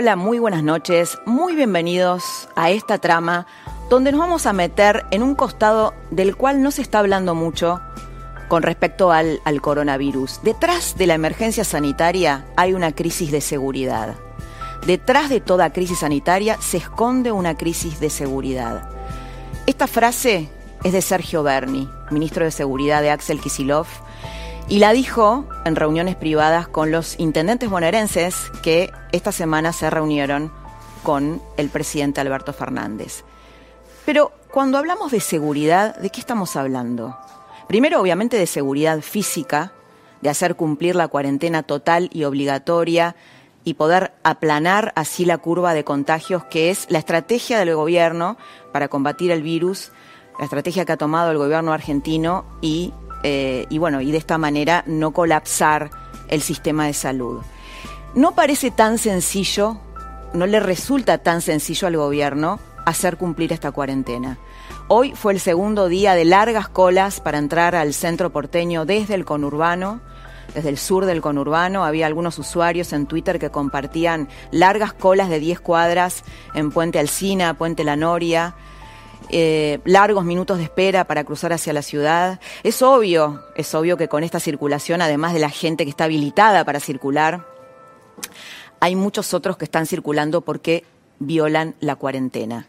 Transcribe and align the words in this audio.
Hola, 0.00 0.14
muy 0.14 0.38
buenas 0.38 0.62
noches, 0.62 1.18
muy 1.26 1.56
bienvenidos 1.56 2.48
a 2.54 2.70
esta 2.70 2.98
trama 2.98 3.48
donde 3.90 4.12
nos 4.12 4.20
vamos 4.20 4.46
a 4.46 4.52
meter 4.52 5.04
en 5.10 5.24
un 5.24 5.34
costado 5.34 5.92
del 6.12 6.36
cual 6.36 6.62
no 6.62 6.70
se 6.70 6.82
está 6.82 7.00
hablando 7.00 7.34
mucho 7.34 7.80
con 8.46 8.62
respecto 8.62 9.10
al, 9.10 9.40
al, 9.44 9.60
coronavirus. 9.60 10.38
Detrás 10.44 10.96
de 10.96 11.08
la 11.08 11.14
emergencia 11.14 11.64
sanitaria 11.64 12.44
hay 12.54 12.74
una 12.74 12.92
crisis 12.92 13.32
de 13.32 13.40
seguridad. 13.40 14.14
Detrás 14.86 15.30
de 15.30 15.40
toda 15.40 15.72
crisis 15.72 15.98
sanitaria 15.98 16.58
se 16.60 16.76
esconde 16.76 17.32
una 17.32 17.56
crisis 17.56 17.98
de 17.98 18.10
seguridad. 18.10 18.88
Esta 19.66 19.88
frase 19.88 20.48
es 20.84 20.92
de 20.92 21.02
Sergio 21.02 21.42
Berni, 21.42 21.90
ministro 22.12 22.44
de 22.44 22.52
Seguridad 22.52 23.02
de 23.02 23.10
Axel 23.10 23.40
Kisilov, 23.40 23.88
y 24.68 24.80
la 24.80 24.92
dijo 24.92 25.46
en 25.64 25.76
reuniones 25.76 26.14
privadas 26.14 26.68
con 26.68 26.90
los 26.90 27.18
intendentes 27.18 27.70
bonaerenses 27.70 28.50
que 28.62 28.90
esta 29.12 29.32
semana 29.32 29.72
se 29.72 29.88
reunieron 29.88 30.52
con 31.02 31.40
el 31.56 31.70
presidente 31.70 32.20
Alberto 32.20 32.52
Fernández. 32.52 33.24
Pero 34.04 34.32
cuando 34.50 34.76
hablamos 34.76 35.10
de 35.10 35.20
seguridad, 35.20 35.96
¿de 35.96 36.10
qué 36.10 36.20
estamos 36.20 36.54
hablando? 36.56 37.16
Primero, 37.66 38.00
obviamente, 38.00 38.36
de 38.36 38.46
seguridad 38.46 39.00
física, 39.00 39.72
de 40.20 40.28
hacer 40.28 40.54
cumplir 40.54 40.96
la 40.96 41.08
cuarentena 41.08 41.62
total 41.62 42.10
y 42.12 42.24
obligatoria 42.24 43.16
y 43.64 43.74
poder 43.74 44.12
aplanar 44.22 44.92
así 44.96 45.24
la 45.24 45.38
curva 45.38 45.72
de 45.72 45.84
contagios, 45.84 46.44
que 46.44 46.70
es 46.70 46.86
la 46.90 46.98
estrategia 46.98 47.58
del 47.58 47.74
gobierno 47.74 48.36
para 48.72 48.88
combatir 48.88 49.30
el 49.30 49.42
virus, 49.42 49.92
la 50.38 50.44
estrategia 50.44 50.84
que 50.84 50.92
ha 50.92 50.96
tomado 50.98 51.30
el 51.30 51.38
gobierno 51.38 51.72
argentino 51.72 52.44
y 52.60 52.92
eh, 53.22 53.66
y 53.68 53.78
bueno, 53.78 54.00
y 54.00 54.10
de 54.12 54.18
esta 54.18 54.38
manera 54.38 54.84
no 54.86 55.12
colapsar 55.12 55.90
el 56.28 56.42
sistema 56.42 56.86
de 56.86 56.92
salud. 56.92 57.40
No 58.14 58.34
parece 58.34 58.70
tan 58.70 58.98
sencillo, 58.98 59.78
no 60.32 60.46
le 60.46 60.60
resulta 60.60 61.18
tan 61.18 61.40
sencillo 61.40 61.88
al 61.88 61.96
gobierno 61.96 62.58
hacer 62.84 63.16
cumplir 63.16 63.52
esta 63.52 63.70
cuarentena. 63.70 64.38
Hoy 64.88 65.12
fue 65.14 65.34
el 65.34 65.40
segundo 65.40 65.88
día 65.88 66.14
de 66.14 66.24
largas 66.24 66.68
colas 66.68 67.20
para 67.20 67.38
entrar 67.38 67.74
al 67.74 67.92
centro 67.92 68.30
porteño 68.30 68.86
desde 68.86 69.14
el 69.14 69.26
conurbano, 69.26 70.00
desde 70.54 70.70
el 70.70 70.78
sur 70.78 71.04
del 71.04 71.20
conurbano. 71.20 71.84
Había 71.84 72.06
algunos 72.06 72.38
usuarios 72.38 72.94
en 72.94 73.06
Twitter 73.06 73.38
que 73.38 73.50
compartían 73.50 74.28
largas 74.50 74.94
colas 74.94 75.28
de 75.28 75.40
10 75.40 75.60
cuadras 75.60 76.24
en 76.54 76.70
Puente 76.70 76.98
Alcina, 76.98 77.52
Puente 77.54 77.84
La 77.84 77.96
Noria, 77.96 78.54
eh, 79.30 79.80
largos 79.84 80.24
minutos 80.24 80.58
de 80.58 80.64
espera 80.64 81.04
para 81.04 81.24
cruzar 81.24 81.52
hacia 81.52 81.72
la 81.72 81.82
ciudad. 81.82 82.40
Es 82.62 82.82
obvio, 82.82 83.42
es 83.56 83.74
obvio 83.74 83.96
que 83.96 84.08
con 84.08 84.24
esta 84.24 84.40
circulación, 84.40 85.02
además 85.02 85.34
de 85.34 85.40
la 85.40 85.50
gente 85.50 85.84
que 85.84 85.90
está 85.90 86.04
habilitada 86.04 86.64
para 86.64 86.80
circular, 86.80 87.46
hay 88.80 88.96
muchos 88.96 89.34
otros 89.34 89.56
que 89.56 89.64
están 89.64 89.86
circulando 89.86 90.40
porque 90.42 90.84
violan 91.18 91.74
la 91.80 91.96
cuarentena. 91.96 92.66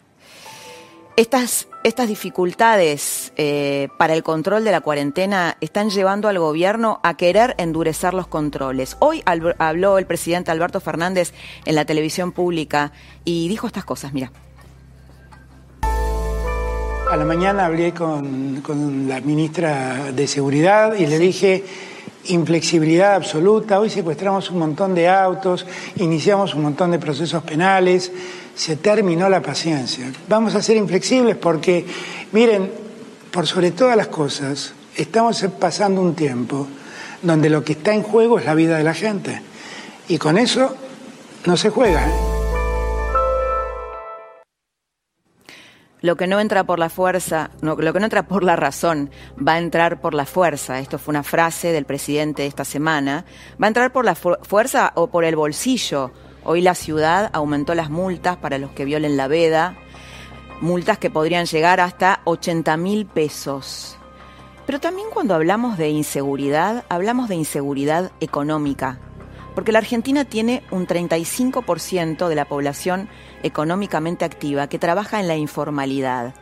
Estas, 1.16 1.68
estas 1.84 2.08
dificultades 2.08 3.34
eh, 3.36 3.90
para 3.98 4.14
el 4.14 4.24
control 4.24 4.64
de 4.64 4.72
la 4.72 4.80
cuarentena 4.80 5.58
están 5.60 5.90
llevando 5.90 6.30
al 6.30 6.40
gobierno 6.40 7.02
a 7.04 7.18
querer 7.18 7.56
endurecer 7.58 8.14
los 8.14 8.28
controles. 8.28 8.96
Hoy 9.00 9.22
habló 9.26 9.98
el 9.98 10.06
presidente 10.06 10.52
Alberto 10.52 10.80
Fernández 10.80 11.34
en 11.66 11.76
la 11.76 11.84
televisión 11.84 12.32
pública 12.32 12.94
y 13.26 13.50
dijo 13.50 13.68
estas 13.68 13.84
cosas, 13.84 14.14
mira. 14.14 14.32
A 17.10 17.18
la 17.18 17.26
mañana 17.26 17.66
hablé 17.66 17.92
con, 17.92 19.08
la 19.08 19.20
ministra 19.20 20.12
de 20.12 20.28
Seguridad 20.28 20.94
y 20.94 21.08
le 21.08 21.18
dije 21.18 21.64
inflexibilidad 22.26 23.16
absoluta. 23.16 23.80
Hoy 23.80 23.90
secuestramos 23.90 24.52
un 24.52 24.60
montón 24.60 24.94
de 24.94 25.10
autos, 25.10 25.66
iniciamos 25.96 26.54
un 26.54 26.62
montón 26.62 26.92
de 26.92 27.00
procesos 27.00 27.42
penales, 27.42 28.12
se 28.54 28.76
terminó 28.76 29.28
la 29.28 29.42
paciencia. 29.42 30.12
Vamos 30.28 30.54
a 30.54 30.62
ser 30.62 30.78
inflexibles 30.78 31.36
porque, 31.36 31.84
miren, 32.32 32.70
por 33.32 33.48
sobre 33.48 33.72
todas 33.72 33.98
las 33.98 34.10
cosas, 34.10 34.74
estamos 34.96 35.44
pasando 35.58 36.02
un 36.02 36.14
tiempo 36.14 36.68
donde 37.24 37.50
lo 37.50 37.64
que 37.64 37.74
está 37.74 37.92
en 37.92 38.04
juego 38.04 38.38
es 38.38 38.46
la 38.46 38.54
vida 38.54 38.78
de 38.78 38.84
la 38.84 38.94
gente. 38.94 39.42
Y 40.10 40.20
con 40.20 40.38
eso 40.38 40.76
no 41.48 41.58
se 41.58 41.72
juega. 41.72 42.29
Lo 46.02 46.16
que 46.16 46.28
no 46.28 46.40
entra 46.40 46.64
por 46.64 46.80
la 46.80 46.90
fuerza, 46.90 47.50
lo 47.62 47.76
que 47.76 48.00
no 48.00 48.06
entra 48.06 48.24
por 48.24 48.44
la 48.44 48.56
razón, 48.56 49.10
va 49.36 49.54
a 49.54 49.58
entrar 49.60 50.00
por 50.00 50.14
la 50.14 50.26
fuerza. 50.26 50.80
Esto 50.80 50.98
fue 50.98 51.12
una 51.12 51.24
frase 51.24 51.74
del 51.74 51.84
presidente 51.84 52.46
esta 52.46 52.64
semana. 52.64 53.26
Va 53.62 53.66
a 53.66 53.68
entrar 53.68 53.92
por 53.92 54.06
la 54.06 54.16
fuerza 54.16 54.94
o 54.96 55.08
por 55.08 55.26
el 55.26 55.36
bolsillo. 55.36 56.12
Hoy 56.46 56.62
la 56.62 56.74
ciudad 56.74 57.30
aumentó 57.34 57.76
las 57.76 57.90
multas 57.90 58.38
para 58.38 58.58
los 58.58 58.72
que 58.72 58.86
violen 58.86 59.18
la 59.18 59.28
veda, 59.28 59.76
multas 60.62 60.98
que 60.98 61.10
podrían 61.10 61.46
llegar 61.46 61.82
hasta 61.82 62.22
80 62.24 62.78
mil 62.78 63.06
pesos. 63.06 63.98
Pero 64.66 64.80
también 64.80 65.10
cuando 65.14 65.36
hablamos 65.36 65.78
de 65.78 65.90
inseguridad, 65.90 66.86
hablamos 66.88 67.28
de 67.28 67.36
inseguridad 67.36 68.12
económica, 68.22 69.00
porque 69.54 69.74
la 69.74 69.80
Argentina 69.80 70.24
tiene 70.24 70.64
un 70.72 70.88
35% 70.88 72.30
de 72.30 72.36
la 72.36 72.46
población 72.46 73.10
económicamente 73.44 74.26
activa 74.26 74.68
que 74.68 74.80
trabaja 74.80 75.20
en 75.20 75.28
la 75.28 75.36
informalidad. 75.36 76.34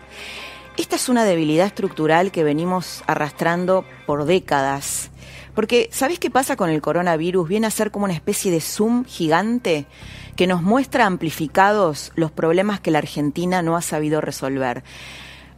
Esta 0.77 0.95
es 0.95 1.09
una 1.09 1.25
debilidad 1.25 1.65
estructural 1.65 2.31
que 2.31 2.43
venimos 2.43 3.03
arrastrando 3.07 3.83
por 4.05 4.25
décadas. 4.25 5.09
Porque, 5.55 5.89
¿sabés 5.91 6.19
qué 6.19 6.29
pasa 6.29 6.55
con 6.55 6.69
el 6.69 6.81
coronavirus? 6.81 7.49
Viene 7.49 7.65
a 7.65 7.71
ser 7.71 7.89
como 7.89 8.05
una 8.05 8.13
especie 8.13 8.51
de 8.51 8.61
zoom 8.61 9.03
gigante 9.05 9.87
que 10.35 10.45
nos 10.45 10.61
muestra 10.61 11.07
amplificados 11.07 12.11
los 12.15 12.31
problemas 12.31 12.79
que 12.79 12.91
la 12.91 12.99
Argentina 12.99 13.63
no 13.63 13.75
ha 13.75 13.81
sabido 13.81 14.21
resolver. 14.21 14.83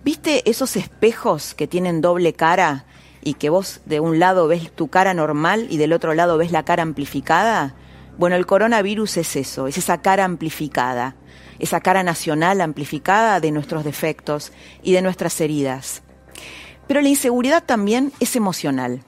¿Viste 0.06 0.50
esos 0.50 0.78
espejos 0.78 1.54
que 1.54 1.68
tienen 1.68 2.00
doble 2.00 2.32
cara 2.32 2.86
y 3.22 3.34
que 3.34 3.50
vos 3.50 3.82
de 3.86 4.00
un 4.00 4.20
lado 4.20 4.48
ves 4.48 4.72
tu 4.72 4.88
cara 4.88 5.14
normal 5.14 5.68
y 5.70 5.76
del 5.76 5.92
otro 5.92 6.14
lado 6.14 6.38
ves 6.38 6.54
la 6.54 6.64
cara 6.64 6.84
amplificada? 6.84 7.76
Bueno, 8.20 8.36
el 8.36 8.46
coronavirus 8.46 9.18
es 9.18 9.36
eso, 9.36 9.66
es 9.66 9.80
esa 9.80 10.04
cara 10.04 10.26
amplificada 10.26 11.16
esa 11.60 11.82
cara 11.82 12.04
nacional 12.04 12.62
amplificada 12.62 13.40
de 13.40 13.52
nuestros 13.52 13.84
defectos 13.84 14.52
y 14.82 14.94
de 14.94 15.02
nuestras 15.02 15.40
heridas. 15.42 16.02
Pero 16.88 17.02
la 17.02 17.10
inseguridad 17.10 17.64
también 17.64 18.12
es 18.20 18.36
emocional. 18.36 19.04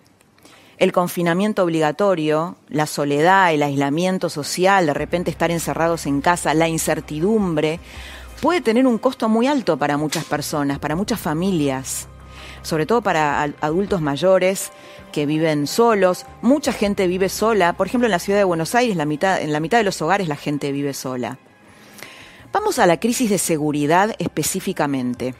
El 0.77 0.91
confinamiento 0.91 1.63
obligatorio, 1.63 2.57
la 2.67 2.85
soledad, 2.85 3.53
el 3.53 3.63
aislamiento 3.63 4.29
social, 4.29 4.87
de 4.87 4.93
repente 4.93 5.31
estar 5.31 5.51
encerrados 5.51 6.05
en 6.05 6.21
casa, 6.21 6.53
la 6.53 6.67
incertidumbre, 6.67 7.79
puede 8.41 8.61
tener 8.61 8.87
un 8.87 8.97
costo 8.97 9.29
muy 9.29 9.47
alto 9.47 9.77
para 9.77 9.97
muchas 9.97 10.25
personas, 10.25 10.79
para 10.79 10.95
muchas 10.95 11.19
familias, 11.19 12.07
sobre 12.61 12.85
todo 12.85 13.01
para 13.01 13.41
adultos 13.41 14.01
mayores 14.01 14.71
que 15.11 15.25
viven 15.25 15.67
solos. 15.67 16.25
Mucha 16.41 16.73
gente 16.73 17.07
vive 17.07 17.29
sola, 17.29 17.73
por 17.73 17.87
ejemplo 17.87 18.07
en 18.07 18.11
la 18.11 18.19
ciudad 18.19 18.39
de 18.39 18.43
Buenos 18.43 18.75
Aires, 18.75 18.95
la 18.95 19.05
mitad, 19.05 19.41
en 19.41 19.53
la 19.53 19.59
mitad 19.59 19.77
de 19.77 19.83
los 19.83 20.01
hogares 20.01 20.27
la 20.27 20.35
gente 20.35 20.71
vive 20.71 20.93
sola. 20.93 21.37
Vamos 22.51 22.79
a 22.79 22.85
la 22.85 22.99
crisis 22.99 23.29
de 23.29 23.37
seguridad 23.37 24.15
específicamente. 24.19 25.35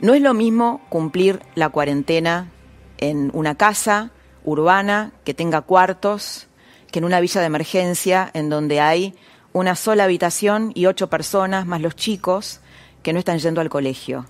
No 0.00 0.14
es 0.14 0.20
lo 0.20 0.34
mismo 0.34 0.80
cumplir 0.88 1.40
la 1.54 1.68
cuarentena 1.68 2.50
en 2.98 3.30
una 3.32 3.54
casa 3.54 4.10
urbana 4.44 5.12
que 5.24 5.34
tenga 5.34 5.60
cuartos 5.60 6.48
que 6.90 6.98
en 6.98 7.04
una 7.04 7.20
villa 7.20 7.40
de 7.40 7.46
emergencia 7.46 8.30
en 8.34 8.50
donde 8.50 8.80
hay 8.80 9.14
una 9.52 9.76
sola 9.76 10.04
habitación 10.04 10.72
y 10.74 10.86
ocho 10.86 11.08
personas 11.08 11.66
más 11.66 11.80
los 11.80 11.96
chicos 11.96 12.60
que 13.02 13.12
no 13.12 13.18
están 13.18 13.38
yendo 13.38 13.60
al 13.60 13.70
colegio. 13.70 14.26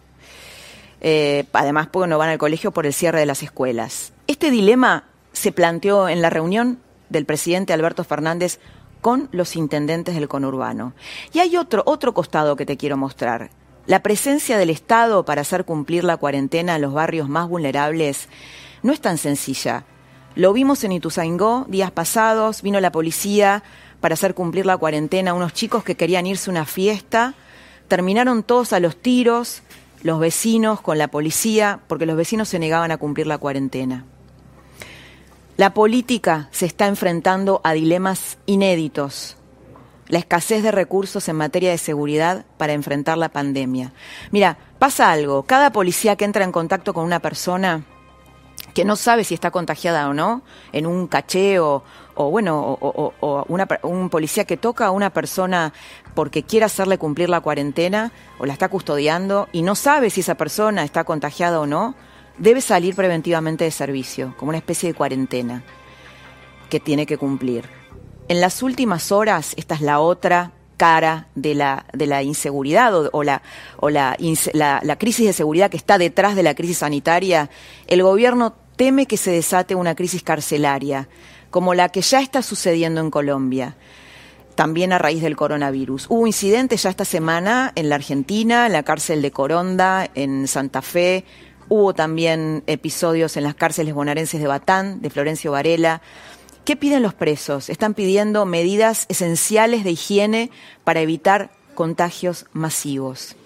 Eh, 1.04 1.46
además, 1.52 1.88
porque 1.90 2.08
no 2.08 2.16
van 2.16 2.31
al 2.31 2.38
colegio 2.38 2.70
por 2.70 2.87
el 2.87 2.94
cierre 2.94 3.19
de 3.19 3.26
las 3.26 3.43
escuelas. 3.43 4.12
Este 4.28 4.52
dilema 4.52 5.04
se 5.32 5.50
planteó 5.50 6.08
en 6.08 6.22
la 6.22 6.31
reunión 6.31 6.78
del 7.08 7.26
presidente 7.26 7.72
Alberto 7.72 8.04
Fernández 8.04 8.60
con 9.00 9.28
los 9.32 9.56
intendentes 9.56 10.14
del 10.14 10.28
conurbano. 10.28 10.94
Y 11.32 11.40
hay 11.40 11.56
otro, 11.56 11.82
otro 11.87 12.14
costado 12.14 12.54
que 12.54 12.64
te 12.64 12.76
quiero 12.76 12.96
mostrar. 12.96 13.50
La 13.87 14.00
presencia 14.00 14.56
del 14.58 14.70
Estado 14.70 15.25
para 15.25 15.40
hacer 15.40 15.64
cumplir 15.64 16.04
la 16.04 16.16
cuarentena 16.16 16.76
en 16.76 16.82
los 16.82 16.93
barrios 16.93 17.28
más 17.28 17.48
vulnerables 17.48 18.28
no 18.84 18.93
es 18.93 19.00
tan 19.00 19.19
sencilla. 19.19 19.84
Lo 20.37 20.52
vimos 20.52 20.84
en 20.84 20.93
Ituzaingó 20.93 21.66
días 21.69 21.90
pasados, 21.90 22.62
vino 22.62 22.78
la 22.78 22.93
policía 22.93 23.64
para 24.00 24.14
hacer 24.14 24.34
cumplir 24.34 24.66
la 24.66 24.76
cuarentena, 24.76 25.34
unos 25.34 25.52
chicos 25.52 25.82
que 25.82 25.96
querían 25.96 26.26
irse 26.26 26.48
a 26.48 26.52
una 26.52 26.64
fiesta, 26.64 27.34
terminaron 27.88 28.44
todos 28.44 28.72
a 28.72 28.81
los 28.81 28.96
tiros, 28.96 29.62
los 30.02 30.19
vecinos 30.19 30.81
con 30.81 30.99
la 30.99 31.08
policía, 31.08 31.81
porque 31.87 32.06
los 32.06 32.16
vecinos 32.16 32.49
se 32.49 32.58
negaban 32.58 32.90
a 32.90 32.99
cumplir 32.99 33.26
la 33.26 33.38
cuarentena. 33.38 34.04
La 35.56 35.75
política 35.75 36.49
se 36.50 36.66
está 36.66 36.87
enfrentando 36.87 37.60
a 37.62 37.72
dilemas 37.72 38.38
inéditos. 38.46 39.37
La 40.08 40.19
escasez 40.19 40.62
de 40.62 40.72
recursos 40.72 41.28
en 41.28 41.37
materia 41.37 41.70
de 41.70 41.78
seguridad 41.78 42.44
para 42.56 42.72
enfrentar 42.72 43.16
la 43.16 43.28
pandemia. 43.28 43.93
Mira, 44.31 44.58
pasa 44.78 45.12
algo. 45.12 45.44
Cada 45.44 45.72
policía 45.72 46.16
que 46.16 46.25
entra 46.25 46.44
en 46.44 46.52
contacto 46.52 46.93
con 46.93 47.05
una 47.05 47.20
persona 47.20 47.84
que 48.75 48.84
no 48.84 48.96
sabe 48.96 49.25
si 49.25 49.34
está 49.34 49.50
contagiada 49.50 50.08
o 50.08 50.14
no, 50.14 50.43
en 50.72 50.87
un 50.87 51.06
cacheo 51.06 51.84
o 52.14 52.30
bueno, 52.30 52.78
o, 52.80 53.46
un 53.82 54.10
policía 54.10 54.44
que 54.44 54.56
toca 54.56 54.86
a 54.86 54.90
una 54.90 55.10
persona 55.10 55.72
porque 56.14 56.42
quiere 56.42 56.66
hacerle 56.66 56.98
cumplir 56.98 57.28
la 57.28 57.40
cuarentena 57.40 58.12
o 58.38 58.46
la 58.46 58.52
está 58.52 58.68
custodiando 58.68 59.48
y 59.52 59.62
no 59.62 59.74
sabe 59.74 60.10
si 60.10 60.20
esa 60.20 60.34
persona 60.36 60.84
está 60.84 61.04
contagiada 61.04 61.60
o 61.60 61.66
no, 61.66 61.94
debe 62.38 62.60
salir 62.60 62.94
preventivamente 62.94 63.64
de 63.64 63.70
servicio, 63.70 64.34
como 64.38 64.50
una 64.50 64.58
especie 64.58 64.88
de 64.88 64.94
cuarentena 64.94 65.62
que 66.68 66.80
tiene 66.80 67.06
que 67.06 67.18
cumplir. 67.18 67.68
En 68.28 68.40
las 68.40 68.62
últimas 68.62 69.12
horas, 69.12 69.54
esta 69.56 69.74
es 69.74 69.80
la 69.80 70.00
otra 70.00 70.52
cara 70.76 71.28
de 71.34 71.54
la, 71.54 71.86
de 71.92 72.06
la 72.06 72.22
inseguridad 72.22 72.92
o, 73.12 73.22
la, 73.22 73.42
o 73.76 73.90
la, 73.90 74.16
la 74.52 74.98
crisis 74.98 75.26
de 75.26 75.32
seguridad 75.32 75.70
que 75.70 75.76
está 75.76 75.98
detrás 75.98 76.34
de 76.34 76.42
la 76.42 76.54
crisis 76.54 76.78
sanitaria, 76.78 77.50
el 77.86 78.02
gobierno 78.02 78.54
teme 78.76 79.06
que 79.06 79.16
se 79.16 79.30
desate 79.30 79.74
una 79.74 79.94
crisis 79.94 80.22
carcelaria, 80.22 81.08
como 81.52 81.75
la 81.75 81.90
que 81.90 82.00
ya 82.00 82.20
está 82.20 82.43
sucediendo 82.43 83.00
en 83.00 83.10
Colombia, 83.10 83.76
también 84.56 84.93
a 84.93 84.99
raíz 84.99 85.22
del 85.22 85.37
coronavirus. 85.37 86.06
Hubo 86.08 86.26
incidentes 86.26 86.82
ya 86.82 86.90
esta 86.90 87.04
semana 87.04 87.72
en 87.76 87.90
la 87.90 87.94
Argentina, 87.94 88.66
en 88.66 88.72
la 88.72 88.82
cárcel 88.82 89.22
de 89.22 89.31
Coronda, 89.31 90.10
en 90.14 90.49
Santa 90.49 90.82
Fe, 90.82 91.25
hubo 91.69 91.94
también 91.94 92.64
episodios 92.66 93.37
en 93.37 93.44
las 93.44 93.54
cárceles 93.54 93.94
bonaerenses 93.94 94.40
de 94.40 94.46
Batán, 94.46 95.02
de 95.02 95.10
Florencio 95.10 95.52
Varela. 95.52 96.00
¿Qué 96.64 96.75
piden 96.75 97.02
los 97.02 97.14
presos? 97.14 97.69
Están 97.69 97.94
pidiendo 97.94 98.46
medidas 98.46 99.05
esenciales 99.10 99.84
de 99.84 99.90
higiene 99.93 100.50
para 100.84 101.00
evitar 101.00 101.50
contagios 101.75 102.46
masivos. 102.52 103.37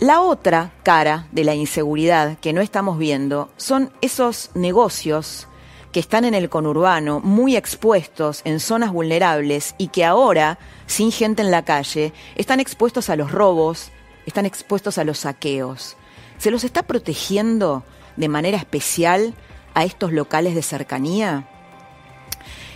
La 0.00 0.20
otra 0.20 0.72
cara 0.82 1.28
de 1.30 1.44
la 1.44 1.54
inseguridad 1.54 2.38
que 2.40 2.52
no 2.52 2.60
estamos 2.60 2.98
viendo 2.98 3.50
son 3.56 3.92
esos 4.00 4.50
negocios 4.54 5.46
que 5.92 6.00
están 6.00 6.24
en 6.24 6.34
el 6.34 6.48
conurbano, 6.48 7.20
muy 7.20 7.54
expuestos 7.54 8.40
en 8.44 8.60
zonas 8.60 8.92
vulnerables 8.92 9.74
y 9.78 9.88
que 9.88 10.04
ahora, 10.04 10.58
sin 10.86 11.12
gente 11.12 11.42
en 11.42 11.50
la 11.50 11.64
calle, 11.64 12.12
están 12.34 12.60
expuestos 12.60 13.10
a 13.10 13.16
los 13.16 13.30
robos, 13.30 13.90
están 14.26 14.46
expuestos 14.46 14.96
a 14.98 15.04
los 15.04 15.20
saqueos. 15.20 15.96
¿Se 16.38 16.50
los 16.50 16.64
está 16.64 16.82
protegiendo 16.82 17.84
de 18.16 18.28
manera 18.28 18.56
especial 18.56 19.34
a 19.74 19.84
estos 19.84 20.12
locales 20.12 20.54
de 20.54 20.62
cercanía? 20.62 21.48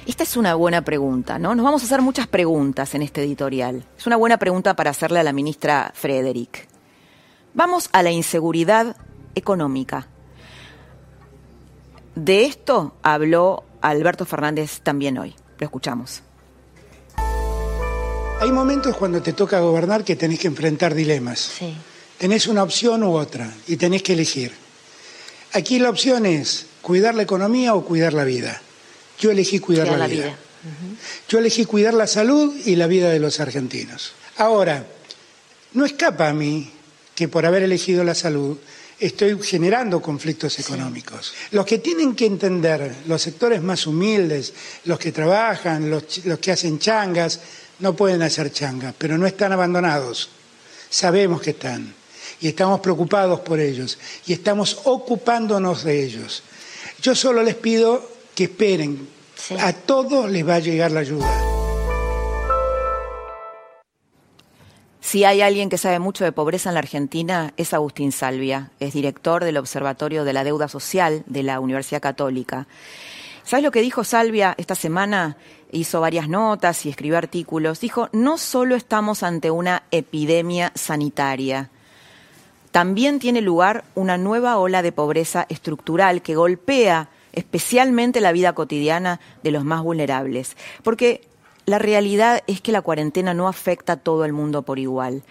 Esta 0.06 0.22
es 0.22 0.36
una 0.36 0.54
buena 0.54 0.82
pregunta, 0.82 1.38
¿no? 1.38 1.54
Nos 1.54 1.64
vamos 1.64 1.82
a 1.82 1.86
hacer 1.86 2.02
muchas 2.02 2.28
preguntas 2.28 2.94
en 2.94 3.02
este 3.02 3.24
editorial. 3.24 3.84
Es 3.98 4.06
una 4.06 4.16
buena 4.16 4.36
pregunta 4.36 4.76
para 4.76 4.90
hacerle 4.90 5.18
a 5.18 5.24
la 5.24 5.32
ministra 5.32 5.90
Frederick. 5.94 6.68
Vamos 7.54 7.88
a 7.92 8.02
la 8.02 8.10
inseguridad 8.10 8.94
económica. 9.34 10.06
De 12.16 12.46
esto 12.46 12.94
habló 13.02 13.62
Alberto 13.82 14.24
Fernández 14.24 14.80
también 14.82 15.18
hoy. 15.18 15.34
Lo 15.58 15.66
escuchamos. 15.66 16.22
Hay 18.40 18.50
momentos 18.50 18.96
cuando 18.96 19.22
te 19.22 19.34
toca 19.34 19.60
gobernar 19.60 20.02
que 20.02 20.16
tenés 20.16 20.38
que 20.38 20.46
enfrentar 20.46 20.94
dilemas. 20.94 21.38
Sí. 21.58 21.76
Tenés 22.16 22.46
una 22.46 22.62
opción 22.62 23.04
u 23.04 23.14
otra 23.14 23.52
y 23.66 23.76
tenés 23.76 24.02
que 24.02 24.14
elegir. 24.14 24.52
Aquí 25.52 25.78
la 25.78 25.90
opción 25.90 26.24
es 26.24 26.66
cuidar 26.80 27.14
la 27.14 27.22
economía 27.22 27.74
o 27.74 27.84
cuidar 27.84 28.14
la 28.14 28.24
vida. 28.24 28.62
Yo 29.18 29.30
elegí 29.30 29.58
cuidar, 29.58 29.88
la, 29.88 30.06
vida. 30.06 30.36
Yo 31.28 31.38
elegí 31.38 31.66
cuidar 31.66 31.92
la 31.92 32.06
salud 32.06 32.54
y 32.64 32.76
la 32.76 32.86
vida 32.86 33.10
de 33.10 33.18
los 33.18 33.40
argentinos. 33.40 34.12
Ahora, 34.38 34.86
no 35.74 35.84
escapa 35.84 36.28
a 36.28 36.32
mí 36.32 36.72
que 37.14 37.28
por 37.28 37.44
haber 37.44 37.62
elegido 37.62 38.04
la 38.04 38.14
salud 38.14 38.58
estoy 38.98 39.40
generando 39.42 40.00
conflictos 40.00 40.58
económicos. 40.58 41.34
Los 41.50 41.66
que 41.66 41.78
tienen 41.78 42.14
que 42.14 42.26
entender, 42.26 42.94
los 43.06 43.22
sectores 43.22 43.62
más 43.62 43.86
humildes, 43.86 44.52
los 44.84 44.98
que 44.98 45.12
trabajan, 45.12 45.90
los, 45.90 46.04
que 46.40 46.52
hacen 46.52 46.78
changas, 46.78 47.40
no 47.80 47.94
pueden 47.94 48.22
hacer 48.22 48.52
changas, 48.52 48.94
pero 48.96 49.18
no 49.18 49.26
están 49.26 49.52
abandonados. 49.52 50.30
Sabemos 50.88 51.42
que 51.42 51.50
están 51.50 51.94
y 52.40 52.48
estamos 52.48 52.80
preocupados 52.80 53.40
por 53.40 53.60
ellos 53.60 53.98
y 54.26 54.32
estamos 54.32 54.78
ocupándonos 54.84 55.84
de 55.84 56.02
ellos. 56.02 56.42
Yo 57.02 57.14
solo 57.14 57.42
les 57.42 57.56
pido 57.56 58.10
que 58.34 58.44
esperen, 58.44 59.08
a 59.58 59.72
todos 59.72 60.30
les 60.30 60.46
va 60.46 60.56
a 60.56 60.60
llegar 60.60 60.92
la 60.92 61.00
ayuda. 61.00 61.65
Si 65.16 65.24
hay 65.24 65.40
alguien 65.40 65.70
que 65.70 65.78
sabe 65.78 65.98
mucho 65.98 66.24
de 66.24 66.32
pobreza 66.32 66.68
en 66.68 66.74
la 66.74 66.80
Argentina, 66.80 67.54
es 67.56 67.72
Agustín 67.72 68.12
Salvia, 68.12 68.70
es 68.80 68.92
director 68.92 69.42
del 69.44 69.56
Observatorio 69.56 70.24
de 70.24 70.34
la 70.34 70.44
Deuda 70.44 70.68
Social 70.68 71.22
de 71.24 71.42
la 71.42 71.58
Universidad 71.58 72.02
Católica. 72.02 72.66
¿Sabes 73.42 73.64
lo 73.64 73.70
que 73.70 73.80
dijo 73.80 74.04
Salvia 74.04 74.54
esta 74.58 74.74
semana? 74.74 75.38
Hizo 75.72 76.02
varias 76.02 76.28
notas 76.28 76.84
y 76.84 76.90
escribió 76.90 77.16
artículos. 77.16 77.80
Dijo, 77.80 78.10
no 78.12 78.36
solo 78.36 78.76
estamos 78.76 79.22
ante 79.22 79.50
una 79.50 79.84
epidemia 79.90 80.70
sanitaria, 80.74 81.70
también 82.70 83.18
tiene 83.18 83.40
lugar 83.40 83.84
una 83.94 84.18
nueva 84.18 84.58
ola 84.58 84.82
de 84.82 84.92
pobreza 84.92 85.46
estructural 85.48 86.20
que 86.20 86.34
golpea 86.34 87.08
especialmente 87.32 88.20
la 88.20 88.32
vida 88.32 88.52
cotidiana 88.52 89.18
de 89.42 89.50
los 89.50 89.64
más 89.64 89.82
vulnerables. 89.82 90.58
Porque 90.82 91.22
la 91.66 91.78
realidad 91.78 92.42
es 92.46 92.60
que 92.60 92.72
la 92.72 92.82
cuarentena 92.82 93.34
no 93.34 93.48
afecta 93.48 93.94
a 93.94 93.96
todo 93.96 94.24
el 94.24 94.32
mundo 94.32 94.62
por 94.62 94.78
igual. 94.78 95.22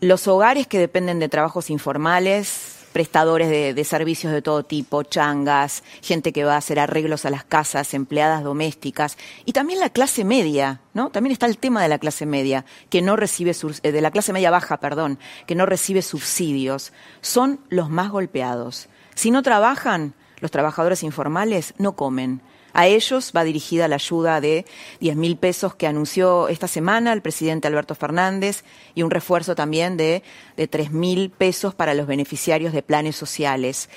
Los 0.00 0.26
hogares 0.26 0.66
que 0.66 0.78
dependen 0.78 1.18
de 1.18 1.28
trabajos 1.28 1.68
informales, 1.68 2.80
prestadores 2.92 3.48
de, 3.50 3.84
servicios 3.84 4.32
de 4.32 4.42
todo 4.42 4.64
tipo, 4.64 5.02
changas, 5.02 5.84
gente 6.02 6.32
que 6.32 6.44
va 6.44 6.54
a 6.54 6.58
hacer 6.58 6.80
arreglos 6.80 7.24
a 7.24 7.30
las 7.30 7.44
casas, 7.44 7.94
empleadas 7.94 8.42
domésticas, 8.42 9.16
y 9.44 9.52
también 9.52 9.78
la 9.78 9.90
clase 9.90 10.24
media, 10.24 10.80
¿no? 10.94 11.10
También 11.10 11.32
está 11.32 11.46
el 11.46 11.58
tema 11.58 11.82
de 11.82 11.88
la 11.88 11.98
clase 11.98 12.26
media, 12.26 12.64
que 12.88 13.02
no 13.02 13.16
recibe, 13.16 13.54
eh, 13.82 13.92
de 13.92 14.00
la 14.00 14.10
clase 14.10 14.32
media 14.32 14.50
baja, 14.50 14.80
perdón, 14.80 15.18
que 15.46 15.54
no 15.54 15.66
recibe 15.66 16.02
subsidios, 16.02 16.92
son 17.20 17.60
los 17.68 17.90
más 17.90 18.10
golpeados. 18.10 18.88
Si 19.14 19.30
no 19.30 19.42
trabajan, 19.42 20.14
los 20.40 20.50
trabajadores 20.50 21.02
informales 21.02 21.74
no 21.76 21.92
comen. 21.92 22.40
A 22.72 22.86
ellos 22.86 23.32
va 23.36 23.44
dirigida 23.44 23.88
la 23.88 23.96
ayuda 23.96 24.40
de 24.40 24.64
10 25.00 25.16
mil 25.16 25.36
pesos 25.36 25.74
que 25.74 25.86
anunció 25.86 26.48
esta 26.48 26.68
semana 26.68 27.12
el 27.12 27.22
presidente 27.22 27.68
Alberto 27.68 27.94
Fernández 27.94 28.64
y 28.94 29.02
un 29.02 29.10
refuerzo 29.10 29.54
también 29.54 29.96
de, 29.96 30.22
de 30.56 30.68
3 30.68 30.92
mil 30.92 31.30
pesos 31.30 31.74
para 31.74 31.94
los 31.94 32.06
beneficiarios 32.06 32.72
de 32.72 32.82
planes 32.82 33.16
sociales. 33.16 33.88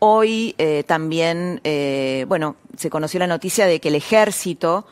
Hoy 0.00 0.54
eh, 0.58 0.84
también, 0.86 1.60
eh, 1.64 2.24
bueno, 2.28 2.56
se 2.76 2.88
conoció 2.88 3.18
la 3.18 3.26
noticia 3.26 3.66
de 3.66 3.80
que 3.80 3.88
el 3.88 3.96
ejército 3.96 4.86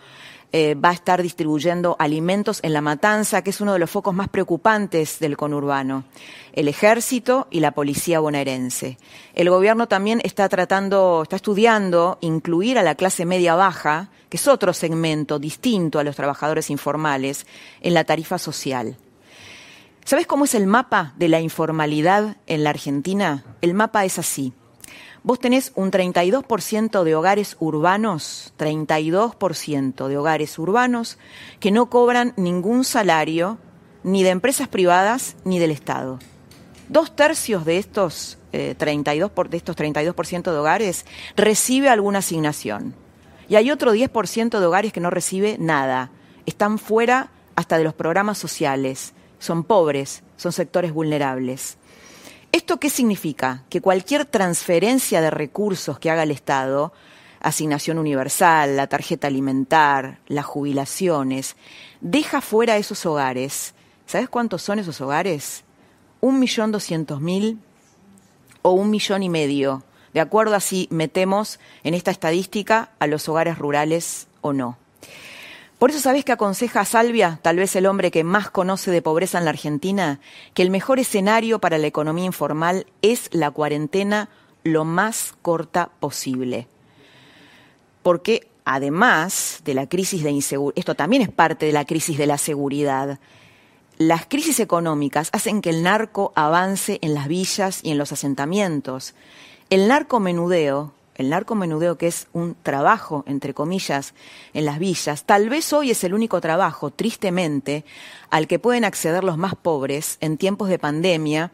eh, 0.53 0.75
va 0.75 0.91
a 0.91 0.95
estar 0.95 1.23
distribuyendo 1.23 1.97
alimentos 1.99 2.61
en 2.62 2.73
la 2.73 2.81
matanza, 2.81 3.43
que 3.43 3.50
es 3.50 3.61
uno 3.61 3.73
de 3.73 3.79
los 3.79 3.91
focos 3.91 4.15
más 4.15 4.29
preocupantes 4.29 5.19
del 5.19 5.37
conurbano, 5.37 6.05
el 6.53 6.69
ejército 6.69 7.49
y 7.50 7.61
la 7.61 7.73
policía 7.73 8.21
bonaerense. 8.21 8.99
El 9.35 9.50
gobierno 9.50 9.88
también 9.88 10.21
está 10.25 10.49
tratando, 10.49 11.23
está 11.23 11.37
estudiando 11.37 12.19
incluir 12.21 12.79
a 12.79 12.83
la 12.83 12.95
clase 12.95 13.25
media 13.25 13.55
baja, 13.55 14.11
que 14.29 14.37
es 14.37 14.49
otro 14.49 14.73
segmento 14.73 15.38
distinto 15.38 15.99
a 15.99 16.05
los 16.05 16.17
trabajadores 16.17 16.71
informales, 16.71 17.47
en 17.81 17.95
la 17.95 18.05
tarifa 18.05 18.38
social. 18.38 18.97
¿Sabes 20.05 20.26
cómo 20.26 20.45
es 20.45 20.55
el 20.55 20.67
mapa 20.67 21.15
de 21.17 21.29
la 21.29 21.41
informalidad 21.41 22.37
en 22.47 22.62
la 22.62 22.71
Argentina? 22.71 23.45
El 23.61 23.75
mapa 23.75 24.05
es 24.05 24.19
así 24.19 24.53
vos 25.26 25.40
tenés 25.40 25.73
un 25.75 25.90
32% 25.90 27.02
de 27.02 27.16
hogares 27.16 27.56
urbanos, 27.59 28.54
32% 28.59 30.06
de 30.06 30.16
hogares 30.16 30.56
urbanos 30.56 31.18
que 31.59 31.73
no 31.73 31.90
cobran 31.90 32.33
ningún 32.37 32.85
salario 32.85 33.59
ni 34.04 34.23
de 34.23 34.30
empresas 34.30 34.68
privadas 34.68 35.35
ni 35.42 35.59
del 35.59 35.73
Estado. 35.73 36.21
Dos 36.88 37.16
tercios 37.16 37.64
de 37.64 37.78
estos, 37.78 38.38
32 38.52 39.33
eh, 39.35 39.49
de 39.50 39.56
estos 39.56 39.76
32% 39.76 40.52
de 40.52 40.59
hogares 40.59 41.04
recibe 41.35 41.88
alguna 41.88 42.21
asignación. 42.21 42.95
Y 43.49 43.56
hay 43.56 43.73
otro 43.73 43.92
10% 43.97 44.61
de 44.61 44.66
hogares 44.66 44.92
que 44.92 45.00
no 45.00 45.11
recibe 45.11 45.56
nada. 45.59 46.12
Están 46.47 46.78
fuera 46.78 47.30
hasta 47.56 47.78
de 47.78 47.85
los 47.85 47.95
programas 47.95 48.38
sociales. 48.38 49.12
Son 49.40 49.64
pobres, 49.64 50.23
son 50.37 50.52
sectores 50.52 50.92
vulnerables. 50.92 51.78
¿Esto 52.57 52.81
qué 52.81 52.89
significa? 52.89 53.65
Que 53.69 53.83
cualquier 53.83 54.25
transferencia 54.25 55.21
de 55.21 55.29
recursos 55.29 55.99
que 55.99 56.11
haga 56.11 56.23
el 56.23 56.31
Estado 56.31 56.95
asignación 57.39 57.99
universal, 57.99 58.79
la 58.79 58.87
tarjeta 58.87 59.27
alimentar, 59.27 60.21
las 60.27 60.47
jubilaciones, 60.47 61.55
deja 62.01 62.41
fuera 62.41 62.79
esos 62.79 63.05
hogares. 63.05 63.75
¿Sabes 64.07 64.31
cuántos 64.31 64.63
son 64.63 64.79
esos 64.79 65.03
hogares? 65.03 65.65
Un 66.23 66.41
millón 66.41 66.73
doscientos 66.73 67.21
mil 67.21 67.61
o 68.63 68.71
un 68.71 68.89
millón 68.89 69.23
y 69.23 69.29
medio, 69.29 69.85
de 70.15 70.21
acuerdo 70.21 70.55
a 70.55 70.61
si 70.61 70.89
metemos 70.91 71.61
en 71.85 71.93
esta 71.93 72.11
estadística 72.11 72.89
a 72.99 73.07
los 73.07 73.29
hogares 73.29 73.59
rurales 73.59 74.29
o 74.41 74.55
no. 74.55 74.79
Por 75.78 75.90
eso, 75.90 76.00
¿sabes 76.00 76.25
qué 76.25 76.33
aconseja 76.33 76.80
a 76.80 76.85
Salvia, 76.87 77.38
tal 77.42 77.56
vez 77.56 77.76
el 77.76 77.85
hombre 77.85 78.11
que 78.11 78.25
más 78.25 78.50
conoce 78.50 78.90
de 78.90 79.02
pobreza 79.02 79.38
en 79.38 79.45
la 79.45 79.50
Argentina? 79.50 80.21
Que 80.54 80.62
el 80.62 80.71
mejor 80.71 80.99
escenario 80.99 81.59
para 81.59 81.76
la 81.76 81.87
economía 81.87 82.25
informal 82.25 82.87
es 83.02 83.28
la 83.33 83.50
cuarentena 83.50 84.30
lo 84.64 84.87
más 84.87 85.35
corta 85.42 85.90
posible. 86.00 86.66
Porque 88.02 88.49
además 88.64 89.61
de 89.66 89.75
la 89.75 89.87
crisis 89.87 90.23
de 90.23 90.30
inseguridad, 90.30 90.78
esto 90.78 90.95
también 90.95 91.21
es 91.21 91.28
parte 91.28 91.66
de 91.66 91.73
la 91.73 91.85
crisis 91.85 92.16
de 92.16 92.26
la 92.26 92.38
seguridad, 92.38 93.18
las 93.99 94.26
crisis 94.26 94.61
económicas 94.61 95.30
hacen 95.33 95.62
que 95.62 95.71
el 95.71 95.83
narco 95.83 96.33
avance 96.35 96.99
en 97.00 97.14
las 97.14 97.28
villas 97.28 97.80
y 97.83 97.90
en 97.90 97.99
los 97.99 98.12
asentamientos. 98.12 99.14
El 99.71 99.88
narcomenudeo 99.88 100.92
el 101.16 101.30
narcomenudeo, 101.30 101.99
que 101.99 102.06
es 102.06 102.28
un 102.32 102.54
trabajo, 102.62 103.25
entre 103.26 103.54
comillas, 103.54 104.14
en 104.54 104.64
las 104.64 104.78
villas, 104.78 105.25
tal 105.25 105.49
vez 105.49 105.73
hoy 105.73 105.90
es 105.90 106.04
el 106.04 106.14
único 106.14 106.40
trabajo, 106.40 106.90
tristemente, 106.90 107.85
al 108.30 108.46
que 108.46 108.58
pueden 108.58 108.85
acceder 108.85 109.25
los 109.25 109.38
más 109.38 109.54
pobres 109.54 110.18
en 110.20 110.37
tiempos 110.37 110.68
de 110.68 110.78
pandemia 110.78 111.52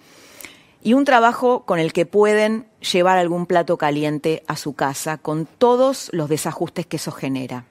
y 0.82 0.94
un 0.94 1.04
trabajo 1.04 1.64
con 1.64 1.78
el 1.78 1.92
que 1.92 2.06
pueden 2.06 2.66
llevar 2.92 3.18
algún 3.18 3.46
plato 3.46 3.78
caliente 3.78 4.42
a 4.48 4.56
su 4.56 4.74
casa, 4.74 5.18
con 5.18 5.46
todos 5.46 6.10
los 6.12 6.28
desajustes 6.28 6.86
que 6.86 6.96
eso 6.96 7.12
genera. 7.12 7.64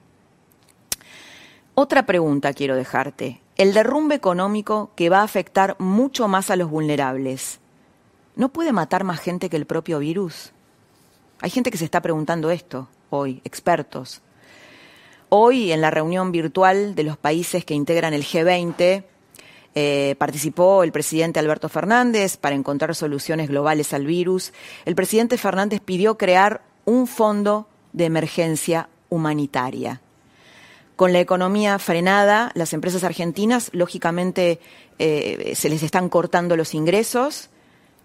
Otra 1.74 2.06
pregunta 2.06 2.52
quiero 2.52 2.74
dejarte. 2.76 3.40
El 3.56 3.74
derrumbe 3.74 4.14
económico 4.14 4.90
que 4.94 5.10
va 5.10 5.20
a 5.20 5.24
afectar 5.24 5.76
mucho 5.78 6.26
más 6.26 6.50
a 6.50 6.56
los 6.56 6.70
vulnerables, 6.70 7.60
¿no 8.34 8.48
puede 8.48 8.72
matar 8.72 9.04
más 9.04 9.20
gente 9.20 9.50
que 9.50 9.56
el 9.56 9.66
propio 9.66 9.98
virus? 9.98 10.52
Hay 11.42 11.50
gente 11.50 11.72
que 11.72 11.76
se 11.76 11.84
está 11.84 12.00
preguntando 12.00 12.52
esto 12.52 12.88
hoy, 13.10 13.40
expertos. 13.44 14.22
Hoy, 15.28 15.72
en 15.72 15.80
la 15.80 15.90
reunión 15.90 16.30
virtual 16.30 16.94
de 16.94 17.02
los 17.02 17.16
países 17.16 17.64
que 17.64 17.74
integran 17.74 18.14
el 18.14 18.22
G20, 18.22 19.02
eh, 19.74 20.14
participó 20.18 20.84
el 20.84 20.92
presidente 20.92 21.40
Alberto 21.40 21.68
Fernández 21.68 22.36
para 22.36 22.54
encontrar 22.54 22.94
soluciones 22.94 23.48
globales 23.48 23.92
al 23.92 24.06
virus. 24.06 24.52
El 24.84 24.94
presidente 24.94 25.36
Fernández 25.36 25.80
pidió 25.80 26.16
crear 26.16 26.62
un 26.84 27.08
fondo 27.08 27.66
de 27.92 28.04
emergencia 28.04 28.88
humanitaria. 29.08 30.00
Con 30.94 31.12
la 31.12 31.18
economía 31.18 31.80
frenada, 31.80 32.52
las 32.54 32.72
empresas 32.72 33.02
argentinas, 33.02 33.70
lógicamente, 33.72 34.60
eh, 35.00 35.54
se 35.56 35.68
les 35.68 35.82
están 35.82 36.08
cortando 36.08 36.56
los 36.56 36.72
ingresos 36.72 37.50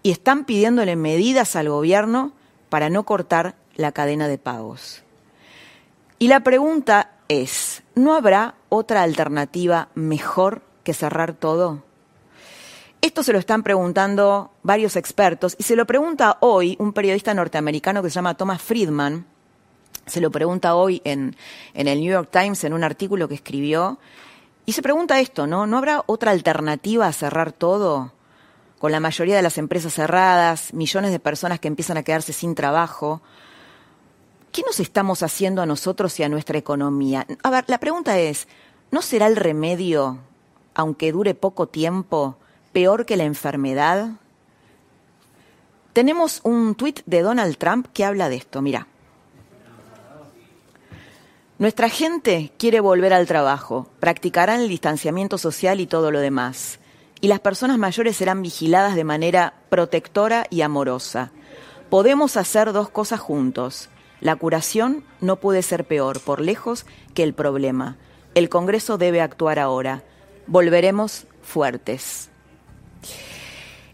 y 0.02 0.10
están 0.10 0.44
pidiéndole 0.44 0.96
medidas 0.96 1.54
al 1.54 1.68
gobierno 1.68 2.32
para 2.68 2.90
no 2.90 3.04
cortar 3.04 3.56
la 3.74 3.92
cadena 3.92 4.28
de 4.28 4.38
pagos. 4.38 5.02
Y 6.18 6.28
la 6.28 6.40
pregunta 6.40 7.12
es, 7.28 7.82
¿no 7.94 8.14
habrá 8.14 8.56
otra 8.68 9.02
alternativa 9.02 9.88
mejor 9.94 10.62
que 10.82 10.94
cerrar 10.94 11.34
todo? 11.34 11.84
Esto 13.00 13.22
se 13.22 13.32
lo 13.32 13.38
están 13.38 13.62
preguntando 13.62 14.50
varios 14.64 14.96
expertos 14.96 15.54
y 15.58 15.62
se 15.62 15.76
lo 15.76 15.86
pregunta 15.86 16.38
hoy 16.40 16.76
un 16.80 16.92
periodista 16.92 17.32
norteamericano 17.32 18.02
que 18.02 18.10
se 18.10 18.16
llama 18.16 18.36
Thomas 18.36 18.60
Friedman. 18.60 19.24
Se 20.06 20.20
lo 20.20 20.32
pregunta 20.32 20.74
hoy 20.74 21.00
en, 21.04 21.36
en 21.74 21.86
el 21.86 22.00
New 22.00 22.10
York 22.10 22.30
Times 22.32 22.64
en 22.64 22.72
un 22.72 22.82
artículo 22.82 23.28
que 23.28 23.36
escribió. 23.36 23.98
Y 24.66 24.72
se 24.72 24.82
pregunta 24.82 25.20
esto, 25.20 25.46
¿no? 25.46 25.66
¿No 25.66 25.78
habrá 25.78 26.02
otra 26.06 26.32
alternativa 26.32 27.06
a 27.06 27.12
cerrar 27.12 27.52
todo? 27.52 28.12
Con 28.78 28.92
la 28.92 29.00
mayoría 29.00 29.36
de 29.36 29.42
las 29.42 29.58
empresas 29.58 29.94
cerradas, 29.94 30.72
millones 30.72 31.10
de 31.10 31.18
personas 31.18 31.58
que 31.60 31.68
empiezan 31.68 31.96
a 31.96 32.02
quedarse 32.02 32.32
sin 32.32 32.54
trabajo. 32.54 33.20
¿Qué 34.52 34.62
nos 34.62 34.80
estamos 34.80 35.22
haciendo 35.22 35.60
a 35.60 35.66
nosotros 35.66 36.18
y 36.18 36.22
a 36.22 36.28
nuestra 36.28 36.58
economía? 36.58 37.26
A 37.42 37.50
ver, 37.50 37.64
la 37.66 37.78
pregunta 37.78 38.18
es, 38.18 38.46
¿no 38.90 39.02
será 39.02 39.26
el 39.26 39.36
remedio, 39.36 40.18
aunque 40.74 41.12
dure 41.12 41.34
poco 41.34 41.66
tiempo, 41.66 42.36
peor 42.72 43.04
que 43.04 43.16
la 43.16 43.24
enfermedad? 43.24 44.12
Tenemos 45.92 46.40
un 46.44 46.74
tuit 46.76 47.00
de 47.04 47.22
Donald 47.22 47.56
Trump 47.58 47.88
que 47.92 48.04
habla 48.04 48.28
de 48.28 48.36
esto, 48.36 48.62
mira. 48.62 48.86
Nuestra 51.58 51.88
gente 51.88 52.52
quiere 52.56 52.78
volver 52.78 53.12
al 53.12 53.26
trabajo, 53.26 53.88
practicarán 53.98 54.60
el 54.60 54.68
distanciamiento 54.68 55.38
social 55.38 55.80
y 55.80 55.88
todo 55.88 56.12
lo 56.12 56.20
demás 56.20 56.78
y 57.20 57.28
las 57.28 57.40
personas 57.40 57.78
mayores 57.78 58.16
serán 58.16 58.42
vigiladas 58.42 58.94
de 58.94 59.04
manera 59.04 59.54
protectora 59.68 60.46
y 60.50 60.62
amorosa. 60.62 61.32
Podemos 61.90 62.36
hacer 62.36 62.72
dos 62.72 62.90
cosas 62.90 63.20
juntos. 63.20 63.88
La 64.20 64.36
curación 64.36 65.04
no 65.20 65.36
puede 65.36 65.62
ser 65.62 65.86
peor, 65.86 66.20
por 66.20 66.40
lejos, 66.40 66.86
que 67.14 67.22
el 67.22 67.34
problema. 67.34 67.96
El 68.34 68.48
Congreso 68.48 68.98
debe 68.98 69.20
actuar 69.20 69.58
ahora. 69.58 70.04
Volveremos 70.46 71.26
fuertes. 71.42 72.30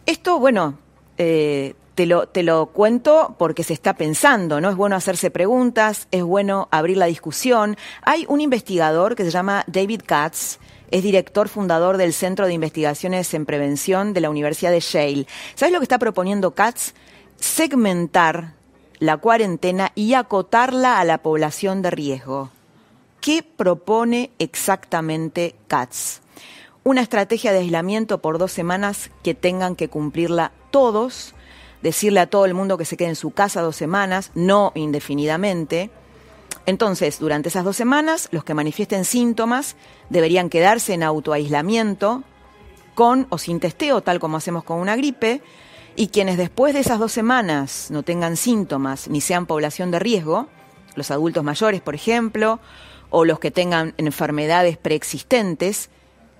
Esto, 0.07 0.39
bueno, 0.39 0.79
eh, 1.19 1.75
te, 1.95 2.07
lo, 2.07 2.29
te 2.29 2.43
lo 2.43 2.67
cuento 2.67 3.35
porque 3.39 3.65
se 3.65 3.73
está 3.73 3.95
pensando, 3.95 4.61
¿no? 4.61 4.71
Es 4.71 4.77
bueno 4.77 4.97
hacerse 4.97 5.31
preguntas, 5.31 6.09
es 6.11 6.23
bueno 6.23 6.69
abrir 6.71 6.97
la 6.97 7.07
discusión. 7.07 7.77
Hay 8.03 8.27
un 8.29 8.41
investigador 8.41 9.15
que 9.15 9.25
se 9.25 9.31
llama 9.31 9.65
David 9.67 10.03
Katz, 10.05 10.59
es 10.91 11.03
director 11.03 11.49
fundador 11.49 11.97
del 11.97 12.13
Centro 12.13 12.47
de 12.47 12.53
Investigaciones 12.53 13.33
en 13.35 13.47
Prevención 13.47 14.13
de 14.13 14.21
la 14.21 14.31
Universidad 14.31 14.71
de 14.71 14.81
Yale. 14.81 15.27
¿Sabes 15.55 15.73
lo 15.73 15.81
que 15.81 15.85
está 15.85 15.99
proponiendo 15.99 16.53
Katz? 16.53 16.95
Segmentar 17.37 18.55
la 18.99 19.17
cuarentena 19.17 19.93
y 19.95 20.15
acotarla 20.15 21.01
a 21.01 21.05
la 21.05 21.19
población 21.19 21.83
de 21.83 21.91
riesgo. 21.91 22.51
¿Qué 23.21 23.43
propone 23.43 24.31
exactamente 24.39 25.55
Katz? 25.67 26.21
Una 26.85 27.01
estrategia 27.01 27.53
de 27.53 27.61
aislamiento 27.61 28.21
por 28.21 28.39
dos 28.39 28.53
semanas 28.53 29.11
que 29.23 29.35
tengan 29.35 29.75
que 29.75 29.89
cumplirla 29.89 30.53
todos, 30.71 31.34
decirle 31.85 32.19
a 32.19 32.27
todo 32.27 32.47
el 32.47 32.55
mundo 32.55 32.77
que 32.77 32.85
se 32.85 32.97
quede 32.97 33.11
en 33.11 33.17
su 33.17 33.31
casa 33.31 33.63
dos 33.63 33.77
semanas, 33.77 34.33
no 34.35 34.73
indefinidamente 34.75 35.91
entonces, 36.67 37.19
durante 37.19 37.49
esas 37.49 37.65
dos 37.65 37.77
semanas, 37.77 38.29
los 38.31 38.45
que 38.45 38.55
manifiesten 38.55 39.05
síntomas 39.05 39.77
deberían 40.09 40.49
quedarse 40.49 40.95
en 40.95 41.03
autoaislamiento 41.03 42.23
con 42.95 43.27
o 43.29 43.39
sin 43.39 43.61
testeo, 43.61 44.01
tal 44.03 44.19
como 44.19 44.39
hacemos 44.39 44.65
con 44.65 44.79
una 44.79 44.97
gripe, 44.97 45.43
y 45.97 46.09
quienes 46.09 46.39
después 46.39 46.75
de 46.75 46.81
esas 46.81 46.99
dos 46.99 47.13
semanas 47.13 47.89
no 47.91 48.03
tengan 48.03 48.37
síntomas 48.37 49.09
ni 49.09 49.21
sean 49.21 49.47
población 49.47 49.91
de 49.91 49.99
riesgo, 49.99 50.49
los 50.97 51.11
adultos 51.11 51.45
mayores, 51.45 51.81
por 51.83 51.95
ejemplo, 51.95 52.61
o 53.11 53.25
los 53.25 53.39
que 53.39 53.51
tengan 53.51 53.95
enfermedades 53.97 54.77
preexistentes, 54.79 55.91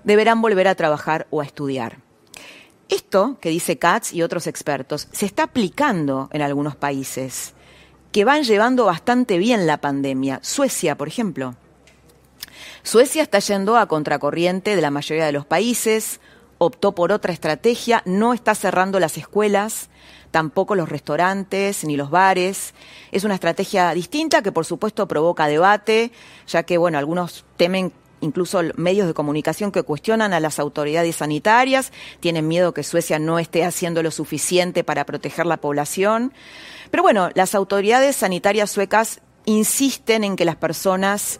deberán 0.03 0.41
volver 0.41 0.67
a 0.67 0.75
trabajar 0.75 1.27
o 1.29 1.41
a 1.41 1.45
estudiar. 1.45 2.04
Esto 2.89 3.37
que 3.41 3.49
dice 3.49 3.77
Katz 3.77 4.13
y 4.13 4.21
otros 4.21 4.47
expertos 4.47 5.07
se 5.11 5.25
está 5.25 5.43
aplicando 5.43 6.29
en 6.31 6.41
algunos 6.41 6.75
países 6.75 7.53
que 8.11 8.23
van 8.23 8.43
llevando 8.43 8.85
bastante 8.85 9.37
bien 9.37 9.67
la 9.67 9.81
pandemia. 9.81 10.39
Suecia, 10.41 10.95
por 10.95 11.07
ejemplo. 11.07 11.55
Suecia 12.83 13.23
está 13.23 13.39
yendo 13.39 13.75
a 13.75 13.87
contracorriente 13.87 14.75
de 14.75 14.81
la 14.81 14.91
mayoría 14.91 15.25
de 15.25 15.31
los 15.31 15.45
países, 15.45 16.21
optó 16.57 16.93
por 16.93 17.11
otra 17.11 17.33
estrategia, 17.33 18.03
no 18.05 18.33
está 18.33 18.55
cerrando 18.55 18.99
las 18.99 19.17
escuelas, 19.17 19.89
tampoco 20.31 20.75
los 20.75 20.87
restaurantes 20.87 21.83
ni 21.83 21.97
los 21.97 22.09
bares. 22.09 22.73
Es 23.11 23.23
una 23.23 23.33
estrategia 23.33 23.93
distinta 23.93 24.41
que 24.41 24.51
por 24.51 24.65
supuesto 24.65 25.07
provoca 25.07 25.47
debate, 25.47 26.11
ya 26.47 26.63
que 26.63 26.77
bueno, 26.77 26.97
algunos 26.97 27.43
temen 27.57 27.91
incluso 28.25 28.61
medios 28.75 29.07
de 29.07 29.13
comunicación 29.13 29.71
que 29.71 29.83
cuestionan 29.83 30.33
a 30.33 30.39
las 30.39 30.59
autoridades 30.59 31.15
sanitarias, 31.15 31.93
tienen 32.19 32.47
miedo 32.47 32.73
que 32.73 32.83
Suecia 32.83 33.19
no 33.19 33.39
esté 33.39 33.63
haciendo 33.63 34.03
lo 34.03 34.11
suficiente 34.11 34.83
para 34.83 35.05
proteger 35.05 35.45
la 35.45 35.57
población. 35.57 36.33
Pero 36.91 37.03
bueno, 37.03 37.29
las 37.35 37.55
autoridades 37.55 38.17
sanitarias 38.17 38.69
suecas 38.71 39.21
insisten 39.45 40.23
en 40.23 40.35
que 40.35 40.45
las 40.45 40.55
personas 40.57 41.39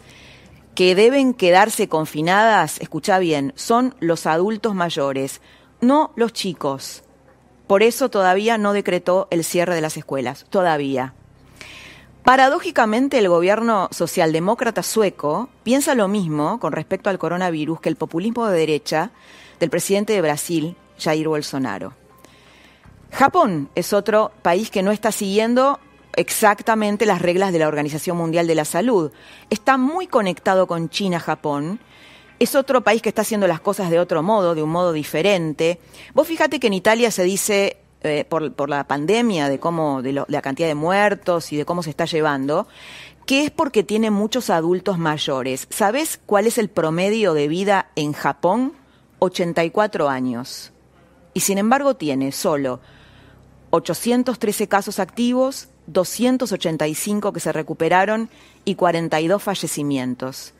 que 0.74 0.94
deben 0.94 1.34
quedarse 1.34 1.88
confinadas, 1.88 2.80
escucha 2.80 3.18
bien, 3.18 3.52
son 3.56 3.94
los 3.98 4.26
adultos 4.26 4.74
mayores, 4.74 5.40
no 5.80 6.12
los 6.16 6.32
chicos. 6.32 7.02
Por 7.66 7.82
eso 7.82 8.10
todavía 8.10 8.58
no 8.58 8.72
decretó 8.72 9.26
el 9.30 9.42
cierre 9.42 9.74
de 9.74 9.80
las 9.80 9.96
escuelas, 9.96 10.46
todavía. 10.50 11.14
Paradójicamente, 12.26 13.18
el 13.18 13.28
gobierno 13.28 13.88
socialdemócrata 13.92 14.82
sueco 14.82 15.48
piensa 15.62 15.94
lo 15.94 16.08
mismo 16.08 16.58
con 16.58 16.72
respecto 16.72 17.08
al 17.08 17.20
coronavirus 17.20 17.80
que 17.80 17.88
el 17.88 17.94
populismo 17.94 18.48
de 18.48 18.58
derecha 18.58 19.12
del 19.60 19.70
presidente 19.70 20.12
de 20.12 20.22
Brasil, 20.22 20.76
Jair 20.98 21.28
Bolsonaro. 21.28 21.92
Japón 23.12 23.70
es 23.76 23.92
otro 23.92 24.32
país 24.42 24.70
que 24.72 24.82
no 24.82 24.90
está 24.90 25.12
siguiendo 25.12 25.78
exactamente 26.16 27.06
las 27.06 27.22
reglas 27.22 27.52
de 27.52 27.60
la 27.60 27.68
Organización 27.68 28.16
Mundial 28.16 28.48
de 28.48 28.56
la 28.56 28.64
Salud. 28.64 29.12
Está 29.48 29.76
muy 29.76 30.08
conectado 30.08 30.66
con 30.66 30.88
China, 30.90 31.20
Japón. 31.20 31.78
Es 32.40 32.56
otro 32.56 32.80
país 32.80 33.02
que 33.02 33.10
está 33.10 33.22
haciendo 33.22 33.46
las 33.46 33.60
cosas 33.60 33.88
de 33.88 34.00
otro 34.00 34.24
modo, 34.24 34.56
de 34.56 34.64
un 34.64 34.70
modo 34.70 34.92
diferente. 34.92 35.78
Vos 36.12 36.26
fíjate 36.26 36.58
que 36.58 36.66
en 36.66 36.74
Italia 36.74 37.12
se 37.12 37.22
dice 37.22 37.76
eh, 38.06 38.24
por, 38.24 38.68
la 38.68 38.86
pandemia, 38.86 39.48
de 39.48 39.58
cómo, 39.58 40.02
de, 40.02 40.12
la 40.12 40.42
cantidad 40.42 40.68
de 40.68 40.74
muertos 40.74 41.52
y 41.52 41.56
de 41.56 41.64
cómo 41.64 41.82
se 41.82 41.90
está 41.90 42.04
llevando, 42.04 42.66
que 43.26 43.44
es 43.44 43.50
porque 43.50 43.82
tiene 43.82 44.10
muchos 44.10 44.50
adultos 44.50 44.98
mayores. 44.98 45.66
¿Sabes 45.70 46.20
cuál 46.24 46.46
es 46.46 46.58
el 46.58 46.68
promedio 46.68 47.34
de 47.34 47.48
vida 47.48 47.90
en 47.96 48.12
Japón? 48.12 48.72
84 49.18 50.08
años. 50.08 50.72
Y 51.34 51.40
sin 51.40 51.58
embargo 51.58 51.96
tiene 51.96 52.32
solo 52.32 52.80
813 53.70 54.68
casos 54.68 54.98
activos, 55.00 55.68
285 55.86 57.32
que 57.32 57.40
se 57.40 57.52
recuperaron 57.52 58.30
y 58.64 58.74
42 58.74 59.42
fallecimientos. 59.42 60.54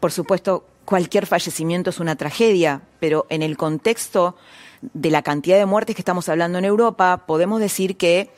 Por 0.00 0.12
supuesto, 0.12 0.66
cualquier 0.84 1.26
fallecimiento 1.26 1.90
es 1.90 2.00
una 2.00 2.16
tragedia, 2.16 2.82
pero 3.00 3.26
en 3.28 3.42
el 3.42 3.56
contexto 3.56 4.36
de 4.82 5.10
la 5.10 5.22
cantidad 5.22 5.56
de 5.56 5.66
muertes 5.66 5.96
que 5.96 6.02
estamos 6.02 6.28
hablando 6.28 6.58
en 6.58 6.64
Europa, 6.64 7.24
podemos 7.26 7.60
decir 7.60 7.96
que, 7.96 8.30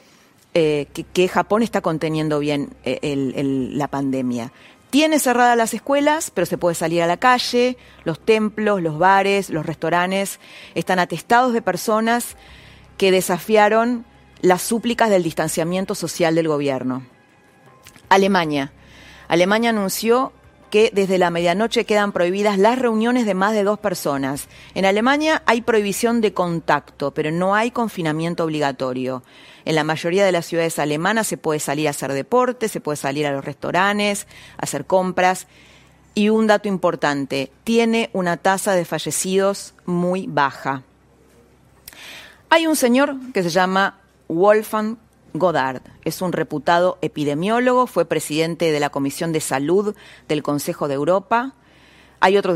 eh, 0.55 0.87
que, 1.13 1.29
Japón 1.29 1.63
está 1.63 1.81
conteniendo 1.81 2.39
bien 2.39 2.71
eh, 2.85 3.71
la 3.73 3.89
pandemia. 3.89 4.53
Tiene 4.91 5.19
cerradas 5.19 5.57
las 5.57 5.75
escuelas, 5.75 6.31
pero 6.31 6.47
se 6.47 6.57
puede 6.57 6.77
salir 6.77 7.03
a 7.03 7.09
la 7.09 7.17
calle, 7.17 7.77
los 8.05 8.21
templos, 8.21 8.81
los 8.81 8.97
bares, 8.97 9.51
los 9.51 9.67
restaurantes 9.67 10.39
están 10.77 11.01
atestados 11.01 11.53
de 11.53 11.63
personas 11.63 12.37
que 12.97 13.11
desafiaron 13.11 14.05
las 14.41 14.63
súplicas 14.63 15.11
del 15.11 15.25
distanciamiento 15.25 15.97
social 15.97 16.37
del 16.37 16.47
gobierno. 16.47 17.05
Alemania. 18.09 18.73
Alemania 19.27 19.71
anunció 19.71 20.33
que 20.75 20.91
desde 20.93 21.19
la 21.19 21.31
medianoche 21.31 21.85
quedan 21.85 22.11
prohibidas 22.11 22.59
las 22.59 22.77
reuniones 22.77 23.27
de 23.27 23.35
más 23.35 23.53
de 23.53 23.63
dos 23.63 23.79
personas. 23.79 24.49
En 24.75 24.85
Alemania 24.85 25.41
hay 25.47 25.63
prohibición 25.63 26.21
de 26.21 26.33
contacto, 26.33 27.15
pero 27.15 27.31
no 27.31 27.55
hay 27.55 27.71
confinamiento 27.71 28.43
obligatorio. 28.43 29.23
En 29.65 29.77
la 29.77 29.85
mayoría 29.85 30.25
de 30.25 30.33
las 30.33 30.47
ciudades 30.47 30.81
alemanas 30.81 31.29
se 31.29 31.37
puede 31.37 31.61
salir 31.61 31.87
a 31.87 31.91
hacer 31.91 32.13
deporte, 32.13 32.69
se 32.69 32.81
puede 32.81 32.97
salir 32.97 33.25
a 33.25 33.31
los 33.31 33.45
restaurantes, 33.45 34.27
a 34.59 34.65
hacer 34.65 34.85
compras. 34.85 35.47
Y 36.13 36.31
un 36.31 36.49
dato 36.49 36.67
importante, 36.67 37.53
tiene 37.63 38.11
una 38.13 38.37
tasa 38.37 38.73
de 38.73 38.85
fallecidos 38.85 39.75
muy 39.87 40.27
baja. 40.27 40.83
Hay 42.51 42.67
un 42.67 42.75
señor 42.75 43.15
que 43.33 43.45
se 43.45 43.51
llama 43.51 44.01
Wolfgang 44.27 44.97
Godard. 45.35 45.83
Es 46.05 46.23
un 46.23 46.33
reputado 46.33 46.97
epidemiólogo, 47.03 47.89
fue 47.89 48.05
presidente 48.05 48.71
de 48.71 48.81
la 48.81 48.91
Comisión 48.91 49.33
de 49.33 49.41
Salud 49.41 49.95
del 50.29 50.43
Consejo 50.45 50.87
de 50.87 50.95
Europa. 50.95 51.55
Hay 52.21 52.39
otro, 52.39 52.55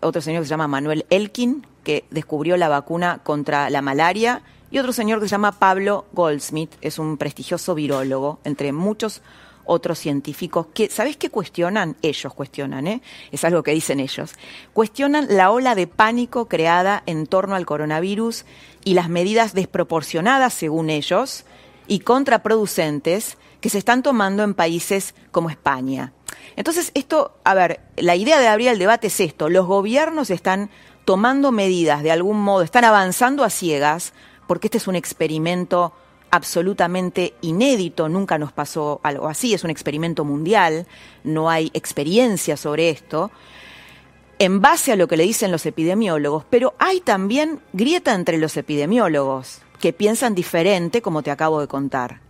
otro 0.00 0.22
señor 0.22 0.42
que 0.42 0.46
se 0.46 0.50
llama 0.50 0.68
Manuel 0.68 1.04
Elkin, 1.10 1.66
que 1.84 2.06
descubrió 2.10 2.56
la 2.56 2.68
vacuna 2.68 3.20
contra 3.22 3.68
la 3.68 3.82
malaria. 3.82 4.42
Y 4.70 4.78
otro 4.78 4.92
señor 4.92 5.20
que 5.20 5.26
se 5.26 5.32
llama 5.32 5.52
Pablo 5.52 6.06
Goldsmith, 6.12 6.72
es 6.80 6.98
un 6.98 7.18
prestigioso 7.18 7.74
virólogo, 7.74 8.38
entre 8.44 8.72
muchos 8.72 9.22
otros 9.68 9.98
científicos 9.98 10.66
que, 10.72 10.88
¿sabes 10.88 11.18
qué 11.18 11.28
cuestionan? 11.28 11.96
Ellos 12.00 12.32
cuestionan, 12.32 12.86
¿eh? 12.86 13.02
Es 13.32 13.44
algo 13.44 13.62
que 13.62 13.72
dicen 13.72 14.00
ellos. 14.00 14.34
Cuestionan 14.72 15.26
la 15.28 15.50
ola 15.50 15.74
de 15.74 15.86
pánico 15.86 16.48
creada 16.48 17.02
en 17.04 17.26
torno 17.26 17.54
al 17.54 17.66
coronavirus 17.66 18.46
y 18.84 18.94
las 18.94 19.10
medidas 19.10 19.52
desproporcionadas, 19.52 20.54
según 20.54 20.88
ellos, 20.88 21.44
y 21.88 22.00
contraproducentes 22.00 23.36
que 23.60 23.70
se 23.70 23.78
están 23.78 24.02
tomando 24.02 24.44
en 24.44 24.54
países 24.54 25.14
como 25.32 25.50
España. 25.50 26.12
Entonces, 26.54 26.92
esto, 26.94 27.36
a 27.44 27.54
ver, 27.54 27.80
la 27.96 28.14
idea 28.14 28.38
de 28.38 28.48
abrir 28.48 28.68
el 28.68 28.78
debate 28.78 29.08
es 29.08 29.18
esto, 29.20 29.48
los 29.48 29.66
gobiernos 29.66 30.30
están 30.30 30.70
tomando 31.04 31.50
medidas 31.50 32.02
de 32.02 32.12
algún 32.12 32.40
modo, 32.40 32.62
están 32.62 32.84
avanzando 32.84 33.42
a 33.42 33.50
ciegas, 33.50 34.12
porque 34.46 34.66
este 34.66 34.78
es 34.78 34.86
un 34.86 34.96
experimento 34.96 35.92
absolutamente 36.30 37.34
inédito, 37.40 38.08
nunca 38.08 38.38
nos 38.38 38.52
pasó 38.52 39.00
algo 39.02 39.28
así, 39.28 39.54
es 39.54 39.64
un 39.64 39.70
experimento 39.70 40.24
mundial, 40.24 40.86
no 41.24 41.48
hay 41.48 41.70
experiencia 41.72 42.56
sobre 42.56 42.90
esto, 42.90 43.30
en 44.38 44.60
base 44.60 44.92
a 44.92 44.96
lo 44.96 45.08
que 45.08 45.16
le 45.16 45.24
dicen 45.24 45.50
los 45.50 45.64
epidemiólogos, 45.64 46.44
pero 46.50 46.74
hay 46.78 47.00
también 47.00 47.60
grieta 47.72 48.14
entre 48.14 48.36
los 48.36 48.56
epidemiólogos 48.56 49.62
que 49.78 49.92
piensan 49.92 50.34
diferente, 50.34 51.02
como 51.02 51.22
te 51.22 51.30
acabo 51.30 51.60
de 51.60 51.68
contar. 51.68 52.20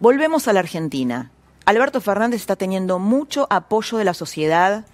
Volvemos 0.00 0.48
a 0.48 0.52
la 0.52 0.60
Argentina. 0.60 1.30
Alberto 1.64 2.00
Fernández 2.00 2.40
está 2.40 2.56
teniendo 2.56 2.98
mucho 2.98 3.46
apoyo 3.50 3.98
de 3.98 4.04
la 4.04 4.14
sociedad 4.14 4.84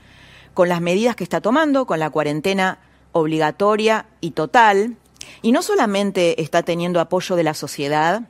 con 0.55 0.68
las 0.68 0.81
medidas 0.81 1.16
que 1.16 1.24
está 1.24 1.40
tomando, 1.40 1.87
con 1.87 1.98
la 1.98 2.11
cuarentena 2.11 2.79
obligatoria 3.12 4.07
y 4.20 4.33
total, 4.33 4.96
y 5.40 5.53
no 5.53 5.62
solamente 5.62 6.42
está 6.42 6.62
teniendo 6.62 7.01
apoyo 7.01 7.37
de 7.37 7.42
la 7.42 7.55
sociedad, 7.55 8.22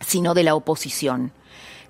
sino 0.00 0.34
de 0.34 0.44
la 0.44 0.54
oposición 0.54 1.32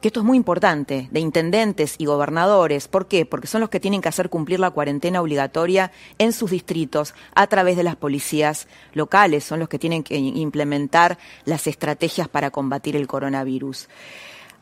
que 0.00 0.08
esto 0.08 0.20
es 0.20 0.26
muy 0.26 0.36
importante, 0.36 1.08
de 1.10 1.20
intendentes 1.20 1.96
y 1.98 2.06
gobernadores. 2.06 2.86
¿Por 2.86 3.08
qué? 3.08 3.26
Porque 3.26 3.48
son 3.48 3.60
los 3.60 3.70
que 3.70 3.80
tienen 3.80 4.00
que 4.00 4.08
hacer 4.08 4.30
cumplir 4.30 4.60
la 4.60 4.70
cuarentena 4.70 5.20
obligatoria 5.20 5.90
en 6.18 6.32
sus 6.32 6.50
distritos 6.50 7.14
a 7.34 7.46
través 7.48 7.76
de 7.76 7.82
las 7.82 7.96
policías 7.96 8.68
locales, 8.92 9.44
son 9.44 9.58
los 9.58 9.68
que 9.68 9.78
tienen 9.78 10.04
que 10.04 10.16
implementar 10.16 11.18
las 11.44 11.66
estrategias 11.66 12.28
para 12.28 12.50
combatir 12.50 12.94
el 12.94 13.08
coronavirus. 13.08 13.88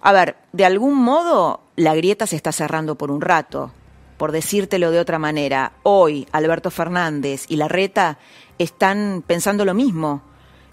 A 0.00 0.12
ver, 0.12 0.36
de 0.52 0.64
algún 0.64 0.96
modo 0.96 1.60
la 1.76 1.94
grieta 1.94 2.26
se 2.26 2.36
está 2.36 2.52
cerrando 2.52 2.94
por 2.94 3.10
un 3.10 3.20
rato. 3.20 3.72
Por 4.16 4.32
decírtelo 4.32 4.90
de 4.90 5.00
otra 5.00 5.18
manera, 5.18 5.72
hoy 5.82 6.26
Alberto 6.32 6.70
Fernández 6.70 7.44
y 7.48 7.56
Larreta 7.56 8.18
están 8.58 9.22
pensando 9.26 9.66
lo 9.66 9.74
mismo, 9.74 10.22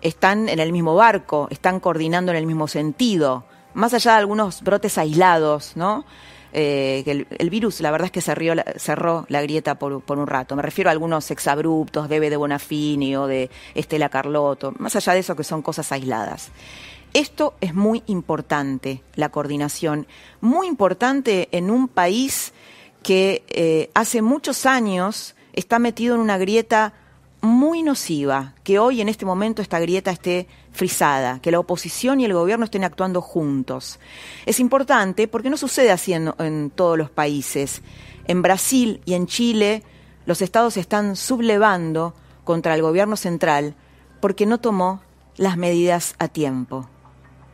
están 0.02 0.48
en 0.48 0.60
el 0.60 0.72
mismo 0.72 0.96
barco, 0.96 1.48
están 1.50 1.82
coordinando 1.82 2.32
en 2.32 2.38
el 2.38 2.46
mismo 2.46 2.70
sentido 2.70 3.44
más 3.74 3.94
allá 3.94 4.14
de 4.14 4.18
algunos 4.20 4.62
brotes 4.62 4.98
aislados, 4.98 5.74
¿no? 5.76 6.06
Eh, 6.56 7.26
el, 7.40 7.50
virus, 7.50 7.82
la 7.82 7.90
verdad 7.90 8.06
es 8.06 8.12
que 8.12 8.22
cerró 8.22 9.26
la, 9.28 9.42
grieta 9.42 9.76
por, 9.76 10.04
un 10.08 10.28
rato. 10.28 10.56
Me 10.56 10.62
refiero 10.62 10.90
a 10.90 10.92
algunos 10.92 11.32
exabruptos 11.32 12.08
de 12.08 12.20
de 12.20 12.38
Bonafini 12.38 13.16
o 13.16 13.26
de 13.26 13.50
Estela 13.74 14.10
Carlotto, 14.10 14.72
más 14.78 14.96
allá 14.96 15.14
de 15.14 15.20
eso 15.20 15.36
que 15.36 15.44
son 15.44 15.64
cosas 15.64 15.92
aisladas. 15.92 16.52
Esto 17.14 17.56
es 17.60 17.74
muy 17.74 18.04
importante, 18.06 19.04
la 19.16 19.30
coordinación, 19.30 20.08
muy 20.42 20.68
importante 20.68 21.50
en 21.52 21.72
un 21.72 21.88
país 21.88 22.54
que 23.02 23.44
eh, 23.50 23.90
hace 23.94 24.22
muchos 24.22 24.66
años 24.66 25.36
está 25.54 25.80
metido 25.80 26.16
en 26.16 26.22
una 26.22 26.38
grieta 26.38 26.94
muy 27.44 27.84
nociva 27.84 28.56
que 28.64 28.80
hoy 28.80 29.02
en 29.02 29.10
este 29.10 29.26
momento 29.26 29.62
esta 29.62 29.78
grieta 29.78 30.12
esté 30.12 30.48
frisada, 30.72 31.40
que 31.42 31.52
la 31.52 31.60
oposición 31.60 32.22
y 32.22 32.26
el 32.26 32.34
gobierno 32.34 32.64
estén 32.64 32.86
actuando 32.86 33.22
juntos. 33.22 34.00
Es 34.46 34.62
importante 34.62 35.28
porque 35.28 35.50
no 35.50 35.58
sucede 35.58 35.92
así 35.92 36.14
en, 36.14 36.72
todos 36.74 36.98
los 36.98 37.12
países. 37.12 37.82
En 38.28 38.42
Brasil 38.42 39.02
y 39.04 39.14
en 39.14 39.28
Chile 39.28 39.84
los 40.26 40.42
estados 40.42 40.78
están 40.78 41.18
sublevando 41.18 42.14
contra 42.46 42.76
el 42.76 42.82
gobierno 42.82 43.18
central 43.18 43.76
porque 44.22 44.46
no 44.46 44.62
tomó 44.62 45.02
las 45.36 45.58
medidas 45.58 46.16
a 46.20 46.30
tiempo. 46.30 46.90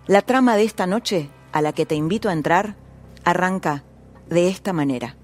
La 0.06 0.22
trama 0.22 0.56
de 0.56 0.66
esta 0.66 0.86
noche, 0.86 1.32
a 1.52 1.64
la 1.64 1.74
que 1.74 1.88
te 1.88 1.96
invito 1.96 2.30
a 2.30 2.34
entrar, 2.34 2.76
arranca 3.24 3.84
de 4.30 4.50
esta 4.50 4.72
manera. 4.72 5.16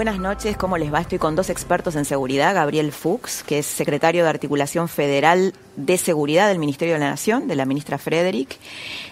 Buenas 0.00 0.18
noches, 0.18 0.56
¿cómo 0.56 0.78
les 0.78 0.90
va? 0.90 1.02
Estoy 1.02 1.18
con 1.18 1.36
dos 1.36 1.50
expertos 1.50 1.94
en 1.94 2.06
seguridad, 2.06 2.54
Gabriel 2.54 2.90
Fuchs, 2.90 3.42
que 3.42 3.58
es 3.58 3.66
secretario 3.66 4.24
de 4.24 4.30
Articulación 4.30 4.88
Federal 4.88 5.52
de 5.76 5.98
Seguridad 5.98 6.48
del 6.48 6.58
Ministerio 6.58 6.94
de 6.94 7.00
la 7.00 7.10
Nación, 7.10 7.48
de 7.48 7.54
la 7.54 7.66
ministra 7.66 7.98
Frederick, 7.98 8.56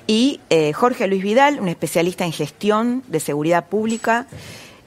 y 0.07 0.41
eh, 0.49 0.73
Jorge 0.73 1.07
Luis 1.07 1.23
Vidal, 1.23 1.61
un 1.61 1.69
especialista 1.69 2.25
en 2.25 2.33
gestión 2.33 3.03
de 3.07 3.21
seguridad 3.21 3.67
pública 3.67 4.29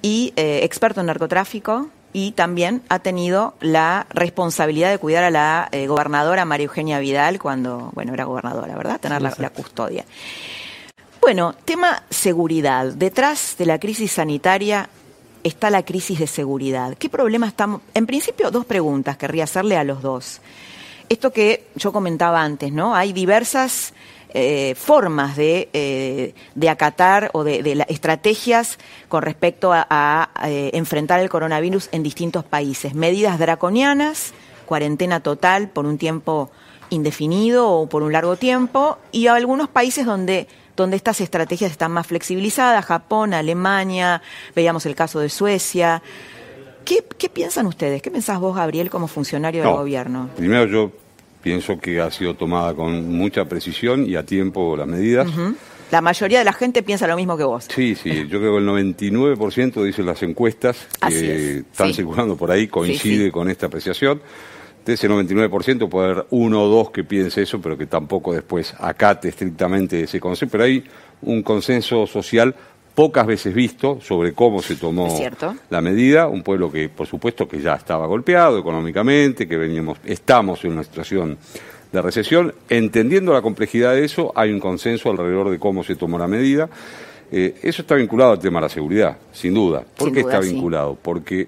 y 0.01 0.33
eh, 0.37 0.61
experto 0.63 1.01
en 1.01 1.05
narcotráfico, 1.05 1.91
y 2.13 2.31
también 2.31 2.81
ha 2.89 2.97
tenido 2.97 3.53
la 3.59 4.07
responsabilidad 4.09 4.89
de 4.89 4.97
cuidar 4.97 5.23
a 5.23 5.29
la 5.29 5.69
eh, 5.71 5.85
gobernadora 5.85 6.45
María 6.45 6.65
Eugenia 6.65 6.97
Vidal 6.97 7.37
cuando, 7.37 7.91
bueno, 7.93 8.15
era 8.15 8.23
gobernadora, 8.23 8.75
¿verdad? 8.75 8.99
Tener 8.99 9.21
la, 9.21 9.35
la 9.37 9.51
custodia. 9.51 10.03
Bueno, 11.21 11.53
tema 11.63 12.01
seguridad. 12.09 12.87
Detrás 12.87 13.53
de 13.59 13.67
la 13.67 13.79
crisis 13.79 14.13
sanitaria 14.13 14.89
está 15.43 15.69
la 15.69 15.83
crisis 15.83 16.19
de 16.19 16.27
seguridad. 16.27 16.95
¿Qué 16.97 17.09
problema 17.09 17.47
estamos? 17.47 17.81
En 17.93 18.05
principio, 18.05 18.51
dos 18.51 18.65
preguntas 18.65 19.17
querría 19.17 19.45
hacerle 19.45 19.77
a 19.77 19.83
los 19.83 20.01
dos. 20.01 20.41
Esto 21.09 21.31
que 21.31 21.65
yo 21.75 21.91
comentaba 21.91 22.41
antes, 22.41 22.71
¿no? 22.71 22.95
Hay 22.95 23.11
diversas 23.11 23.93
eh, 24.33 24.75
formas 24.75 25.35
de, 25.35 25.67
eh, 25.73 26.33
de, 26.55 26.69
acatar 26.69 27.31
o 27.33 27.43
de, 27.43 27.85
estrategias 27.89 28.79
con 29.09 29.23
respecto 29.23 29.73
a, 29.73 29.85
a, 29.89 30.49
eh, 30.49 30.71
enfrentar 30.73 31.19
el 31.19 31.29
coronavirus 31.29 31.89
en 31.91 32.01
distintos 32.01 32.45
países. 32.45 32.93
Medidas 32.93 33.39
draconianas, 33.39 34.33
cuarentena 34.65 35.19
total 35.19 35.67
por 35.67 35.85
un 35.85 35.97
tiempo 35.97 36.49
indefinido 36.91 37.69
o 37.69 37.89
por 37.89 38.03
un 38.03 38.13
largo 38.13 38.37
tiempo, 38.37 38.99
y 39.11 39.27
algunos 39.27 39.67
países 39.67 40.05
donde 40.05 40.47
donde 40.81 40.97
estas 40.97 41.21
estrategias 41.21 41.71
están 41.71 41.91
más 41.91 42.07
flexibilizadas, 42.07 42.85
Japón, 42.85 43.33
Alemania, 43.33 44.21
veíamos 44.55 44.85
el 44.85 44.95
caso 44.95 45.19
de 45.19 45.29
Suecia. 45.29 46.01
¿Qué, 46.83 47.03
qué 47.17 47.29
piensan 47.29 47.67
ustedes? 47.67 48.01
¿Qué 48.01 48.11
pensás 48.11 48.39
vos, 48.39 48.55
Gabriel, 48.55 48.89
como 48.89 49.07
funcionario 49.07 49.63
no, 49.63 49.69
del 49.69 49.77
gobierno? 49.77 50.29
Primero 50.35 50.65
yo 50.65 50.91
pienso 51.41 51.79
que 51.79 52.01
ha 52.01 52.11
sido 52.11 52.35
tomada 52.35 52.73
con 52.73 53.15
mucha 53.15 53.45
precisión 53.45 54.05
y 54.05 54.15
a 54.15 54.25
tiempo 54.25 54.75
las 54.75 54.87
medidas. 54.87 55.27
Uh 55.27 55.31
-huh. 55.31 55.55
La 55.91 55.99
mayoría 55.99 56.39
de 56.39 56.45
la 56.45 56.53
gente 56.53 56.83
piensa 56.83 57.05
lo 57.05 57.17
mismo 57.17 57.35
que 57.35 57.43
vos. 57.43 57.67
Sí, 57.73 57.95
sí, 57.95 58.25
yo 58.29 58.39
creo 58.39 58.53
que 58.53 58.59
el 58.59 58.67
99% 58.67 59.83
dicen 59.83 60.05
las 60.05 60.23
encuestas 60.23 60.87
que 61.05 61.57
están 61.57 61.87
sí. 61.87 61.95
circulando 61.95 62.37
por 62.37 62.49
ahí 62.49 62.67
coincide 62.67 63.17
sí, 63.17 63.25
sí. 63.25 63.31
con 63.31 63.49
esta 63.49 63.65
apreciación. 63.65 64.21
De 64.85 64.93
ese 64.93 65.07
99% 65.09 65.89
puede 65.89 66.11
haber 66.11 66.25
uno 66.31 66.63
o 66.63 66.67
dos 66.67 66.89
que 66.89 67.03
piense 67.03 67.43
eso, 67.43 67.61
pero 67.61 67.77
que 67.77 67.85
tampoco 67.85 68.33
después 68.33 68.73
acate 68.79 69.29
estrictamente 69.29 70.03
ese 70.03 70.19
consenso. 70.19 70.51
Pero 70.51 70.63
hay 70.63 70.83
un 71.21 71.43
consenso 71.43 72.07
social 72.07 72.55
pocas 72.95 73.25
veces 73.25 73.53
visto 73.53 73.99
sobre 74.01 74.33
cómo 74.33 74.61
se 74.61 74.75
tomó 74.75 75.07
la 75.69 75.81
medida, 75.81 76.27
un 76.27 76.43
pueblo 76.43 76.71
que 76.71 76.89
por 76.89 77.07
supuesto 77.07 77.47
que 77.47 77.61
ya 77.61 77.75
estaba 77.75 78.05
golpeado 78.05 78.59
económicamente, 78.59 79.47
que 79.47 79.57
veníamos, 79.57 79.99
estamos 80.03 80.63
en 80.65 80.73
una 80.73 80.83
situación 80.83 81.37
de 81.91 82.01
recesión, 82.01 82.53
entendiendo 82.69 83.33
la 83.33 83.41
complejidad 83.41 83.93
de 83.93 84.05
eso, 84.05 84.31
hay 84.35 84.51
un 84.51 84.59
consenso 84.59 85.09
alrededor 85.09 85.49
de 85.49 85.59
cómo 85.59 85.83
se 85.83 85.95
tomó 85.95 86.17
la 86.17 86.27
medida. 86.27 86.69
Eh, 87.31 87.59
eso 87.63 87.81
está 87.81 87.95
vinculado 87.95 88.31
al 88.31 88.39
tema 88.39 88.59
de 88.59 88.65
la 88.65 88.69
seguridad, 88.69 89.17
sin 89.31 89.53
duda. 89.53 89.83
¿Por 89.97 90.07
sin 90.07 90.13
qué 90.15 90.21
duda, 90.21 90.33
está 90.33 90.45
sí. 90.45 90.53
vinculado? 90.53 90.97
Porque 91.01 91.47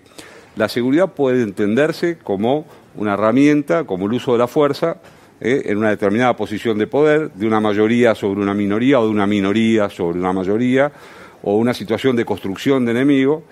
la 0.55 0.69
seguridad 0.69 1.13
puede 1.13 1.43
entenderse 1.43 2.17
como 2.17 2.65
una 2.95 3.13
herramienta, 3.13 3.86
como 3.86 4.06
el 4.06 4.13
uso 4.13 4.34
de 4.34 4.38
la 4.39 4.47
fuerza, 4.47 4.97
eh, 5.41 5.63
en 5.65 5.77
una 5.77 5.89
determinada 5.89 6.36
posición 6.36 6.77
de 6.77 6.88
poder, 6.88 7.32
de 7.34 7.47
una 7.47 7.60
mayoría 7.60 8.15
sobre 8.15 8.41
una 8.41 8.53
minoría 8.53 8.99
o 8.99 9.06
de 9.06 9.10
una 9.10 9.27
minoría 9.27 9.89
sobre 9.89 10.19
una 10.19 10.32
mayoría, 10.32 10.91
o 11.43 11.58
una 11.58 11.73
situación 11.73 12.15
de 12.15 12.23
construcción 12.23 12.86
de 12.86 12.91
enemigo, 12.91 13.43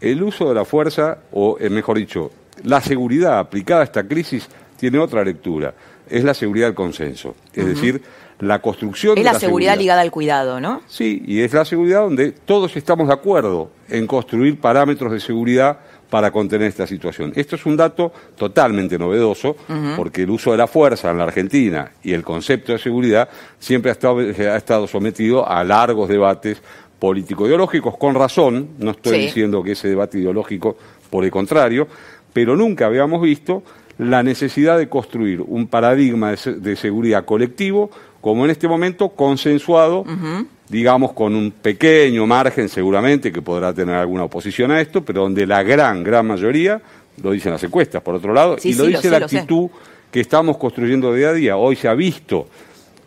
el 0.00 0.22
uso 0.22 0.48
de 0.48 0.54
la 0.54 0.64
fuerza, 0.64 1.18
o 1.32 1.56
eh, 1.58 1.68
mejor 1.68 1.98
dicho, 1.98 2.30
la 2.64 2.80
seguridad 2.80 3.38
aplicada 3.38 3.80
a 3.80 3.84
esta 3.84 4.06
crisis 4.06 4.48
tiene 4.76 4.98
otra 4.98 5.24
lectura. 5.24 5.74
Es 6.08 6.24
la 6.24 6.34
seguridad 6.34 6.66
del 6.66 6.74
consenso. 6.74 7.34
Es 7.52 7.62
uh 7.62 7.66
-huh. 7.66 7.68
decir, 7.68 8.02
la 8.40 8.60
construcción 8.60 9.12
es 9.18 9.22
de 9.22 9.24
la, 9.24 9.32
la 9.32 9.38
seguridad, 9.40 9.72
seguridad, 9.72 9.78
ligada 9.78 10.00
al 10.00 10.10
cuidado, 10.10 10.60
¿no? 10.60 10.82
Sí, 10.86 11.22
y 11.26 11.40
es 11.40 11.52
la 11.52 11.64
seguridad 11.64 12.00
donde 12.00 12.32
todos 12.32 12.76
estamos 12.76 13.08
de 13.08 13.14
acuerdo 13.14 13.70
en 13.88 14.06
construir 14.06 14.58
parámetros 14.58 15.12
de 15.12 15.20
seguridad 15.20 15.78
para 16.10 16.30
contener 16.30 16.68
esta 16.68 16.86
situación. 16.86 17.32
Esto 17.36 17.56
es 17.56 17.64
un 17.64 17.76
dato 17.76 18.12
totalmente 18.36 18.98
novedoso, 18.98 19.50
uh 19.50 19.72
-huh. 19.72 19.96
porque 19.96 20.24
el 20.24 20.30
uso 20.30 20.50
de 20.50 20.58
la 20.58 20.66
fuerza 20.66 21.10
en 21.10 21.18
la 21.18 21.24
Argentina 21.24 21.92
y 22.02 22.12
el 22.12 22.22
concepto 22.22 22.72
de 22.72 22.78
seguridad 22.78 23.28
siempre 23.58 23.90
ha 23.90 23.92
estado, 23.92 24.18
ha 24.18 24.56
estado 24.56 24.86
sometido 24.86 25.48
a 25.48 25.62
largos 25.64 26.08
debates 26.08 26.60
político-ideológicos, 26.98 27.96
con 27.96 28.14
razón, 28.14 28.70
no 28.78 28.90
estoy 28.90 29.16
sí. 29.16 29.22
diciendo 29.22 29.62
que 29.62 29.72
ese 29.72 29.88
debate 29.88 30.18
ideológico, 30.18 30.76
por 31.08 31.24
el 31.24 31.30
contrario, 31.30 31.88
pero 32.32 32.56
nunca 32.56 32.86
habíamos 32.86 33.22
visto 33.22 33.62
la 33.98 34.22
necesidad 34.22 34.78
de 34.78 34.88
construir 34.88 35.40
un 35.40 35.66
paradigma 35.66 36.32
de, 36.32 36.54
de 36.54 36.76
seguridad 36.76 37.24
colectivo, 37.24 37.90
como 38.20 38.44
en 38.44 38.50
este 38.50 38.68
momento 38.68 39.08
consensuado, 39.10 40.00
uh 40.00 40.06
-huh. 40.06 40.46
digamos, 40.68 41.12
con 41.12 41.34
un 41.34 41.50
pequeño 41.50 42.26
margen 42.26 42.68
seguramente, 42.68 43.32
que 43.32 43.42
podrá 43.42 43.72
tener 43.72 43.94
alguna 43.94 44.24
oposición 44.24 44.70
a 44.70 44.80
esto, 44.80 45.02
pero 45.04 45.22
donde 45.22 45.46
la 45.46 45.62
gran, 45.62 46.02
gran 46.04 46.26
mayoría, 46.26 46.80
lo 47.22 47.32
dicen 47.32 47.52
las 47.52 47.62
encuestas, 47.62 48.02
por 48.02 48.14
otro 48.14 48.32
lado, 48.32 48.56
sí, 48.58 48.70
y 48.70 48.74
lo 48.74 48.84
sí, 48.84 48.90
dice 48.90 49.10
lo 49.10 49.18
la 49.18 49.24
actitud 49.26 49.68
que 50.10 50.20
estamos 50.20 50.56
construyendo 50.56 51.14
día 51.14 51.30
a 51.30 51.32
día. 51.32 51.56
Hoy 51.56 51.76
se 51.76 51.88
ha 51.88 51.94
visto 51.94 52.48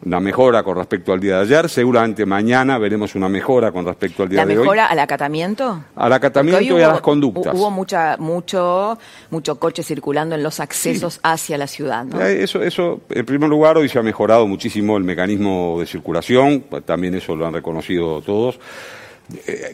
una 0.06 0.20
mejora 0.20 0.64
con 0.64 0.78
respecto 0.78 1.14
al 1.14 1.20
día 1.20 1.38
de 1.38 1.42
ayer. 1.44 1.70
Seguramente 1.70 2.26
mañana 2.26 2.78
veremos 2.78 3.16
una 3.16 3.30
mejora 3.30 3.72
con 3.72 3.86
respecto 3.86 4.24
al 4.24 4.30
día 4.30 4.38
¿La 4.38 4.46
de 4.46 4.54
hoy. 4.54 4.58
¿La 4.58 4.62
mejora 4.62 4.86
al 4.88 5.00
acatamiento? 5.00 5.84
Al 5.96 6.14
acatamiento 6.14 6.62
y 6.62 6.72
hubo, 6.72 6.84
a 6.84 6.88
las 6.88 7.02
conductas. 7.02 7.54
Hubo 7.56 7.72
mucha, 7.72 8.18
mucho, 8.18 8.98
mucho 9.30 9.60
coche 9.60 9.84
circulando 9.84 10.36
en 10.36 10.44
los 10.44 10.60
accesos 10.60 11.16
sí. 11.16 11.20
hacia 11.24 11.58
la 11.58 11.68
ciudad. 11.68 12.06
¿no? 12.06 12.22
Eh, 12.22 12.44
eso, 12.44 12.62
eso, 12.62 13.02
en 13.10 13.26
primer 13.26 13.50
lugar, 13.50 13.78
hoy 13.78 13.90
se 13.90 14.00
ha 14.00 14.04
mejorado 14.04 14.48
muchísimo 14.48 14.98
el 14.98 15.04
mecanismo 15.04 15.78
de 15.80 15.86
circulación. 15.86 16.66
También 16.86 17.16
eso 17.16 17.36
lo 17.36 17.48
han 17.48 17.54
reconocido 17.54 18.22
todos 18.22 18.60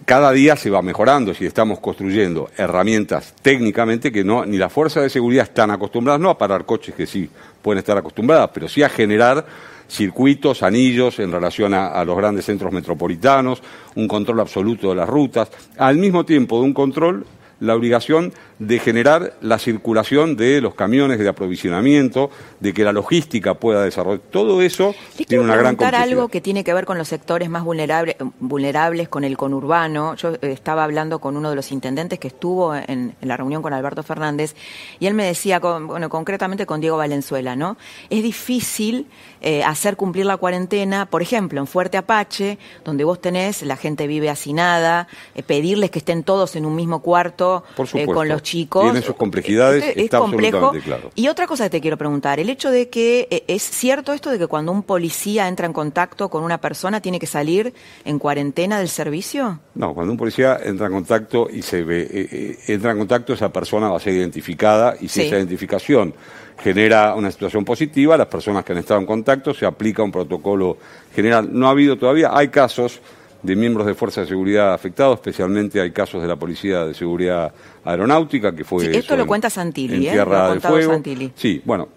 cada 0.05 0.31
día 0.31 0.55
se 0.55 0.69
va 0.69 0.81
mejorando, 0.81 1.33
si 1.33 1.45
estamos 1.45 1.79
construyendo 1.79 2.49
herramientas 2.57 3.33
técnicamente 3.41 4.11
que 4.11 4.23
no, 4.23 4.45
ni 4.45 4.57
las 4.57 4.71
fuerzas 4.71 5.03
de 5.03 5.09
seguridad 5.09 5.43
están 5.43 5.71
acostumbradas, 5.71 6.21
no 6.21 6.29
a 6.29 6.37
parar 6.37 6.65
coches 6.65 6.95
que 6.95 7.05
sí 7.05 7.29
pueden 7.61 7.79
estar 7.79 7.97
acostumbradas, 7.97 8.49
pero 8.53 8.67
sí 8.67 8.83
a 8.83 8.89
generar 8.89 9.45
circuitos, 9.89 10.63
anillos 10.63 11.19
en 11.19 11.31
relación 11.31 11.73
a, 11.73 11.87
a, 11.87 12.05
los 12.05 12.15
grandes 12.15 12.45
centros 12.45 12.71
metropolitanos, 12.71 13.61
un 13.95 14.07
control 14.07 14.39
absoluto 14.39 14.89
de 14.89 14.95
las 14.95 15.09
rutas, 15.09 15.49
al 15.77 15.97
mismo 15.97 16.25
tiempo 16.25 16.59
de 16.59 16.65
un 16.65 16.73
control, 16.73 17.25
la 17.59 17.75
obligación 17.75 18.31
de 18.59 18.77
generar 18.79 19.33
la 19.41 19.57
circulación 19.57 20.35
de 20.35 20.59
los 20.59 20.75
camiones 20.75 21.17
de 21.17 21.27
aprovisionamiento, 21.27 22.29
de 22.59 22.73
que 22.73 22.83
la 22.83 22.91
logística 22.91 23.53
pueda 23.53 23.83
desarrollar. 23.83 24.19
Todo 24.29 24.61
eso 24.61 24.93
tiene 25.27 25.43
una 25.43 25.55
gran 25.55 25.77
complejidad. 25.77 26.03
algo 26.03 26.27
que 26.27 26.41
tiene 26.41 26.63
que 26.65 26.73
ver 26.73 26.85
con 26.85 26.97
los 26.97 27.07
sectores 27.07 27.49
más 27.49 27.63
vulnerables, 27.63 28.17
vulnerables 28.39 29.07
con 29.07 29.23
el 29.23 29.37
conurbano. 29.37 30.15
Yo 30.15 30.33
eh, 30.33 30.39
estaba 30.41 30.83
hablando 30.83 31.19
con 31.19 31.37
uno 31.37 31.49
de 31.49 31.55
los 31.55 31.71
intendentes 31.71 32.19
que 32.19 32.27
estuvo 32.27 32.75
en, 32.75 33.15
en 33.19 33.27
la 33.27 33.37
reunión 33.37 33.61
con 33.61 33.73
Alberto 33.73 34.03
Fernández 34.03 34.55
y 34.99 35.07
él 35.07 35.13
me 35.13 35.25
decía, 35.25 35.59
con, 35.61 35.87
bueno, 35.87 36.09
concretamente 36.09 36.65
con 36.65 36.81
Diego 36.81 36.97
Valenzuela, 36.97 37.55
¿no? 37.55 37.77
Es 38.09 38.23
difícil 38.23 39.07
eh, 39.41 39.63
hacer 39.63 39.95
cumplir 39.95 40.25
la 40.25 40.35
cuarentena, 40.35 41.05
por 41.05 41.21
ejemplo, 41.21 41.61
en 41.61 41.67
Fuerte 41.67 41.97
Apache, 41.97 42.57
donde 42.83 43.05
vos 43.05 43.21
tenés, 43.21 43.61
la 43.61 43.77
gente 43.77 44.05
vive 44.05 44.29
hacinada, 44.29 45.07
eh, 45.33 45.43
pedirles 45.43 45.91
que 45.91 45.99
estén 45.99 46.23
todos 46.23 46.57
en 46.57 46.65
un 46.65 46.75
mismo 46.75 47.01
cuarto 47.01 47.63
por 47.77 47.87
eh, 47.93 48.05
con 48.05 48.27
los 48.27 48.43
chicos. 48.49 48.83
Tiene 48.83 49.01
sus 49.01 49.15
complejidades, 49.15 49.83
es, 49.83 49.89
es 49.91 50.03
está 50.05 50.19
complejo. 50.19 50.57
absolutamente 50.57 50.85
claro. 50.85 51.11
Y 51.15 51.27
otra 51.27 51.45
cosa 51.45 51.65
que 51.65 51.69
te 51.69 51.81
quiero 51.81 51.97
preguntar, 51.97 52.39
el 52.39 52.49
hecho 52.49 52.71
de 52.71 52.89
que 52.89 53.27
eh, 53.29 53.43
es 53.47 53.63
cierto 53.63 54.13
esto 54.13 54.31
de 54.31 54.39
que 54.39 54.47
cuando 54.47 54.71
un 54.71 54.83
policía 54.83 55.47
entra 55.47 55.65
en 55.65 55.73
contacto 55.73 56.29
con 56.29 56.43
una 56.43 56.59
persona 56.59 57.01
tiene 57.01 57.19
que 57.19 57.27
salir 57.27 57.73
en 58.05 58.17
cuarentena 58.17 58.79
del 58.79 58.89
servicio? 58.89 59.59
No, 59.75 59.93
cuando 59.93 60.11
un 60.13 60.17
policía 60.17 60.59
entra 60.63 60.87
en 60.87 60.93
contacto 60.93 61.47
y 61.51 61.61
se 61.61 61.83
ve, 61.83 62.01
eh, 62.01 62.27
eh 62.31 62.57
entra 62.67 62.91
en 62.91 62.97
contacto, 62.97 63.33
esa 63.33 63.51
persona 63.51 63.89
va 63.89 63.97
a 63.97 63.99
ser 63.99 64.13
identificada 64.13 64.95
y 64.99 65.07
si 65.07 65.21
sí. 65.21 65.27
esa 65.27 65.37
identificación 65.37 66.13
genera 66.61 67.15
una 67.15 67.31
situación 67.31 67.63
positiva, 67.63 68.17
las 68.17 68.27
personas 68.27 68.65
que 68.65 68.73
han 68.73 68.79
estado 68.79 68.99
en 68.99 69.05
contacto 69.05 69.53
se 69.53 69.65
aplica 69.65 70.03
un 70.03 70.11
protocolo 70.11 70.77
general. 71.13 71.49
No 71.51 71.67
ha 71.67 71.71
habido 71.71 71.97
todavía, 71.97 72.31
hay 72.33 72.49
casos 72.49 72.99
de 73.41 73.55
miembros 73.55 73.87
de 73.87 73.93
fuerza 73.93 74.21
de 74.21 74.27
seguridad 74.27 74.73
afectados, 74.73 75.15
especialmente 75.15 75.79
hay 75.79 75.91
casos 75.91 76.21
de 76.21 76.27
la 76.27 76.35
Policía 76.35 76.85
de 76.85 76.93
Seguridad 76.93 77.53
Aeronáutica, 77.85 78.53
que 78.53 78.63
fue... 78.63 78.85
Sí, 78.85 78.97
esto 78.97 79.15
lo 79.15 79.23
en, 79.23 79.27
cuenta 79.27 79.49
Santilli, 79.49 79.95
en 79.95 80.03
¿eh? 80.03 80.11
Tierra 80.11 80.53
de 80.53 80.59
Fuego. 80.59 80.93
Santilli. 80.93 81.31
Sí, 81.35 81.61
bueno, 81.63 81.87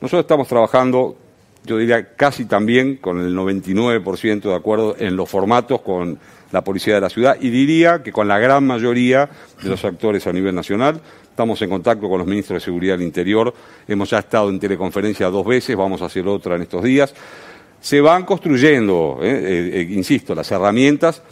nosotros 0.00 0.22
estamos 0.22 0.46
trabajando, 0.46 1.16
yo 1.64 1.78
diría 1.78 2.14
casi 2.14 2.44
también 2.44 2.96
con 2.96 3.20
el 3.20 3.34
99% 3.34 4.42
de 4.42 4.54
acuerdo 4.54 4.96
en 4.98 5.16
los 5.16 5.28
formatos 5.28 5.80
con 5.80 6.18
la 6.52 6.62
Policía 6.62 6.94
de 6.94 7.00
la 7.00 7.10
Ciudad 7.10 7.36
y 7.40 7.48
diría 7.48 8.02
que 8.02 8.12
con 8.12 8.28
la 8.28 8.38
gran 8.38 8.66
mayoría 8.66 9.30
de 9.62 9.68
los 9.68 9.84
actores 9.84 10.26
a 10.26 10.32
nivel 10.32 10.54
nacional. 10.54 11.00
Estamos 11.22 11.62
en 11.62 11.70
contacto 11.70 12.08
con 12.08 12.18
los 12.18 12.26
ministros 12.26 12.60
de 12.60 12.64
Seguridad 12.64 12.94
del 12.98 13.06
Interior, 13.06 13.54
hemos 13.88 14.10
ya 14.10 14.18
estado 14.18 14.50
en 14.50 14.60
teleconferencia 14.60 15.28
dos 15.28 15.46
veces, 15.46 15.74
vamos 15.74 16.02
a 16.02 16.06
hacer 16.06 16.26
otra 16.28 16.56
en 16.56 16.62
estos 16.62 16.82
días 16.82 17.14
se 17.80 18.00
van 18.00 18.24
construyendo, 18.24 19.18
eh, 19.22 19.30
eh, 19.30 19.80
eh, 19.80 19.88
insisto, 19.90 20.34
las 20.34 20.50
herramientas, 20.50 21.22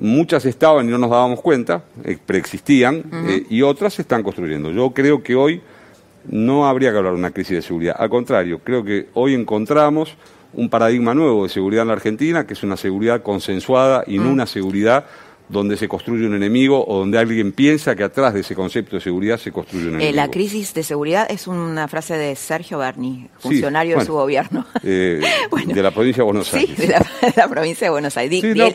muchas 0.00 0.44
estaban 0.44 0.88
y 0.88 0.90
no 0.90 0.98
nos 0.98 1.10
dábamos 1.10 1.40
cuenta, 1.40 1.84
eh, 2.04 2.18
preexistían, 2.24 2.96
uh 2.96 3.00
-huh. 3.00 3.46
y 3.48 3.62
otras 3.62 3.94
se 3.94 4.02
están 4.02 4.22
construyendo. 4.22 4.70
Yo 4.70 4.90
creo 4.90 5.22
que 5.22 5.34
hoy 5.34 5.60
no 6.28 6.66
habría 6.68 6.90
que 6.90 6.98
hablar 6.98 7.12
de 7.14 7.18
una 7.18 7.30
crisis 7.30 7.56
de 7.56 7.62
seguridad, 7.62 7.96
al 7.98 8.10
contrario, 8.10 8.60
creo 8.62 8.84
que 8.84 9.08
hoy 9.14 9.34
encontramos 9.34 10.16
un 10.52 10.68
paradigma 10.68 11.14
nuevo 11.14 11.44
de 11.44 11.48
seguridad 11.50 11.82
en 11.82 11.88
la 11.88 11.94
Argentina, 11.94 12.46
que 12.46 12.54
es 12.54 12.62
una 12.62 12.76
seguridad 12.76 13.22
consensuada 13.22 14.04
y 14.06 14.18
uh 14.18 14.22
-huh. 14.22 14.24
no 14.24 14.32
una 14.32 14.46
seguridad 14.46 15.04
donde 15.48 15.76
se 15.76 15.88
construye 15.88 16.26
un 16.26 16.34
enemigo 16.34 16.84
o 16.86 16.98
donde 16.98 17.18
alguien 17.18 17.52
piensa 17.52 17.96
que 17.96 18.04
atrás 18.04 18.34
de 18.34 18.40
ese 18.40 18.54
concepto 18.54 18.96
de 18.96 19.02
seguridad 19.02 19.38
se 19.38 19.50
construye 19.50 19.84
un 19.84 19.94
enemigo. 19.94 20.16
la 20.16 20.30
crisis 20.30 20.74
de 20.74 20.82
seguridad 20.82 21.26
es 21.30 21.46
una 21.46 21.88
frase 21.88 22.16
de 22.16 22.36
Sergio 22.36 22.78
Berni, 22.78 23.28
funcionario 23.38 23.98
de 23.98 24.04
su 24.04 24.12
gobierno. 24.12 24.66
Eh, 24.82 25.20
de 25.66 25.82
la 25.82 25.90
provincia 25.90 26.22
de 26.22 26.24
Buenos 26.24 26.52
Aires. 26.52 26.76
Sí, 26.76 26.86
de 26.86 26.94
la, 27.36 27.48
provincia 27.48 27.86
de 27.86 27.90
Buenos 27.90 28.16
Aires. 28.16 28.40
Sí, 28.40 28.52
pero 28.54 28.72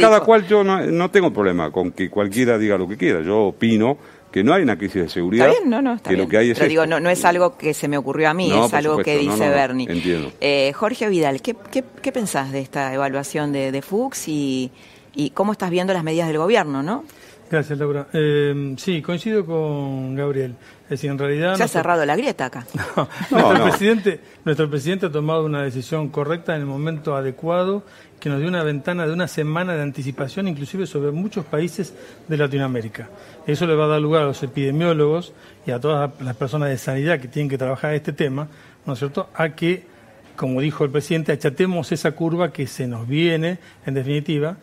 cada 0.00 0.20
cual, 0.20 0.46
yo 0.46 0.62
no, 0.62 1.10
tengo 1.10 1.32
problema 1.32 1.70
con 1.70 1.92
que 1.92 2.08
cualquiera 2.08 2.58
diga 2.58 2.78
lo 2.78 2.88
que 2.88 2.96
quiera. 2.96 3.20
Yo 3.22 3.46
opino 3.46 3.98
que 4.30 4.42
no 4.42 4.54
hay 4.54 4.62
una 4.62 4.78
crisis 4.78 5.02
de 5.02 5.08
seguridad. 5.08 5.48
Está 5.48 5.60
bien, 5.60 5.70
no, 5.70 5.82
no, 5.82 5.94
está 5.94 6.10
que 6.10 6.16
lo 6.16 6.26
que 6.26 6.38
hay 6.38 6.50
es 6.50 6.68
digo, 6.68 6.86
no, 6.86 7.00
no 7.00 7.10
es 7.10 7.24
algo 7.24 7.58
que 7.58 7.74
se 7.74 7.86
me 7.88 7.98
ocurrió 7.98 8.30
a 8.30 8.34
mí, 8.34 8.50
es 8.50 8.72
algo 8.72 8.98
que 8.98 9.18
dice 9.18 9.48
Berni. 9.48 9.86
Entiendo. 9.88 10.32
Eh, 10.40 10.72
Jorge 10.74 11.08
Vidal, 11.08 11.42
¿qué, 11.42 11.54
qué, 11.70 11.84
qué 12.00 12.12
pensás 12.12 12.52
de 12.52 12.60
esta 12.60 12.94
evaluación 12.94 13.52
de, 13.52 13.72
de 13.72 13.82
Fuchs 13.82 14.28
y 14.28 14.70
y 15.14 15.30
cómo 15.30 15.52
estás 15.52 15.70
viendo 15.70 15.92
las 15.92 16.04
medidas 16.04 16.28
del 16.28 16.38
gobierno, 16.38 16.82
¿no? 16.82 17.04
Gracias, 17.52 17.78
Laura. 17.78 18.06
Eh, 18.14 18.74
sí, 18.78 19.02
coincido 19.02 19.44
con 19.44 20.14
Gabriel. 20.14 20.54
Es 20.84 20.88
decir, 20.88 21.10
en 21.10 21.18
realidad... 21.18 21.54
Se 21.56 21.64
ha 21.64 21.68
cerrado 21.68 22.06
la 22.06 22.16
grieta 22.16 22.46
acá. 22.46 22.66
nuestro, 23.30 23.64
Presidente, 23.64 24.20
nuestro 24.42 24.70
presidente 24.70 25.06
ha 25.06 25.12
tomado 25.12 25.44
una 25.44 25.62
decisión 25.62 26.08
correcta 26.08 26.54
en 26.54 26.62
el 26.62 26.66
momento 26.66 27.14
adecuado 27.14 27.84
que 28.18 28.30
nos 28.30 28.38
dio 28.38 28.48
una 28.48 28.62
ventana 28.62 29.06
de 29.06 29.12
una 29.12 29.28
semana 29.28 29.74
de 29.74 29.82
anticipación, 29.82 30.48
inclusive 30.48 30.86
sobre 30.86 31.10
muchos 31.10 31.44
países 31.44 31.92
de 32.26 32.38
Latinoamérica. 32.38 33.10
Eso 33.46 33.66
le 33.66 33.74
va 33.74 33.84
a 33.84 33.88
dar 33.88 34.00
lugar 34.00 34.22
a 34.22 34.26
los 34.26 34.42
epidemiólogos 34.42 35.34
y 35.66 35.72
a 35.72 35.78
todas 35.80 36.10
las 36.22 36.36
personas 36.36 36.70
de 36.70 36.78
sanidad 36.78 37.20
que 37.20 37.28
tienen 37.28 37.50
que 37.50 37.58
trabajar 37.58 37.92
este 37.92 38.14
tema, 38.14 38.48
¿no 38.86 38.94
es 38.94 38.98
cierto?, 38.98 39.28
a 39.34 39.50
que, 39.50 39.84
como 40.36 40.62
dijo 40.62 40.84
el 40.84 40.90
presidente, 40.90 41.32
achatemos 41.32 41.92
esa 41.92 42.12
curva 42.12 42.50
que 42.50 42.66
se 42.66 42.86
nos 42.86 43.06
viene, 43.06 43.58
en 43.84 43.92
definitiva, 43.92 44.56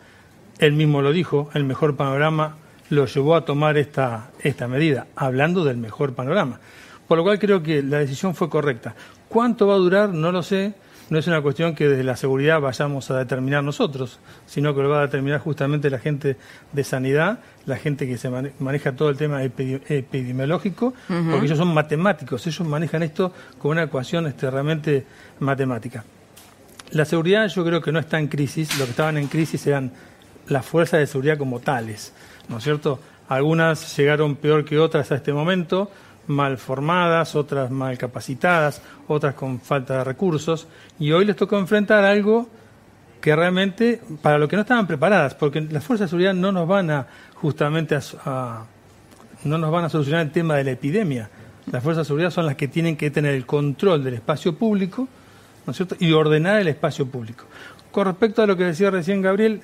él 0.60 0.74
mismo 0.74 1.00
lo 1.00 1.12
dijo, 1.12 1.50
el 1.54 1.64
mejor 1.64 1.96
panorama 1.96 2.56
lo 2.90 3.06
llevó 3.06 3.34
a 3.34 3.44
tomar 3.44 3.78
esta, 3.78 4.30
esta 4.40 4.68
medida, 4.68 5.06
hablando 5.16 5.64
del 5.64 5.78
mejor 5.78 6.14
panorama. 6.14 6.60
Por 7.08 7.18
lo 7.18 7.24
cual 7.24 7.38
creo 7.38 7.62
que 7.62 7.82
la 7.82 7.98
decisión 7.98 8.34
fue 8.34 8.50
correcta. 8.50 8.94
¿Cuánto 9.28 9.66
va 9.66 9.74
a 9.74 9.78
durar? 9.78 10.10
No 10.10 10.30
lo 10.30 10.42
sé. 10.42 10.74
No 11.08 11.18
es 11.18 11.26
una 11.26 11.40
cuestión 11.40 11.74
que 11.74 11.88
desde 11.88 12.04
la 12.04 12.14
seguridad 12.14 12.60
vayamos 12.60 13.10
a 13.10 13.18
determinar 13.18 13.64
nosotros, 13.64 14.20
sino 14.46 14.76
que 14.76 14.82
lo 14.82 14.90
va 14.90 14.98
a 14.98 15.06
determinar 15.06 15.40
justamente 15.40 15.90
la 15.90 15.98
gente 15.98 16.36
de 16.72 16.84
sanidad, 16.84 17.40
la 17.66 17.76
gente 17.78 18.06
que 18.06 18.16
se 18.16 18.30
maneja 18.60 18.92
todo 18.92 19.10
el 19.10 19.16
tema 19.16 19.42
epidemiológico, 19.42 20.94
porque 21.08 21.46
ellos 21.46 21.58
son 21.58 21.74
matemáticos, 21.74 22.46
ellos 22.46 22.68
manejan 22.68 23.02
esto 23.02 23.32
con 23.58 23.72
una 23.72 23.84
ecuación 23.84 24.28
este, 24.28 24.48
realmente 24.48 25.04
matemática. 25.40 26.04
La 26.92 27.04
seguridad 27.04 27.48
yo 27.48 27.64
creo 27.64 27.80
que 27.80 27.90
no 27.90 27.98
está 27.98 28.20
en 28.20 28.28
crisis, 28.28 28.78
lo 28.78 28.84
que 28.84 28.90
estaban 28.92 29.16
en 29.16 29.26
crisis 29.26 29.66
eran 29.66 29.90
las 30.50 30.66
fuerzas 30.66 31.00
de 31.00 31.06
seguridad 31.06 31.38
como 31.38 31.60
tales, 31.60 32.12
¿no 32.48 32.58
es 32.58 32.64
cierto? 32.64 33.00
Algunas 33.28 33.96
llegaron 33.96 34.36
peor 34.36 34.64
que 34.64 34.78
otras 34.78 35.10
a 35.12 35.14
este 35.14 35.32
momento, 35.32 35.90
mal 36.26 36.58
formadas, 36.58 37.34
otras 37.36 37.70
mal 37.70 37.96
capacitadas, 37.96 38.82
otras 39.06 39.34
con 39.34 39.60
falta 39.60 39.98
de 39.98 40.04
recursos, 40.04 40.66
y 40.98 41.12
hoy 41.12 41.24
les 41.24 41.36
tocó 41.36 41.58
enfrentar 41.58 42.04
algo 42.04 42.48
que 43.20 43.36
realmente, 43.36 44.00
para 44.22 44.38
lo 44.38 44.48
que 44.48 44.56
no 44.56 44.62
estaban 44.62 44.86
preparadas, 44.86 45.34
porque 45.34 45.60
las 45.60 45.84
fuerzas 45.84 46.06
de 46.06 46.10
seguridad 46.10 46.34
no 46.34 46.50
nos 46.52 46.66
van 46.66 46.90
a 46.90 47.06
justamente 47.34 47.96
a, 48.24 48.64
no 49.44 49.58
nos 49.58 49.70
van 49.70 49.84
a 49.84 49.88
solucionar 49.88 50.22
el 50.22 50.32
tema 50.32 50.56
de 50.56 50.64
la 50.64 50.70
epidemia. 50.72 51.30
Las 51.70 51.82
fuerzas 51.82 52.06
de 52.06 52.08
seguridad 52.08 52.30
son 52.30 52.46
las 52.46 52.56
que 52.56 52.66
tienen 52.66 52.96
que 52.96 53.10
tener 53.10 53.34
el 53.34 53.46
control 53.46 54.02
del 54.02 54.14
espacio 54.14 54.56
público, 54.56 55.06
¿no 55.66 55.70
es 55.70 55.76
cierto? 55.76 55.96
Y 56.00 56.12
ordenar 56.12 56.60
el 56.60 56.68
espacio 56.68 57.06
público. 57.06 57.44
Con 57.92 58.06
respecto 58.06 58.42
a 58.42 58.46
lo 58.46 58.56
que 58.56 58.64
decía 58.64 58.90
recién 58.90 59.22
Gabriel, 59.22 59.62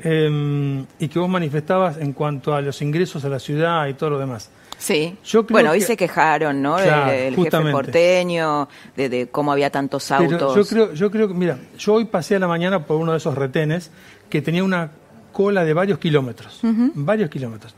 Em, 0.00 0.86
y 1.00 1.08
que 1.08 1.18
vos 1.18 1.28
manifestabas 1.28 1.98
en 1.98 2.12
cuanto 2.12 2.54
a 2.54 2.60
los 2.60 2.80
ingresos 2.82 3.24
a 3.24 3.28
la 3.28 3.40
ciudad 3.40 3.86
y 3.88 3.94
todo 3.94 4.10
lo 4.10 4.18
demás. 4.18 4.50
Sí. 4.78 5.16
bueno, 5.50 5.72
hoy 5.72 5.80
se 5.80 5.96
quejaron, 5.96 6.62
¿no? 6.62 6.78
el 6.78 7.34
jefe 7.34 7.72
porteño, 7.72 8.68
de, 8.96 9.28
cómo 9.30 9.50
había 9.50 9.70
tantos 9.70 10.12
autos. 10.12 10.54
yo 10.54 10.64
creo, 10.64 10.94
yo 10.94 11.10
creo 11.10 11.26
que, 11.26 11.34
mira, 11.34 11.58
yo 11.76 11.94
hoy 11.94 12.04
pasé 12.04 12.36
a 12.36 12.38
la 12.38 12.46
mañana 12.46 12.84
por 12.84 12.96
uno 12.98 13.10
de 13.10 13.18
esos 13.18 13.34
retenes 13.34 13.90
que 14.30 14.40
tenía 14.40 14.62
una 14.62 14.92
cola 15.32 15.64
de 15.64 15.74
varios 15.74 15.98
kilómetros, 15.98 16.60
varios 16.94 17.28
kilómetros. 17.28 17.74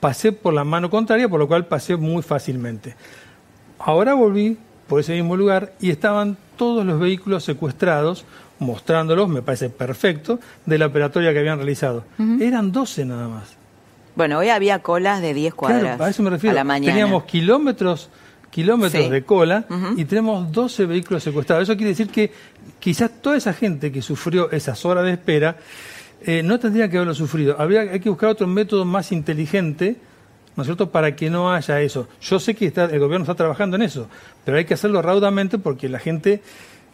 Pasé 0.00 0.32
por 0.32 0.54
la 0.54 0.64
mano 0.64 0.88
contraria, 0.88 1.28
por 1.28 1.38
lo 1.38 1.46
cual 1.46 1.66
pasé 1.66 1.96
muy 1.96 2.22
fácilmente. 2.22 2.96
Ahora 3.78 4.14
volví 4.14 4.56
por 4.88 5.00
ese 5.00 5.12
mismo 5.12 5.36
lugar 5.36 5.74
y 5.80 5.90
estaban 5.90 6.38
todos 6.56 6.86
los 6.86 6.98
vehículos 6.98 7.44
secuestrados 7.44 8.24
mostrándolos, 8.58 9.28
me 9.28 9.42
parece 9.42 9.70
perfecto, 9.70 10.40
de 10.64 10.78
la 10.78 10.86
operatoria 10.86 11.32
que 11.32 11.38
habían 11.38 11.58
realizado. 11.58 12.04
Eran 12.40 12.72
12 12.72 13.04
nada 13.04 13.28
más. 13.28 13.56
Bueno, 14.14 14.38
hoy 14.38 14.48
había 14.48 14.78
colas 14.78 15.20
de 15.20 15.34
10 15.34 15.54
cuadras. 15.54 15.82
Claro, 15.82 16.04
a 16.04 16.10
eso 16.10 16.22
me 16.22 16.30
refiero. 16.30 16.56
Teníamos 16.80 17.24
kilómetros 17.24 18.10
kilómetros 18.56 19.10
de 19.10 19.22
cola 19.22 19.66
y 19.98 20.06
tenemos 20.06 20.50
12 20.50 20.86
vehículos 20.86 21.22
secuestrados. 21.22 21.64
Eso 21.64 21.76
quiere 21.76 21.90
decir 21.90 22.08
que 22.08 22.32
quizás 22.80 23.10
toda 23.20 23.36
esa 23.36 23.52
gente 23.52 23.92
que 23.92 24.00
sufrió 24.00 24.50
esas 24.50 24.82
horas 24.86 25.04
de 25.04 25.12
espera 25.12 25.58
eh, 26.24 26.42
no 26.42 26.58
tendría 26.58 26.88
que 26.88 26.96
haberlo 26.96 27.14
sufrido. 27.14 27.56
Habría, 27.58 27.82
hay 27.82 28.00
que 28.00 28.08
buscar 28.08 28.30
otro 28.30 28.46
método 28.46 28.86
más 28.86 29.12
inteligente, 29.12 29.96
¿no 30.56 30.62
es 30.62 30.66
cierto?, 30.66 30.90
para 30.90 31.14
que 31.14 31.28
no 31.28 31.52
haya 31.52 31.82
eso. 31.82 32.08
Yo 32.22 32.40
sé 32.40 32.54
que 32.54 32.66
está, 32.66 32.86
el 32.86 32.98
gobierno 32.98 33.24
está 33.24 33.34
trabajando 33.34 33.76
en 33.76 33.82
eso, 33.82 34.08
pero 34.46 34.56
hay 34.56 34.64
que 34.64 34.72
hacerlo 34.72 35.02
raudamente 35.02 35.58
porque 35.58 35.90
la 35.90 35.98
gente 35.98 36.40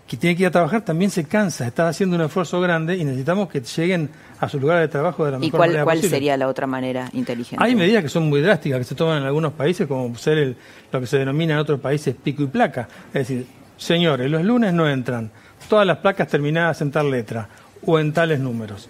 que 0.07 0.17
tiene 0.17 0.37
que 0.37 0.43
ir 0.43 0.49
a 0.49 0.51
trabajar 0.51 0.85
también 0.85 1.11
se 1.11 1.25
cansa, 1.25 1.67
está 1.67 1.89
haciendo 1.89 2.17
un 2.17 2.23
esfuerzo 2.23 2.61
grande 2.61 2.97
y 2.97 3.05
necesitamos 3.05 3.49
que 3.49 3.61
lleguen 3.61 4.11
a 4.41 4.49
su 4.49 4.59
lugar 4.59 4.81
de 4.81 4.89
trabajo 4.89 5.25
de 5.25 5.33
la 5.33 5.39
mejor 5.39 5.49
¿Y 5.49 5.51
cuál, 5.51 5.71
manera 5.71 5.85
cuál 5.85 6.03
sería 6.03 6.37
la 6.37 6.49
otra 6.49 6.67
manera 6.67 7.09
inteligente? 7.13 7.65
Hay 7.65 7.75
medidas 7.75 8.03
que 8.03 8.09
son 8.09 8.29
muy 8.29 8.41
drásticas 8.41 8.79
que 8.79 8.85
se 8.85 8.95
toman 8.95 9.19
en 9.19 9.25
algunos 9.25 9.53
países, 9.53 9.87
como 9.87 10.15
ser 10.17 10.39
el, 10.39 10.57
lo 10.91 11.01
que 11.01 11.07
se 11.07 11.19
denomina 11.19 11.55
en 11.55 11.61
otros 11.61 11.81
países 11.81 12.15
pico 12.15 12.43
y 12.43 12.47
placa. 12.47 12.89
Es 13.09 13.29
decir, 13.29 13.47
señores, 13.77 14.31
los 14.31 14.43
lunes 14.43 14.75
no 14.75 14.89
entran 14.89 15.31
todas 15.69 15.87
las 15.87 15.99
placas 15.99 16.29
terminadas 16.29 16.81
en 16.83 16.91
tal 16.91 17.11
letra 17.11 17.49
o 17.87 17.99
en 17.99 18.13
tales 18.13 18.41
números. 18.41 18.89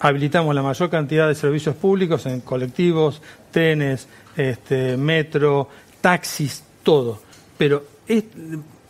Habilitamos 0.00 0.54
la 0.54 0.62
mayor 0.62 0.90
cantidad 0.90 1.28
de 1.28 1.34
servicios 1.34 1.76
públicos 1.76 2.26
en 2.26 2.40
colectivos, 2.40 3.22
trenes, 3.50 4.08
este, 4.36 4.96
metro, 4.96 5.68
taxis, 6.00 6.64
todo. 6.82 7.22
Pero, 7.56 7.84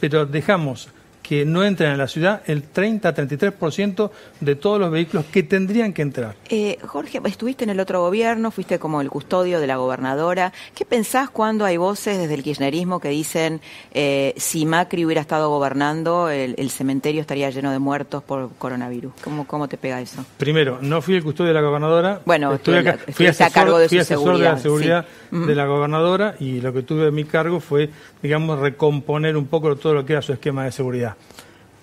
pero 0.00 0.24
dejamos 0.24 0.88
que 1.22 1.44
no 1.44 1.64
entran 1.64 1.92
en 1.92 1.98
la 1.98 2.08
ciudad 2.08 2.42
el 2.46 2.70
30-33% 2.70 4.10
de 4.40 4.56
todos 4.56 4.80
los 4.80 4.90
vehículos 4.90 5.24
que 5.26 5.42
tendrían 5.42 5.92
que 5.92 6.02
entrar. 6.02 6.34
Eh, 6.48 6.78
Jorge, 6.84 7.20
estuviste 7.24 7.64
en 7.64 7.70
el 7.70 7.80
otro 7.80 8.00
gobierno, 8.00 8.50
fuiste 8.50 8.78
como 8.78 9.00
el 9.00 9.08
custodio 9.08 9.60
de 9.60 9.66
la 9.66 9.76
gobernadora. 9.76 10.52
¿Qué 10.74 10.84
pensás 10.84 11.30
cuando 11.30 11.64
hay 11.64 11.76
voces 11.76 12.18
desde 12.18 12.34
el 12.34 12.42
kirchnerismo 12.42 13.00
que 13.00 13.08
dicen 13.08 13.60
eh, 13.92 14.34
si 14.36 14.66
Macri 14.66 15.04
hubiera 15.04 15.20
estado 15.20 15.48
gobernando, 15.48 16.28
el, 16.28 16.70
cementerio 16.70 17.20
estaría 17.20 17.50
lleno 17.50 17.70
de 17.70 17.78
muertos 17.78 18.22
por 18.22 18.50
coronavirus? 18.58 19.12
¿Cómo, 19.22 19.46
¿Cómo 19.46 19.68
te 19.68 19.76
pega 19.76 20.00
eso? 20.00 20.24
Primero, 20.38 20.78
no 20.80 21.00
fui 21.02 21.14
el 21.14 21.22
custodio 21.22 21.48
de 21.48 21.54
la 21.54 21.60
gobernadora. 21.60 22.20
Bueno, 22.24 22.54
estuve 22.54 22.78
acá, 22.78 22.98
fui 23.12 23.26
asesor, 23.26 23.46
a 23.46 23.50
cargo 23.50 23.78
de, 23.78 23.88
su 23.88 24.04
seguridad, 24.04 24.50
de 24.50 24.56
la 24.56 24.58
seguridad 24.58 25.06
de 25.30 25.54
la 25.54 25.66
gobernadora 25.66 26.34
y 26.38 26.60
lo 26.60 26.72
que 26.72 26.82
tuve 26.82 27.08
en 27.08 27.14
mi 27.14 27.24
cargo 27.24 27.60
fue, 27.60 27.90
digamos, 28.22 28.58
recomponer 28.58 29.36
un 29.36 29.46
poco 29.46 29.74
todo 29.76 29.94
lo 29.94 30.04
que 30.04 30.12
era 30.12 30.22
su 30.22 30.32
esquema 30.32 30.64
de 30.64 30.72
seguridad. 30.72 31.11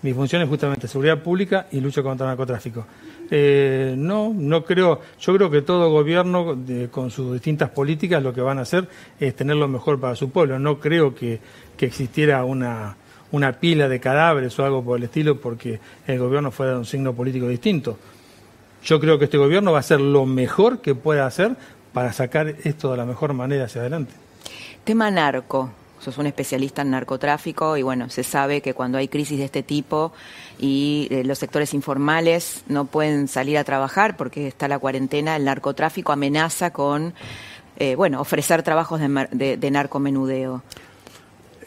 Mi 0.01 0.13
función 0.13 0.41
es 0.41 0.47
justamente 0.47 0.87
seguridad 0.87 1.21
pública 1.21 1.67
y 1.71 1.81
lucha 1.81 2.01
contra 2.01 2.25
el 2.25 2.29
narcotráfico. 2.29 2.85
Eh, 3.29 3.95
no, 3.97 4.33
no 4.33 4.63
creo. 4.63 5.01
Yo 5.19 5.35
creo 5.35 5.51
que 5.51 5.61
todo 5.61 5.91
gobierno, 5.91 6.57
con 6.89 7.11
sus 7.11 7.33
distintas 7.33 7.69
políticas, 7.69 8.23
lo 8.23 8.33
que 8.33 8.41
van 8.41 8.59
a 8.59 8.61
hacer 8.61 8.87
es 9.19 9.35
tener 9.35 9.57
lo 9.57 9.67
mejor 9.67 9.99
para 9.99 10.15
su 10.15 10.29
pueblo. 10.29 10.57
No 10.57 10.79
creo 10.79 11.13
que, 11.13 11.39
existiera 11.79 12.43
una, 12.43 12.95
una 13.31 13.53
pila 13.53 13.87
de 13.87 13.99
cadáveres 13.99 14.57
o 14.59 14.65
algo 14.65 14.83
por 14.83 14.97
el 14.97 15.05
estilo 15.05 15.39
porque 15.39 15.79
el 16.07 16.19
gobierno 16.19 16.51
fuera 16.51 16.77
un 16.77 16.85
signo 16.85 17.13
político 17.13 17.47
distinto. 17.47 17.97
Yo 18.83 18.99
creo 18.99 19.19
que 19.19 19.25
este 19.25 19.37
gobierno 19.37 19.71
va 19.71 19.77
a 19.77 19.81
hacer 19.81 19.99
lo 19.99 20.25
mejor 20.25 20.79
que 20.79 20.95
pueda 20.95 21.25
hacer 21.25 21.55
para 21.93 22.13
sacar 22.13 22.55
esto 22.63 22.91
de 22.91 22.97
la 22.97 23.05
mejor 23.05 23.33
manera 23.33 23.65
hacia 23.65 23.81
adelante. 23.81 24.13
Tema 24.83 25.11
narco 25.11 25.71
sos 25.99 26.17
un 26.17 26.27
especialista 26.27 26.81
en 26.81 26.91
narcotráfico 26.91 27.77
y 27.77 27.83
bueno, 27.83 28.09
se 28.09 28.23
sabe 28.23 28.61
que 28.61 28.73
cuando 28.73 28.97
hay 28.97 29.07
crisis 29.07 29.37
de 29.37 29.45
este 29.45 29.63
tipo 29.63 30.13
y 30.57 31.07
eh, 31.11 31.23
los 31.23 31.37
sectores 31.37 31.73
informales 31.73 32.63
no 32.67 32.85
pueden 32.85 33.27
salir 33.27 33.57
a 33.57 33.63
trabajar 33.63 34.17
porque 34.17 34.47
está 34.47 34.67
la 34.67 34.79
cuarentena, 34.79 35.35
el 35.35 35.45
narcotráfico 35.45 36.11
amenaza 36.11 36.71
con, 36.71 37.13
eh, 37.77 37.95
bueno, 37.95 38.21
ofrecer 38.21 38.63
trabajos 38.63 38.99
de, 38.99 39.71
narcomenudeo. 39.71 40.63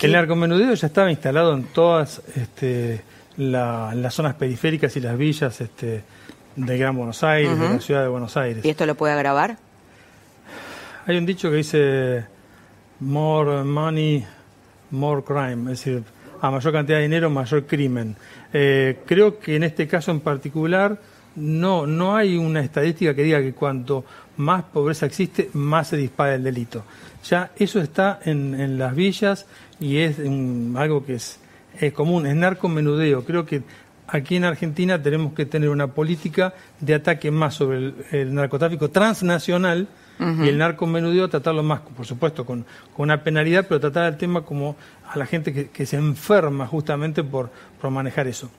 El 0.01 0.12
narcomenudeo 0.12 0.75
ya 0.75 0.87
estaba 0.87 1.11
instalado 1.11 1.55
en 1.55 1.64
todas 1.64 2.23
este, 2.35 3.03
las 3.37 4.14
zonas 4.14 4.35
periféricas 4.35 4.97
y 4.97 5.01
las 5.01 5.16
villas 5.16 5.61
este, 5.61 6.03
de 6.57 6.79
Gran 6.79 6.97
Buenos 6.97 7.23
Aires, 7.23 7.59
de 7.59 7.68
la 7.68 7.81
ciudad 7.81 8.03
de 8.03 8.09
Buenos 8.09 8.37
Aires. 8.37 8.64
¿Y 8.64 8.71
esto 8.71 8.85
lo 8.87 8.95
puede 8.95 9.12
agravar? 9.12 9.59
Hay 11.07 11.16
un 11.16 11.27
dicho 11.27 11.51
que 11.51 11.57
dice 11.57 12.25
more 13.02 13.64
money, 13.64 14.24
more 14.90 15.22
crime, 15.22 15.72
es 15.72 15.84
decir, 15.84 16.04
a 16.40 16.50
mayor 16.50 16.72
cantidad 16.72 16.98
de 16.98 17.02
dinero, 17.04 17.30
mayor 17.30 17.66
crimen. 17.66 18.16
Eh, 18.52 19.00
creo 19.06 19.38
que 19.38 19.56
en 19.56 19.64
este 19.64 19.86
caso 19.86 20.10
en 20.10 20.20
particular 20.20 20.98
no, 21.36 21.86
no 21.86 22.16
hay 22.16 22.36
una 22.36 22.60
estadística 22.60 23.14
que 23.14 23.22
diga 23.22 23.40
que 23.40 23.52
cuanto 23.52 24.04
más 24.36 24.64
pobreza 24.64 25.06
existe, 25.06 25.50
más 25.54 25.88
se 25.88 25.96
dispara 25.96 26.34
el 26.34 26.44
delito. 26.44 26.84
Ya 27.24 27.50
eso 27.56 27.80
está 27.80 28.20
en, 28.24 28.78
las 28.78 28.94
villas 28.94 29.46
y 29.80 29.98
es 29.98 30.18
algo 30.18 31.04
que 31.04 31.14
es, 31.14 31.38
es 31.80 31.92
común, 31.92 32.26
es 32.26 32.34
narcomenudeo. 32.34 33.24
Creo 33.24 33.46
que 33.46 33.62
aquí 34.08 34.36
en 34.36 34.44
Argentina 34.44 35.02
tenemos 35.02 35.32
que 35.32 35.46
tener 35.46 35.68
una 35.68 35.88
política 35.88 36.54
de 36.80 36.94
ataque 36.94 37.30
más 37.30 37.54
sobre 37.54 37.94
el, 38.10 38.34
narcotráfico 38.34 38.90
transnacional 38.90 39.88
y 40.44 40.48
el 40.48 40.58
narcomenudeo 40.58 41.28
tratarlo 41.28 41.62
más, 41.62 41.80
por 41.80 42.06
supuesto, 42.06 42.44
con, 42.44 42.64
una 42.96 43.22
penalidad, 43.22 43.66
pero 43.68 43.80
tratar 43.80 44.12
el 44.12 44.18
tema 44.18 44.42
como 44.42 44.76
a 45.08 45.18
la 45.18 45.26
gente 45.26 45.68
que, 45.68 45.87
se 45.87 45.96
enferma 45.96 46.66
justamente 46.66 47.24
por, 47.24 47.50
por 47.80 47.90
manejar 47.90 48.26
eso. 48.26 48.50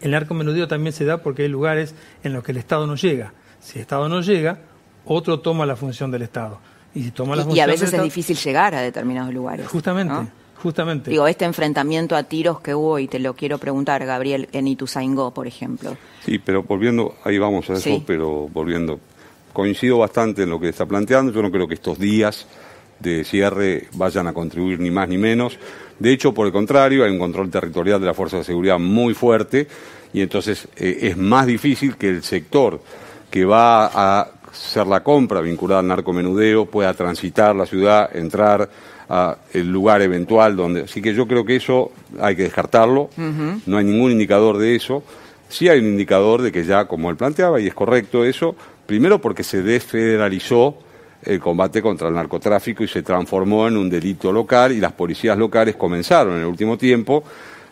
El 0.00 0.12
narcomenudeo 0.12 0.68
también 0.68 0.92
se 0.92 1.04
da 1.04 1.18
porque 1.18 1.42
hay 1.42 1.48
lugares 1.48 1.94
en 2.24 2.32
los 2.32 2.42
que 2.42 2.52
el 2.52 2.58
Estado 2.58 2.86
no 2.86 2.96
llega. 2.96 3.32
Si 3.60 3.78
el 3.78 3.82
Estado 3.82 4.08
no 4.08 4.20
llega, 4.22 4.58
otro 5.04 5.40
toma 5.40 5.66
la 5.66 5.76
función 5.76 6.10
del 6.10 6.22
Estado. 6.22 6.58
Y, 6.94 7.10
toma 7.10 7.36
la 7.36 7.46
y 7.52 7.60
a 7.60 7.66
veces 7.66 7.92
es 7.92 8.02
difícil 8.02 8.36
llegar 8.36 8.74
a 8.74 8.80
determinados 8.80 9.32
lugares. 9.32 9.68
Justamente. 9.68 10.30
Justamente. 10.62 11.10
Digo, 11.10 11.26
este 11.26 11.46
enfrentamiento 11.46 12.14
a 12.14 12.22
tiros 12.24 12.60
que 12.60 12.74
hubo, 12.74 12.98
y 12.98 13.08
te 13.08 13.18
lo 13.18 13.34
quiero 13.34 13.56
preguntar, 13.56 14.04
Gabriel, 14.04 14.48
en 14.52 14.68
Ituzaingó, 14.68 15.32
por 15.32 15.46
ejemplo. 15.46 15.96
Sí, 16.22 16.38
pero 16.38 16.62
volviendo, 16.62 17.14
ahí 17.24 17.38
vamos 17.38 17.70
a 17.70 17.74
eso, 17.74 18.02
pero 18.06 18.46
volviendo. 18.48 19.00
Coincido 19.52 19.98
bastante 19.98 20.42
en 20.42 20.50
lo 20.50 20.60
que 20.60 20.68
está 20.68 20.86
planteando. 20.86 21.32
Yo 21.32 21.42
no 21.42 21.50
creo 21.50 21.66
que 21.66 21.74
estos 21.74 21.98
días 21.98 22.46
de 23.00 23.24
cierre 23.24 23.88
vayan 23.94 24.26
a 24.26 24.32
contribuir 24.32 24.78
ni 24.78 24.90
más 24.90 25.08
ni 25.08 25.18
menos. 25.18 25.58
De 25.98 26.12
hecho, 26.12 26.32
por 26.32 26.46
el 26.46 26.52
contrario, 26.52 27.04
hay 27.04 27.10
un 27.10 27.18
control 27.18 27.50
territorial 27.50 28.00
de 28.00 28.06
la 28.06 28.14
Fuerza 28.14 28.38
de 28.38 28.44
Seguridad 28.44 28.78
muy 28.78 29.14
fuerte 29.14 29.66
y 30.12 30.22
entonces 30.22 30.68
eh, 30.76 30.98
es 31.02 31.16
más 31.16 31.46
difícil 31.46 31.96
que 31.96 32.08
el 32.08 32.22
sector 32.22 32.80
que 33.30 33.44
va 33.44 33.86
a 33.86 34.28
hacer 34.50 34.86
la 34.86 35.02
compra 35.02 35.40
vinculada 35.40 35.80
al 35.80 35.86
narcomenudeo 35.86 36.66
pueda 36.66 36.92
transitar 36.94 37.54
la 37.54 37.66
ciudad, 37.66 38.14
entrar 38.14 38.68
a 39.08 39.36
el 39.52 39.70
lugar 39.70 40.02
eventual 40.02 40.56
donde. 40.56 40.82
Así 40.82 41.00
que 41.02 41.14
yo 41.14 41.26
creo 41.26 41.44
que 41.44 41.56
eso 41.56 41.92
hay 42.20 42.36
que 42.36 42.44
descartarlo, 42.44 43.10
no 43.66 43.76
hay 43.76 43.84
ningún 43.84 44.12
indicador 44.12 44.58
de 44.58 44.76
eso. 44.76 45.02
Sí 45.48 45.68
hay 45.68 45.80
un 45.80 45.86
indicador 45.86 46.42
de 46.42 46.52
que 46.52 46.64
ya, 46.64 46.86
como 46.86 47.10
él 47.10 47.16
planteaba, 47.16 47.60
y 47.60 47.66
es 47.66 47.74
correcto 47.74 48.24
eso, 48.24 48.54
primero 48.90 49.20
porque 49.20 49.44
se 49.44 49.62
desfederalizó 49.62 50.76
el 51.22 51.38
combate 51.38 51.80
contra 51.80 52.08
el 52.08 52.14
narcotráfico 52.14 52.82
y 52.82 52.88
se 52.88 53.04
transformó 53.04 53.68
en 53.68 53.76
un 53.76 53.88
delito 53.88 54.32
local 54.32 54.72
y 54.72 54.80
las 54.80 54.90
policías 54.90 55.38
locales 55.38 55.76
comenzaron 55.76 56.34
en 56.34 56.40
el 56.40 56.46
último 56.46 56.76
tiempo, 56.76 57.22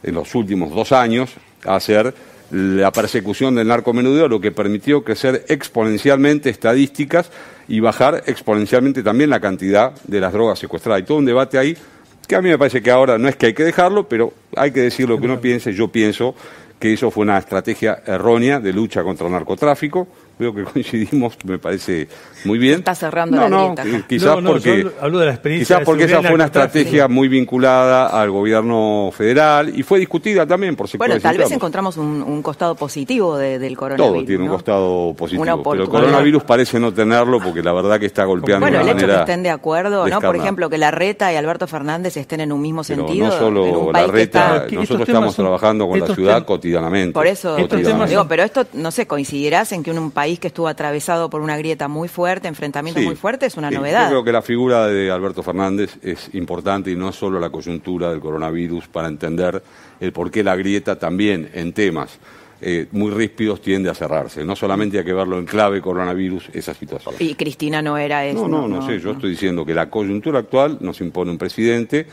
en 0.00 0.14
los 0.14 0.32
últimos 0.36 0.72
dos 0.72 0.92
años, 0.92 1.34
a 1.64 1.74
hacer 1.74 2.14
la 2.52 2.92
persecución 2.92 3.56
del 3.56 3.66
narcomenudeo, 3.66 4.28
lo 4.28 4.40
que 4.40 4.52
permitió 4.52 5.02
crecer 5.02 5.44
exponencialmente 5.48 6.50
estadísticas 6.50 7.32
y 7.66 7.80
bajar 7.80 8.22
exponencialmente 8.26 9.02
también 9.02 9.28
la 9.28 9.40
cantidad 9.40 10.00
de 10.04 10.20
las 10.20 10.32
drogas 10.32 10.60
secuestradas. 10.60 11.00
Hay 11.00 11.04
todo 11.04 11.18
un 11.18 11.24
debate 11.24 11.58
ahí 11.58 11.76
que 12.28 12.36
a 12.36 12.40
mí 12.40 12.48
me 12.48 12.58
parece 12.58 12.80
que 12.80 12.92
ahora 12.92 13.18
no 13.18 13.26
es 13.26 13.34
que 13.34 13.46
hay 13.46 13.54
que 13.54 13.64
dejarlo, 13.64 14.08
pero 14.08 14.32
hay 14.54 14.70
que 14.70 14.82
decir 14.82 15.08
lo 15.08 15.18
que 15.18 15.24
uno 15.24 15.40
piense. 15.40 15.72
Yo 15.72 15.88
pienso 15.88 16.36
que 16.78 16.92
eso 16.92 17.10
fue 17.10 17.22
una 17.22 17.38
estrategia 17.38 18.04
errónea 18.06 18.60
de 18.60 18.72
lucha 18.72 19.02
contra 19.02 19.26
el 19.26 19.32
narcotráfico, 19.32 20.06
veo 20.38 20.54
que 20.54 20.64
coincidimos, 20.64 21.36
me 21.44 21.58
parece 21.58 22.08
muy 22.44 22.58
bien. 22.58 22.78
Está 22.78 22.94
cerrando 22.94 23.36
la 23.36 23.48
no, 23.48 23.74
Quizás 24.08 24.38
porque, 24.44 24.86
hablo 25.00 25.18
de 25.18 25.26
la 25.26 25.32
experiencia 25.32 25.76
quizás 25.76 25.84
porque 25.84 26.04
esa 26.04 26.22
fue 26.22 26.34
una 26.34 26.46
estrategia 26.46 27.08
muy 27.08 27.28
vinculada 27.28 28.06
al 28.06 28.30
gobierno 28.30 29.10
federal 29.12 29.76
y 29.76 29.82
fue 29.82 29.98
discutida 29.98 30.46
también 30.46 30.76
por 30.76 30.88
sectores 30.88 31.14
Bueno, 31.14 31.22
tal 31.22 31.38
vez 31.38 31.50
encontramos 31.50 31.96
un, 31.96 32.42
costado 32.42 32.74
positivo 32.76 33.36
del 33.36 33.76
coronavirus. 33.76 34.16
Todo 34.16 34.24
tiene 34.24 34.44
un 34.44 34.50
costado 34.50 35.14
positivo, 35.14 35.62
pero 35.70 35.82
el 35.82 35.88
coronavirus 35.88 36.44
parece 36.44 36.78
no 36.78 36.92
tenerlo 36.92 37.40
porque 37.40 37.62
la 37.62 37.72
verdad 37.72 37.98
que 37.98 38.06
está 38.06 38.24
golpeando 38.24 38.64
bueno, 38.64 38.78
de 38.84 38.90
el 38.90 38.96
hecho 38.96 39.06
que 39.06 39.14
estén 39.14 39.42
de 39.42 39.50
acuerdo, 39.50 40.06
¿no? 40.08 40.20
Por 40.20 40.36
ejemplo, 40.36 40.70
que 40.70 40.78
la 40.78 40.90
Reta 40.90 41.32
y 41.32 41.36
Alberto 41.36 41.66
Fernández 41.66 42.16
estén 42.16 42.40
en 42.40 42.52
un 42.52 42.62
mismo 42.62 42.84
sentido. 42.84 43.26
No 43.26 43.32
solo 43.32 43.92
la 43.92 44.06
Reta, 44.06 44.66
nosotros 44.70 45.08
estamos 45.08 45.34
trabajando 45.34 45.88
con 45.88 46.00
la 46.00 46.14
ciudad 46.14 46.44
cotidianamente. 46.44 47.12
Por 47.12 47.26
eso, 47.26 47.56
digo, 47.56 48.26
pero 48.28 48.42
esto, 48.44 48.66
no 48.74 48.90
sé, 48.90 49.06
coincidirás 49.06 49.72
en 49.72 49.82
que 49.82 49.90
un 49.98 50.10
país 50.10 50.27
que 50.36 50.48
estuvo 50.48 50.68
atravesado 50.68 51.30
por 51.30 51.40
una 51.40 51.56
grieta 51.56 51.88
muy 51.88 52.08
fuerte, 52.08 52.48
enfrentamientos 52.48 53.02
muy 53.02 53.16
fuertes, 53.16 53.54
es 53.54 53.56
una 53.56 53.70
novedad. 53.70 54.04
Yo 54.04 54.10
creo 54.10 54.24
que 54.24 54.32
la 54.32 54.42
figura 54.42 54.86
de 54.86 55.10
Alberto 55.10 55.42
Fernández 55.42 55.96
es 56.02 56.28
importante 56.34 56.90
y 56.90 56.96
no 56.96 57.12
solo 57.12 57.40
la 57.40 57.50
coyuntura 57.50 58.10
del 58.10 58.20
coronavirus 58.20 58.88
para 58.88 59.08
entender 59.08 59.62
el 60.00 60.12
por 60.12 60.30
qué 60.30 60.44
la 60.44 60.54
grieta 60.54 60.98
también 60.98 61.50
en 61.54 61.72
temas 61.72 62.18
eh, 62.60 62.88
muy 62.90 63.12
ríspidos 63.12 63.62
tiende 63.62 63.88
a 63.88 63.94
cerrarse. 63.94 64.44
No 64.44 64.56
solamente 64.56 64.98
hay 64.98 65.04
que 65.04 65.12
verlo 65.12 65.38
en 65.38 65.46
clave 65.46 65.80
coronavirus, 65.80 66.50
esa 66.52 66.74
situación. 66.74 67.14
Y 67.20 67.34
Cristina 67.34 67.80
no 67.80 67.96
era 67.96 68.26
eso. 68.26 68.48
No, 68.48 68.66
no, 68.66 68.80
no, 68.80 68.86
sé. 68.86 68.98
Yo 68.98 69.12
estoy 69.12 69.30
diciendo 69.30 69.64
que 69.64 69.74
la 69.74 69.88
coyuntura 69.88 70.40
actual 70.40 70.78
nos 70.80 71.00
impone 71.00 71.30
un 71.30 71.38
presidente 71.38 72.06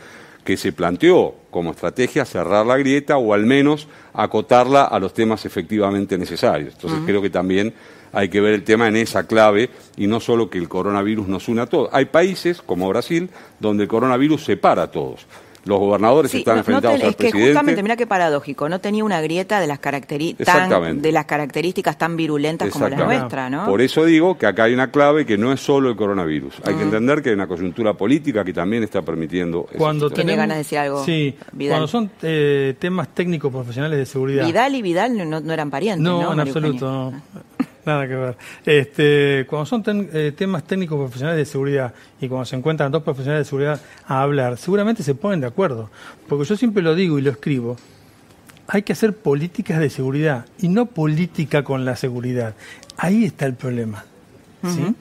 que 0.44 0.56
se 0.56 0.72
planteó 0.72 1.34
como 1.50 1.72
estrategia 1.72 2.24
cerrar 2.24 2.64
la 2.64 2.76
grieta 2.76 3.16
o 3.18 3.34
al 3.34 3.44
menos 3.44 3.88
acotarla 4.14 4.84
a 4.84 5.00
los 5.00 5.12
temas 5.12 5.44
efectivamente 5.44 6.16
necesarios. 6.16 6.74
Entonces 6.74 7.00
creo 7.04 7.20
que 7.20 7.30
también 7.30 7.74
hay 8.16 8.30
que 8.30 8.40
ver 8.40 8.54
el 8.54 8.64
tema 8.64 8.88
en 8.88 8.96
esa 8.96 9.26
clave 9.26 9.68
y 9.98 10.06
no 10.06 10.20
solo 10.20 10.48
que 10.48 10.56
el 10.56 10.70
coronavirus 10.70 11.28
nos 11.28 11.48
una 11.48 11.62
a 11.62 11.66
todos. 11.66 11.90
Hay 11.92 12.06
países 12.06 12.62
como 12.62 12.88
Brasil 12.88 13.28
donde 13.60 13.82
el 13.82 13.88
coronavirus 13.88 14.42
separa 14.42 14.84
a 14.84 14.90
todos 14.90 15.26
los 15.66 15.78
gobernadores 15.80 16.32
están 16.32 16.58
enfrentados 16.58 17.02
al 17.02 17.10
es 17.10 17.16
que 17.16 17.32
Justamente, 17.32 17.82
mira 17.82 17.96
qué 17.96 18.06
paradójico, 18.06 18.68
no 18.68 18.80
tenía 18.80 19.04
una 19.04 19.20
grieta 19.20 19.60
de 19.60 19.66
las, 19.66 19.80
de 19.80 21.12
las 21.12 21.24
características 21.24 21.98
tan 21.98 22.16
virulentas 22.16 22.70
como 22.70 22.88
la 22.88 22.96
nuestra, 22.96 23.50
¿no? 23.50 23.66
Por 23.66 23.80
eso 23.80 24.04
digo 24.04 24.38
que 24.38 24.46
acá 24.46 24.64
hay 24.64 24.74
una 24.74 24.90
clave 24.90 25.26
que 25.26 25.36
no 25.36 25.52
es 25.52 25.60
solo 25.60 25.90
el 25.90 25.96
coronavirus. 25.96 26.54
Hay 26.64 26.74
que 26.74 26.82
entender 26.82 27.22
que 27.22 27.30
hay 27.30 27.34
una 27.34 27.48
coyuntura 27.48 27.94
política 27.94 28.44
que 28.44 28.52
también 28.52 28.84
está 28.84 29.02
permitiendo. 29.02 29.66
Cuando 29.76 30.08
tiene 30.08 30.36
ganas 30.36 30.56
de 30.56 30.62
decir 30.62 30.78
algo. 30.78 31.04
Sí, 31.04 31.36
cuando 31.68 31.88
son 31.88 32.10
eh, 32.22 32.74
temas 32.78 33.08
técnicos 33.08 33.52
profesionales 33.52 33.98
de 33.98 34.06
seguridad. 34.06 34.46
Vidal 34.46 34.74
y 34.74 34.82
Vidal 34.82 35.28
no, 35.28 35.52
eran 35.52 35.70
parientes. 35.70 36.02
No, 36.02 36.22
¿no? 36.22 36.32
en 36.32 36.40
absoluto. 36.40 37.10
No. 37.10 37.22
Nada 37.86 38.08
que 38.08 38.16
ver. 38.16 38.36
Este, 38.64 39.46
cuando 39.48 39.64
son 39.64 39.84
eh, 40.12 40.32
temas 40.36 40.64
técnicos 40.64 40.98
profesionales 40.98 41.38
de 41.38 41.44
seguridad 41.50 41.94
y 42.20 42.26
cuando 42.26 42.44
se 42.44 42.56
encuentran 42.56 42.90
dos 42.90 43.04
profesionales 43.04 43.46
de 43.46 43.48
seguridad 43.48 43.80
a 44.08 44.22
hablar, 44.22 44.58
seguramente 44.58 45.04
se 45.04 45.14
ponen 45.14 45.40
de 45.40 45.46
acuerdo. 45.46 45.88
Porque 46.28 46.44
yo 46.44 46.56
siempre 46.56 46.82
lo 46.82 46.96
digo 46.96 47.16
y 47.18 47.22
lo 47.22 47.30
escribo, 47.30 47.76
hay 48.66 48.82
que 48.82 48.92
hacer 48.92 49.14
políticas 49.14 49.78
de 49.78 49.88
seguridad 49.88 50.46
y 50.58 50.66
no 50.66 50.86
política 50.86 51.62
con 51.62 51.84
la 51.84 51.94
seguridad. 51.94 52.54
Ahí 52.96 53.24
está 53.24 53.46
el 53.46 53.54
problema. 53.54 54.04
¿sí? 54.64 54.94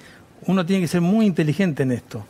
Uno 0.46 0.64
tiene 0.64 0.84
que 0.84 0.88
ser 0.88 1.02
muy 1.02 1.26
inteligente 1.26 1.82
en 1.82 1.92
esto 1.92 2.24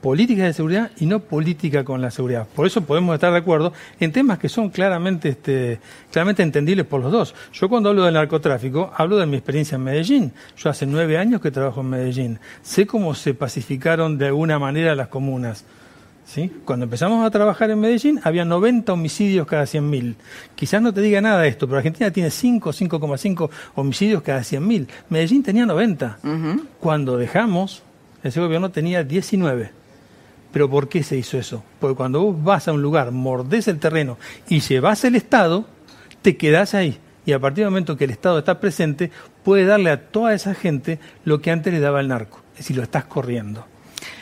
política 0.00 0.44
de 0.44 0.52
seguridad 0.52 0.90
y 0.98 1.06
no 1.06 1.20
política 1.20 1.84
con 1.84 2.00
la 2.00 2.10
seguridad. 2.10 2.46
Por 2.54 2.66
eso 2.66 2.82
podemos 2.82 3.14
estar 3.14 3.32
de 3.32 3.38
acuerdo 3.38 3.72
en 3.98 4.12
temas 4.12 4.38
que 4.38 4.48
son 4.48 4.70
claramente, 4.70 5.30
este, 5.30 5.78
claramente 6.10 6.42
entendibles 6.42 6.86
por 6.86 7.00
los 7.00 7.12
dos. 7.12 7.34
Yo 7.52 7.68
cuando 7.68 7.90
hablo 7.90 8.04
del 8.04 8.14
narcotráfico, 8.14 8.92
hablo 8.96 9.18
de 9.18 9.26
mi 9.26 9.36
experiencia 9.36 9.76
en 9.76 9.84
Medellín. 9.84 10.32
Yo 10.56 10.70
hace 10.70 10.86
nueve 10.86 11.18
años 11.18 11.40
que 11.40 11.50
trabajo 11.50 11.82
en 11.82 11.90
Medellín. 11.90 12.38
Sé 12.62 12.86
cómo 12.86 13.14
se 13.14 13.34
pacificaron 13.34 14.18
de 14.18 14.26
alguna 14.26 14.58
manera 14.58 14.94
las 14.94 15.08
comunas. 15.08 15.64
¿Sí? 16.24 16.48
Cuando 16.64 16.84
empezamos 16.84 17.26
a 17.26 17.30
trabajar 17.30 17.70
en 17.70 17.80
Medellín 17.80 18.20
había 18.22 18.44
90 18.44 18.92
homicidios 18.92 19.48
cada 19.48 19.64
100.000. 19.64 20.14
Quizás 20.54 20.80
no 20.80 20.94
te 20.94 21.00
diga 21.00 21.20
nada 21.20 21.42
de 21.42 21.48
esto, 21.48 21.66
pero 21.66 21.78
Argentina 21.78 22.08
tiene 22.12 22.30
5, 22.30 22.70
5,5 22.70 23.50
homicidios 23.74 24.22
cada 24.22 24.40
100.000. 24.40 24.86
Medellín 25.08 25.42
tenía 25.42 25.66
90. 25.66 26.18
Cuando 26.78 27.16
dejamos, 27.16 27.82
ese 28.22 28.38
gobierno 28.38 28.70
tenía 28.70 29.02
19. 29.02 29.79
Pero 30.52 30.68
¿por 30.68 30.88
qué 30.88 31.02
se 31.02 31.16
hizo 31.16 31.38
eso? 31.38 31.62
Porque 31.78 31.96
cuando 31.96 32.20
vos 32.20 32.42
vas 32.42 32.68
a 32.68 32.72
un 32.72 32.82
lugar, 32.82 33.12
mordés 33.12 33.68
el 33.68 33.78
terreno 33.78 34.18
y 34.48 34.60
llevas 34.60 35.04
el 35.04 35.14
Estado, 35.14 35.66
te 36.22 36.36
quedás 36.36 36.74
ahí. 36.74 36.98
Y 37.26 37.32
a 37.32 37.38
partir 37.38 37.64
del 37.64 37.70
momento 37.70 37.96
que 37.96 38.04
el 38.04 38.10
Estado 38.10 38.38
está 38.38 38.60
presente, 38.60 39.10
puede 39.44 39.64
darle 39.64 39.90
a 39.90 40.08
toda 40.08 40.34
esa 40.34 40.54
gente 40.54 40.98
lo 41.24 41.40
que 41.40 41.50
antes 41.50 41.72
le 41.72 41.80
daba 41.80 42.00
el 42.00 42.08
narco. 42.08 42.40
Es 42.52 42.58
decir, 42.58 42.76
lo 42.76 42.82
estás 42.82 43.04
corriendo 43.04 43.64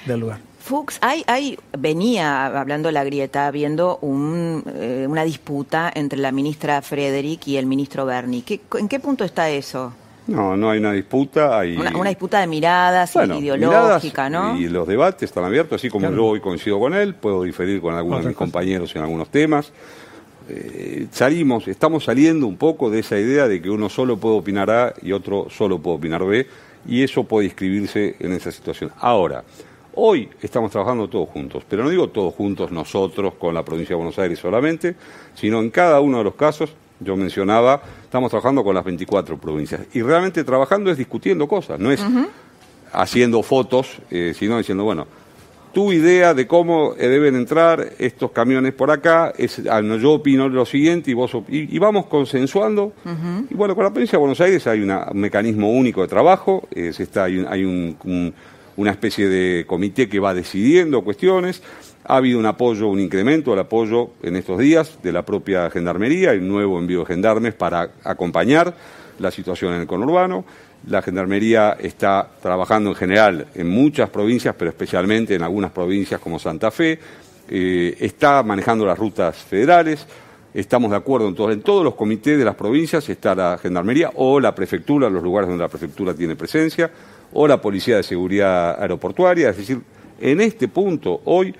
del 0.07 0.21
lugar. 0.21 0.41
Fuchs, 0.61 0.99
hay, 1.01 1.25
hay, 1.27 1.59
venía 1.79 2.45
hablando 2.45 2.91
la 2.91 3.03
grieta, 3.03 3.51
viendo 3.51 3.99
un, 4.03 4.63
eh, 4.75 5.07
una 5.09 5.25
disputa 5.25 5.91
entre 5.95 6.19
la 6.19 6.31
ministra 6.31 6.83
Frederick 6.83 7.47
y 7.47 7.57
el 7.57 7.65
ministro 7.65 8.05
Bernie. 8.05 8.45
¿En 8.75 8.89
qué 8.89 9.01
punto 9.01 9.25
está 9.25 9.49
eso? 9.49 9.95
No, 10.29 10.59
no 10.59 10.71
hay 10.71 10.79
una 10.79 10.93
disputa. 10.93 11.59
Hay... 11.59 11.77
Una, 11.77 12.11
disputa 12.11 12.41
de 12.41 12.47
miradas 12.47 13.17
ideológica, 13.17 14.29
¿no? 14.29 14.57
Y 14.57 14.69
los 14.69 14.87
debates 14.87 15.23
están 15.23 15.45
abiertos, 15.45 15.81
así 15.81 15.89
como 15.89 16.11
yo 16.11 16.27
hoy 16.27 16.41
coincido 16.41 16.79
con 16.79 16.95
él, 16.95 17.15
puedo 17.15 17.43
diferir 17.43 17.81
con 17.81 17.95
algunos 17.95 18.23
de 18.23 18.29
mis 18.29 18.37
compañeros 18.37 18.95
en 18.95 19.03
algunos 19.03 19.31
temas. 19.31 19.73
Eh, 20.51 21.07
salimos, 21.11 21.67
estamos 21.67 22.05
saliendo 22.05 22.47
un 22.47 22.57
poco 22.57 22.91
de 22.91 23.01
esa 23.01 23.19
idea 23.19 23.49
de 23.49 23.61
que 23.61 23.71
uno 23.71 23.89
solo 23.89 24.19
puede 24.19 24.37
opinar 24.37 24.71
A 24.71 24.95
y 25.03 25.13
otro 25.13 25.49
solo 25.51 25.79
puede 25.79 25.97
opinar 25.97 26.25
B, 26.25 26.47
y 26.87 27.03
eso 27.03 27.25
puede 27.25 27.47
inscribirse 27.47 28.17
en 28.19 28.33
esa 28.33 28.53
situación. 28.53 28.91
Ahora, 28.99 29.45
hoy 29.95 30.29
estamos 30.43 30.71
trabajando 30.71 31.09
todos 31.09 31.29
juntos, 31.31 31.65
pero 31.69 31.85
no 31.85 31.91
digo 31.91 32.09
todos 32.09 32.35
juntos 32.35 32.71
nosotros 32.71 33.35
con 33.35 33.55
la 33.55 33.65
provincia 33.65 33.95
de 33.95 33.97
Buenos 33.97 34.19
Aires 34.19 34.39
solamente, 34.39 34.95
sino 35.35 35.61
en 35.61 35.71
cada 35.71 36.01
uno 36.01 36.19
de 36.19 36.25
los 36.25 36.35
casos 36.35 36.75
yo 37.01 37.17
mencionaba, 37.17 37.81
estamos 38.03 38.31
trabajando 38.31 38.65
con 38.65 38.75
las 38.75 38.85
24 38.85 39.39
provincias. 39.39 39.83
Y 39.93 40.03
realmente 40.03 40.45
trabajando 40.45 40.91
es 40.91 40.99
discutiendo 40.99 41.47
cosas, 41.47 41.79
no 41.79 41.91
es 41.91 42.05
haciendo 42.93 43.43
fotos, 43.43 43.99
eh, 44.11 44.35
sino 44.37 44.59
diciendo, 44.59 44.85
bueno, 44.85 45.07
tu 45.73 45.93
idea 45.93 46.35
de 46.35 46.47
cómo 46.47 46.95
eh, 46.99 47.09
deben 47.09 47.37
entrar 47.37 47.93
estos 47.99 48.31
camiones 48.33 48.73
por 48.73 48.91
acá, 48.91 49.33
es, 49.37 49.63
ah, 49.71 49.81
yo 49.83 50.13
opino 50.13 50.49
lo 50.49 50.65
siguiente 50.65 51.11
y 51.11 51.15
vos 51.15 51.37
y, 51.49 51.79
vamos 51.79 52.07
consensuando. 52.07 52.93
Y 53.51 53.55
bueno, 53.55 53.75
con 53.75 53.85
la 53.85 53.91
provincia 53.91 54.17
de 54.17 54.21
Buenos 54.21 54.41
Aires 54.41 54.67
hay 54.67 54.81
un 54.81 54.93
mecanismo 55.13 55.71
único 55.71 56.03
de 56.03 56.09
trabajo, 56.09 56.67
se 56.75 57.03
está, 57.03 57.25
hay, 57.25 57.65
un, 57.65 58.35
una 58.77 58.91
especie 58.93 59.29
de 59.29 59.67
comité 59.67 60.09
que 60.09 60.21
va 60.21 60.33
decidiendo 60.33 61.03
cuestiones. 61.03 61.63
Ha 62.11 62.17
habido 62.17 62.39
un 62.39 62.47
apoyo, 62.47 62.89
un 62.89 63.01
incremento 63.01 63.51
del 63.51 63.61
apoyo 63.61 64.13
en 64.23 64.37
estos 64.37 64.59
días 64.59 64.99
de 65.03 65.13
la 65.13 65.27
propia 65.27 65.69
Gendarmería, 65.69 66.33
el 66.33 66.49
nuevo 66.49 66.79
envío 66.79 67.01
de 67.01 67.05
gendarmes 67.05 67.53
para 67.53 67.91
acompañar 68.03 68.75
la 69.19 69.31
situación 69.31 69.75
en 69.75 69.83
el 69.83 69.87
conurbano. 69.87 70.47
La 70.87 71.03
Gendarmería 71.03 71.77
está 71.79 72.31
trabajando 72.41 72.89
en 72.89 72.97
general 72.97 73.49
en 73.55 73.69
muchas 73.69 74.09
provincias, 74.09 74.55
pero 74.59 74.71
especialmente 74.71 75.35
en 75.35 75.43
algunas 75.43 75.71
provincias 75.71 76.19
como 76.19 76.39
Santa 76.39 76.71
Fe. 76.71 76.99
Eh, 77.47 77.95
está 78.01 78.43
manejando 78.43 78.87
las 78.87 78.99
rutas 78.99 79.37
federales. 79.37 80.07
Estamos 80.55 80.91
de 80.93 80.97
acuerdo 80.97 81.29
en, 81.29 81.51
en 81.53 81.61
todos 81.61 81.85
los 81.85 81.95
comités 81.95 82.39
de 82.39 82.45
las 82.47 82.55
provincias 82.55 83.07
está 83.11 83.35
la 83.35 83.59
Gendarmería 83.59 84.13
o 84.15 84.41
la 84.41 84.55
Prefectura, 84.55 85.11
los 85.11 85.23
lugares 85.23 85.47
donde 85.51 85.63
la 85.63 85.69
Prefectura 85.69 86.15
tiene 86.15 86.37
presencia, 86.37 86.91
o 87.35 87.47
la 87.47 87.61
Policía 87.61 87.97
de 87.97 88.03
Seguridad 88.03 88.81
Aeroportuaria. 88.81 89.51
Es 89.51 89.59
decir, 89.59 89.83
en 90.21 90.41
este 90.41 90.69
punto, 90.69 91.21
hoy, 91.27 91.55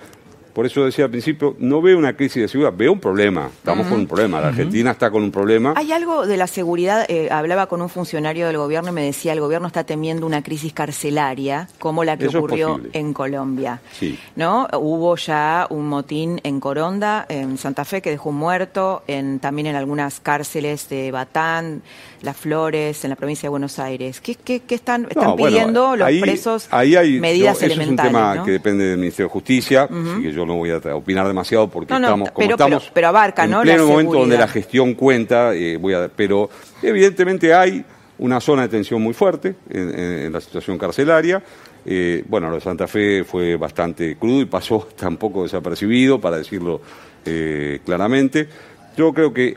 por 0.59 0.67
eso 0.67 0.85
decía 0.85 1.05
al 1.05 1.13
principio, 1.13 1.55
no 1.61 1.81
veo 1.81 1.97
una 1.97 2.17
crisis 2.17 2.43
de 2.43 2.49
seguridad, 2.49 2.75
veo 2.77 2.93
un 2.93 2.99
problema. 2.99 3.47
Estamos 3.47 3.87
con 3.87 4.01
un 4.01 4.09
problema. 4.09 4.41
La 4.41 4.49
Argentina 4.49 4.91
está 4.91 5.09
con 5.09 5.23
un 5.23 5.31
problema. 5.31 5.75
Hay 5.77 5.93
algo 5.93 6.27
de 6.27 6.37
la 6.37 6.49
seguridad. 6.49 7.07
Eh, 7.09 7.29
hablaba 7.31 7.69
con 7.69 7.81
un 7.81 7.89
funcionario 7.89 8.49
del 8.49 8.57
gobierno 8.57 8.91
y 8.91 8.93
me 8.93 9.05
decía 9.05 9.33
el 9.33 9.39
gobierno 9.39 9.69
está 9.69 9.85
temiendo 9.85 10.27
una 10.27 10.43
crisis 10.43 10.73
carcelaria 10.73 11.69
como 11.79 12.03
la 12.03 12.17
que 12.17 12.27
ocurrió 12.27 12.81
en 12.93 13.13
Colombia. 13.13 13.81
Sí. 13.93 14.19
¿No? 14.35 14.67
Hubo 14.73 15.15
ya 15.15 15.69
un 15.71 15.89
motín 15.89 16.41
en 16.43 16.59
Coronda, 16.59 17.25
en 17.29 17.57
Santa 17.57 17.85
Fe, 17.85 18.03
que 18.03 18.11
dejó 18.11 18.31
un 18.31 18.39
muerto, 18.39 19.05
en, 19.07 19.39
también 19.39 19.69
en 19.69 19.77
algunas 19.77 20.19
cárceles 20.19 20.89
de 20.89 21.13
Batán, 21.13 21.83
Las 22.23 22.37
Flores, 22.37 23.05
en 23.05 23.11
la 23.11 23.17
provincia 23.17 23.47
de 23.47 23.51
Buenos 23.51 23.79
Aires. 23.79 24.21
¿Qué, 24.21 24.35
qué, 24.35 24.63
están, 24.69 25.07
están 25.09 25.37
pidiendo 25.37 25.97
los 25.97 26.11
presos 26.21 26.69
ahí 26.71 26.97
hay, 26.97 27.21
medidas 27.21 27.63
elementales? 27.63 28.07
es 28.07 28.07
un 28.07 28.19
tema 28.19 28.45
que 28.45 28.51
depende 28.53 28.85
del 28.85 28.99
Ministerio 28.99 29.29
de 29.29 29.33
Justicia, 29.33 29.83
así 29.85 30.23
que 30.23 30.33
yo 30.33 30.45
no 30.45 30.57
voy 30.57 30.71
a 30.71 30.79
opinar 30.95 31.27
demasiado 31.27 31.69
porque 31.69 31.93
estamos 31.93 32.31
como 32.31 32.51
estamos 32.51 32.91
pero, 32.93 33.09
abarca, 33.09 33.45
en 33.45 33.61
pleno 33.61 33.87
momento 33.87 34.19
donde 34.19 34.37
la 34.39 34.49
gestión 34.49 34.95
cuenta, 34.95 35.55
eh, 35.55 35.77
voy 35.77 35.95
a, 35.95 36.09
pero 36.09 36.51
evidentemente 36.83 37.55
hay 37.55 37.85
una 38.19 38.41
zona 38.41 38.63
de 38.63 38.69
tensión 38.69 39.01
muy 39.01 39.15
fuerte 39.15 39.55
en, 39.71 40.33
la 40.33 40.41
situación 40.41 40.79
carcelaria. 40.79 41.43
Eh, 41.87 42.25
bueno, 42.29 42.49
lo 42.49 42.57
de 42.57 42.61
Santa 42.61 42.87
Fe 42.87 43.25
fue 43.25 43.57
bastante 43.57 44.17
crudo 44.17 44.43
y 44.43 44.47
pasó 44.47 44.89
tampoco 44.97 45.45
desapercibido, 45.45 46.21
para 46.21 46.39
decirlo 46.39 46.81
eh, 47.25 47.81
claramente. 47.85 48.49
Yo 48.97 49.13
creo 49.13 49.33
que 49.33 49.57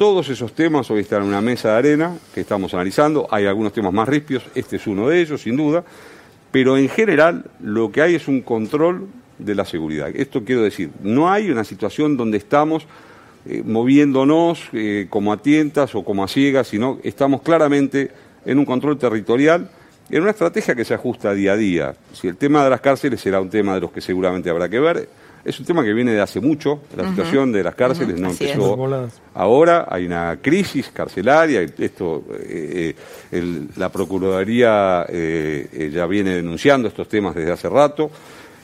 todos 0.00 0.30
esos 0.30 0.54
temas 0.54 0.90
hoy 0.90 1.00
están 1.00 1.20
en 1.20 1.28
una 1.28 1.42
mesa 1.42 1.72
de 1.72 1.76
arena 1.76 2.16
que 2.32 2.40
estamos 2.40 2.72
analizando. 2.72 3.28
Hay 3.30 3.44
algunos 3.44 3.74
temas 3.74 3.92
más 3.92 4.08
rispios, 4.08 4.42
este 4.54 4.76
es 4.76 4.86
uno 4.86 5.06
de 5.10 5.20
ellos, 5.20 5.42
sin 5.42 5.58
duda. 5.58 5.84
Pero 6.50 6.78
en 6.78 6.88
general 6.88 7.44
lo 7.60 7.92
que 7.92 8.00
hay 8.00 8.14
es 8.14 8.26
un 8.26 8.40
control 8.40 9.08
de 9.38 9.54
la 9.54 9.66
seguridad. 9.66 10.08
Esto 10.14 10.42
quiero 10.42 10.62
decir, 10.62 10.88
no 11.02 11.30
hay 11.30 11.50
una 11.50 11.64
situación 11.64 12.16
donde 12.16 12.38
estamos 12.38 12.86
eh, 13.44 13.62
moviéndonos 13.62 14.70
eh, 14.72 15.06
como 15.10 15.34
a 15.34 15.42
tientas 15.42 15.94
o 15.94 16.02
como 16.02 16.24
a 16.24 16.28
ciegas, 16.28 16.68
sino 16.68 16.98
estamos 17.02 17.42
claramente 17.42 18.10
en 18.46 18.58
un 18.58 18.64
control 18.64 18.96
territorial, 18.96 19.70
en 20.08 20.22
una 20.22 20.30
estrategia 20.30 20.74
que 20.74 20.86
se 20.86 20.94
ajusta 20.94 21.34
día 21.34 21.52
a 21.52 21.56
día. 21.58 21.94
Si 22.14 22.26
el 22.26 22.38
tema 22.38 22.64
de 22.64 22.70
las 22.70 22.80
cárceles 22.80 23.20
será 23.20 23.38
un 23.38 23.50
tema 23.50 23.74
de 23.74 23.82
los 23.82 23.92
que 23.92 24.00
seguramente 24.00 24.48
habrá 24.48 24.70
que 24.70 24.80
ver, 24.80 25.10
es 25.44 25.58
un 25.58 25.66
tema 25.66 25.82
que 25.84 25.92
viene 25.92 26.12
de 26.12 26.20
hace 26.20 26.40
mucho, 26.40 26.80
la 26.96 27.08
situación 27.08 27.52
de 27.52 27.64
las 27.64 27.74
cárceles 27.74 28.18
no 28.18 28.30
empezó 28.30 28.76
ahora, 29.34 29.86
hay 29.90 30.06
una 30.06 30.38
crisis 30.40 30.90
carcelaria, 30.92 31.62
esto 31.62 32.24
eh, 32.38 32.94
la 33.76 33.88
Procuraduría 33.88 35.06
ya 35.06 36.06
viene 36.06 36.36
denunciando 36.36 36.88
estos 36.88 37.08
temas 37.08 37.34
desde 37.34 37.52
hace 37.52 37.68
rato, 37.68 38.10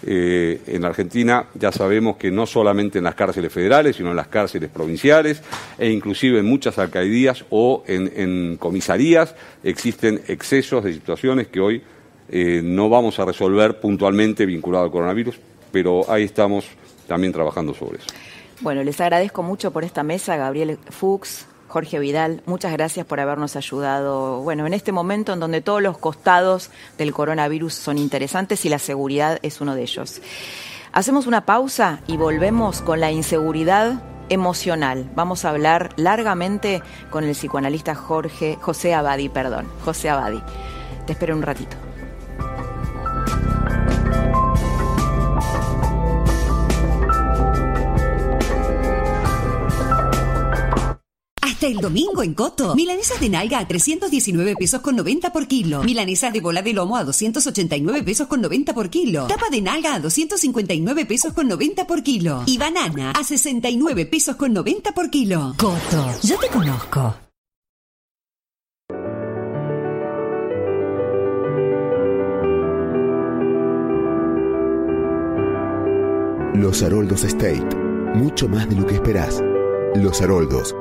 eh, 0.09 0.61
en 0.67 0.85
Argentina 0.85 1.47
ya 1.55 1.73
sabemos 1.73 2.17
que 2.17 2.31
no 2.31 2.47
solamente 2.47 2.99
en 2.99 3.05
las 3.05 3.15
cárceles 3.15 3.51
federales, 3.51 3.97
sino 3.97 4.11
en 4.11 4.17
las 4.17 4.29
cárceles 4.29 4.69
provinciales 4.69 5.43
e 5.79 5.91
inclusive 5.91 6.39
en 6.39 6.47
muchas 6.47 6.79
alcaldías 6.79 7.45
o 7.51 7.83
en, 7.87 8.57
comisarías 8.59 9.35
existen 9.65 10.21
excesos 10.29 10.85
de 10.85 10.93
situaciones 10.93 11.49
que 11.49 11.61
hoy 11.61 11.83
eh, 12.29 12.61
no 12.63 12.89
vamos 12.91 13.19
a 13.19 13.25
resolver 13.25 13.81
puntualmente 13.81 14.45
vinculado 14.45 14.85
al 14.85 14.91
coronavirus, 14.91 15.41
pero 15.73 16.11
ahí 16.11 16.25
estamos 16.25 16.67
también 17.07 17.33
trabajando 17.33 17.75
sobre 17.75 17.99
eso. 17.99 18.09
Bueno, 18.61 18.83
les 18.83 19.01
agradezco 19.01 19.43
mucho 19.43 19.71
por 19.71 19.85
esta 19.85 20.03
mesa, 20.03 20.37
Gabriel 20.37 20.79
Fuchs, 20.91 21.47
Jorge 21.69 21.99
Vidal, 21.99 22.43
muchas 22.47 22.73
gracias 22.73 23.05
por 23.05 23.21
habernos 23.21 23.57
ayudado. 23.57 24.41
Bueno, 24.41 24.67
en 24.67 24.73
este 24.73 24.93
momento 24.93 25.33
en 25.33 25.41
donde 25.41 25.61
todos 25.61 25.83
los 25.83 25.99
costados 25.99 26.71
del 26.97 27.13
coronavirus 27.13 27.75
son 27.75 27.99
interesantes 27.99 28.65
y 28.65 28.69
la 28.69 28.79
seguridad 28.79 29.39
es 29.43 29.61
uno 29.61 29.75
de 29.75 29.83
ellos. 29.83 30.23
Hacemos 30.93 31.27
una 31.27 31.45
pausa 31.45 32.01
y 32.07 32.17
volvemos 32.17 32.81
con 32.81 33.01
la 33.01 33.11
inseguridad 33.11 34.03
emocional. 34.29 35.11
Vamos 35.15 35.45
a 35.45 35.51
hablar 35.51 35.91
largamente 35.97 36.83
con 37.11 37.25
el 37.25 37.33
psicoanalista 37.33 37.95
Jorge 37.95 38.57
José 38.61 38.95
Abadi, 38.95 39.29
perdón, 39.29 39.67
José 39.85 40.09
Abadi. 40.09 40.41
Te 41.07 41.13
espero 41.13 41.37
un 41.37 41.43
ratito. 41.43 41.86
Hasta 51.57 51.69
el 51.69 51.79
domingo 51.79 52.23
en 52.23 52.35
Coto. 52.35 52.75
Milanesas 52.75 53.19
de 53.19 53.31
nalga 53.31 53.59
a 53.61 53.67
319 53.67 54.57
pesos 54.57 54.83
con 54.83 54.95
90 54.95 55.33
por 55.33 55.49
kilo. 55.49 55.83
Milanesas 55.85 56.31
de 56.31 56.43
bola 56.43 56.61
de 56.61 56.75
lomo 56.75 56.99
a 56.99 57.05
289 57.05 58.03
pesos 58.03 58.27
con 58.27 58.43
90 58.43 58.75
por 58.75 58.91
kilo. 58.91 59.27
Tapa 59.27 59.49
de 59.51 59.63
nalga 59.63 59.95
a 59.95 60.01
259 60.01 61.07
pesos 61.07 61.33
con 61.33 61.49
90 61.49 61.87
por 61.87 62.03
kilo. 62.03 62.43
Y 62.45 62.59
banana 62.59 63.13
a 63.13 63.25
69 63.25 64.05
pesos 64.05 64.37
con 64.37 64.53
90 64.53 64.93
por 64.93 65.09
kilo. 65.09 65.55
Coto, 65.57 66.13
yo 66.23 66.37
te 66.39 66.49
conozco. 66.49 67.17
Los 76.55 76.83
Haroldos 76.83 77.25
State. 77.25 77.65
Mucho 78.15 78.47
más 78.47 78.69
de 78.69 78.77
lo 78.77 78.87
que 78.87 78.97
esperás. 78.97 79.43
Los 79.95 80.21
Haroldos 80.21 80.75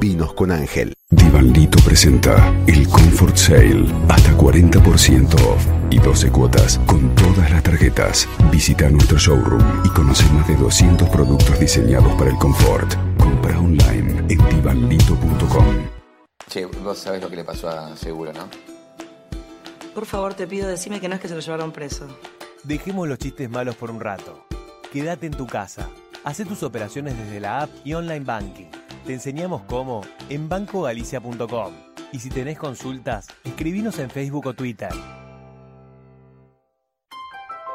Vinos 0.00 0.32
con 0.34 0.50
Ángel. 0.50 0.94
Divanlito 1.10 1.78
presenta 1.84 2.54
el 2.66 2.88
Comfort 2.88 3.36
Sale 3.36 3.84
hasta 4.08 4.36
40% 4.36 5.34
off 5.46 5.66
y 5.90 5.98
12 5.98 6.30
cuotas 6.30 6.78
con 6.86 7.14
todas 7.14 7.50
las 7.50 7.62
tarjetas. 7.62 8.28
Visita 8.50 8.88
nuestro 8.90 9.18
showroom 9.18 9.62
y 9.84 9.88
conoce 9.90 10.24
más 10.32 10.48
de 10.48 10.56
200 10.56 11.08
productos 11.08 11.58
diseñados 11.60 12.12
para 12.14 12.30
el 12.30 12.36
confort. 12.38 12.94
Compra 13.18 13.58
online 13.58 14.24
en 14.28 14.48
divanlito.com. 14.48 15.88
Che, 16.48 16.66
vos 16.66 16.98
sabés 16.98 17.22
lo 17.22 17.30
que 17.30 17.36
le 17.36 17.44
pasó 17.44 17.68
a 17.68 17.96
Seguro, 17.96 18.32
¿no? 18.32 18.48
Por 19.94 20.06
favor, 20.06 20.34
te 20.34 20.46
pido, 20.46 20.68
decime 20.68 21.00
que 21.00 21.08
no 21.08 21.14
es 21.14 21.20
que 21.20 21.28
se 21.28 21.34
lo 21.34 21.40
llevaron 21.40 21.72
preso. 21.72 22.06
Dejemos 22.64 23.06
los 23.06 23.18
chistes 23.18 23.50
malos 23.50 23.76
por 23.76 23.90
un 23.90 24.00
rato. 24.00 24.46
Quédate 24.92 25.26
en 25.26 25.34
tu 25.34 25.46
casa. 25.46 25.88
Haz 26.24 26.38
tus 26.38 26.62
operaciones 26.62 27.16
desde 27.18 27.40
la 27.40 27.62
app 27.62 27.70
y 27.84 27.94
online 27.94 28.24
banking 28.24 28.81
te 29.02 29.14
enseñamos 29.14 29.62
cómo 29.62 30.02
en 30.28 30.48
bancogalicia.com. 30.48 31.72
Y 32.12 32.18
si 32.18 32.28
tenés 32.28 32.58
consultas, 32.58 33.28
escribinos 33.44 33.98
en 33.98 34.10
Facebook 34.10 34.46
o 34.46 34.54
Twitter. 34.54 34.90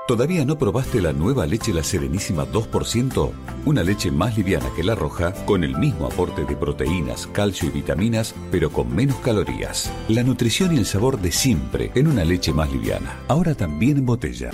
¿Todavía 0.07 0.45
no 0.45 0.57
probaste 0.57 1.01
la 1.01 1.11
nueva 1.11 1.45
leche 1.45 1.73
La 1.73 1.84
Serenísima 1.84 2.45
2%? 2.45 3.32
Una 3.65 3.84
leche 3.84 4.09
más 4.09 4.38
liviana 4.38 4.69
que 4.73 4.82
la 4.82 4.95
roja, 4.95 5.34
con 5.45 5.65
el 5.65 5.78
mismo 5.78 6.05
aporte 6.05 6.45
de 6.45 6.55
proteínas, 6.55 7.28
calcio 7.28 7.67
y 7.67 7.71
vitaminas, 7.71 8.34
pero 8.49 8.71
con 8.71 8.95
menos 8.95 9.17
calorías. 9.17 9.91
La 10.07 10.23
nutrición 10.23 10.73
y 10.73 10.78
el 10.78 10.86
sabor 10.86 11.19
de 11.19 11.34
siempre 11.34 11.91
en 11.93 12.07
una 12.07 12.23
leche 12.23 12.53
más 12.53 12.71
liviana. 12.71 13.19
Ahora 13.28 13.53
también 13.53 13.97
en 13.97 14.05
botella. 14.05 14.51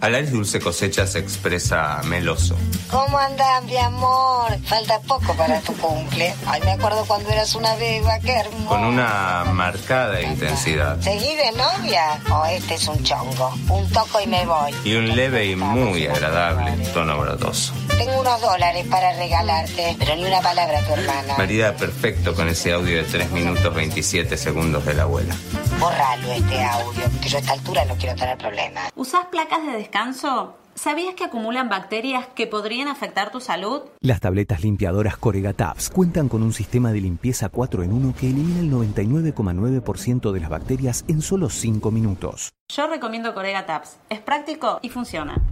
Alaris 0.00 0.32
Dulce 0.32 0.60
Cosecha 0.60 1.06
se 1.06 1.18
expresa 1.18 2.00
meloso. 2.04 2.56
¿Cómo 2.90 3.18
andas, 3.18 3.62
mi 3.64 3.76
amor? 3.76 4.58
Falta 4.64 4.98
poco 5.00 5.34
para 5.34 5.60
tu 5.60 5.74
cumple. 5.74 6.34
Ay, 6.46 6.60
me 6.62 6.72
acuerdo 6.72 7.04
cuando 7.06 7.28
eras 7.30 7.54
una 7.54 7.74
beba, 7.76 8.18
qué 8.20 8.32
hermoso. 8.32 8.68
Con 8.68 8.84
una 8.84 9.44
marcada 9.52 10.22
intensidad. 10.22 10.98
¿Seguí 11.00 11.34
de 11.36 11.52
novia? 11.52 12.18
O 12.32 12.46
este 12.46 12.74
es 12.74 12.88
un 12.88 13.02
chongo. 13.04 13.52
Un 13.68 13.88
toco 13.90 14.20
y 14.22 14.26
me 14.26 14.46
voy. 14.46 14.74
Y 14.84 14.94
un 14.94 15.14
leve 15.14 15.46
y 15.46 15.56
muy 15.56 16.06
agradable 16.06 16.72
tono 16.94 17.18
brotoso. 17.18 17.74
Tengo 18.04 18.20
unos 18.20 18.40
dólares 18.40 18.86
para 18.88 19.12
regalarte, 19.12 19.96
pero 19.98 20.16
ni 20.16 20.24
una 20.24 20.40
palabra 20.40 20.78
a 20.78 20.82
tu 20.82 20.92
hermana. 20.94 21.34
Marida, 21.36 21.76
perfecto 21.76 22.34
con 22.34 22.48
ese 22.48 22.72
audio 22.72 22.96
de 22.96 23.04
3 23.04 23.30
minutos 23.30 23.74
27 23.74 24.36
segundos 24.36 24.84
de 24.86 24.94
la 24.94 25.02
abuela. 25.02 25.34
Borralo 25.78 26.32
este 26.32 26.62
audio, 26.62 27.02
que 27.22 27.28
yo 27.28 27.36
a 27.36 27.40
esta 27.40 27.52
altura 27.52 27.84
no 27.84 27.96
quiero 27.96 28.16
tener 28.16 28.38
problemas. 28.38 28.90
¿Usás 28.94 29.26
placas 29.26 29.64
de 29.66 29.72
descanso? 29.72 30.59
¿Sabías 30.82 31.14
que 31.14 31.24
acumulan 31.24 31.68
bacterias 31.68 32.26
que 32.28 32.46
podrían 32.46 32.88
afectar 32.88 33.30
tu 33.30 33.38
salud? 33.38 33.82
Las 34.00 34.20
tabletas 34.20 34.62
limpiadoras 34.62 35.18
Corega 35.18 35.52
Tabs 35.52 35.90
cuentan 35.90 36.30
con 36.30 36.42
un 36.42 36.54
sistema 36.54 36.90
de 36.90 37.02
limpieza 37.02 37.50
4 37.50 37.82
en 37.82 37.92
1 37.92 38.14
que 38.18 38.30
elimina 38.30 38.60
el 38.60 38.72
99,9% 38.72 40.32
de 40.32 40.40
las 40.40 40.48
bacterias 40.48 41.04
en 41.06 41.20
solo 41.20 41.50
5 41.50 41.90
minutos. 41.90 42.48
Yo 42.74 42.86
recomiendo 42.86 43.34
Corega 43.34 43.66
Tabs. 43.66 43.98
Es 44.08 44.20
práctico 44.20 44.78
y 44.80 44.88
funciona. 44.88 45.42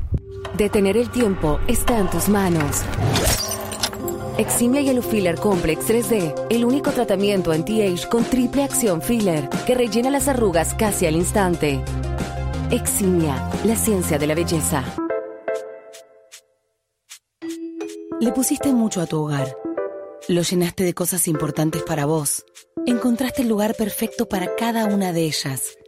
Detener 0.57 0.97
el 0.97 1.11
tiempo 1.11 1.61
está 1.69 1.99
en 1.99 2.09
tus 2.09 2.31
manos. 2.31 2.83
Eximia 4.39 4.81
Yellow 4.81 5.03
Filler 5.03 5.35
Complex 5.35 5.91
3D, 5.91 6.47
el 6.49 6.65
único 6.65 6.91
tratamiento 6.91 7.53
anti-age 7.53 8.09
con 8.09 8.25
triple 8.25 8.65
acción 8.65 9.03
filler 9.03 9.51
que 9.67 9.75
rellena 9.75 10.09
las 10.09 10.27
arrugas 10.27 10.73
casi 10.73 11.05
al 11.05 11.17
instante. 11.17 11.85
Eximia, 12.71 13.47
la 13.65 13.77
ciencia 13.77 14.19
de 14.19 14.27
la 14.27 14.35
belleza. 14.35 14.85
Le 18.21 18.33
pusiste 18.33 18.73
mucho 18.73 19.01
a 19.01 19.07
tu 19.07 19.17
hogar. 19.21 19.57
Lo 20.27 20.43
llenaste 20.43 20.83
de 20.83 20.93
cosas 20.93 21.29
importantes 21.29 21.85
para 21.85 22.05
vos. 22.05 22.45
Encontraste 22.85 23.43
el 23.43 23.49
lugar 23.49 23.77
perfecto 23.77 24.29
para 24.29 24.57
cada 24.57 24.87
una 24.87 25.13
de 25.13 25.23
ellas. 25.23 25.79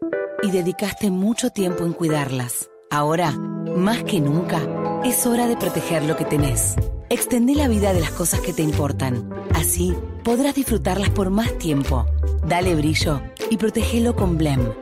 Y 0.44 0.52
dedicaste 0.52 1.10
mucho 1.10 1.50
tiempo 1.50 1.84
en 1.84 1.92
cuidarlas. 1.92 2.70
Ahora, 2.88 3.32
más 3.32 4.04
que 4.04 4.20
nunca, 4.20 4.60
es 5.04 5.26
hora 5.26 5.48
de 5.48 5.56
proteger 5.56 6.04
lo 6.04 6.16
que 6.16 6.24
tenés. 6.24 6.76
Extendé 7.08 7.56
la 7.56 7.66
vida 7.66 7.92
de 7.92 8.00
las 8.00 8.12
cosas 8.12 8.38
que 8.38 8.52
te 8.52 8.62
importan. 8.62 9.28
Así 9.52 9.92
podrás 10.22 10.54
disfrutarlas 10.54 11.10
por 11.10 11.30
más 11.30 11.58
tiempo. 11.58 12.06
Dale 12.46 12.76
brillo 12.76 13.22
y 13.50 13.56
protégelo 13.56 14.14
con 14.14 14.38
Blem. 14.38 14.72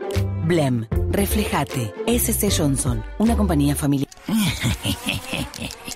Blem, 0.45 0.87
reflejate. 1.11 1.95
SC 2.07 2.51
Johnson, 2.55 3.03
una 3.19 3.39
compañía 3.39 3.75
familiar. 3.75 4.11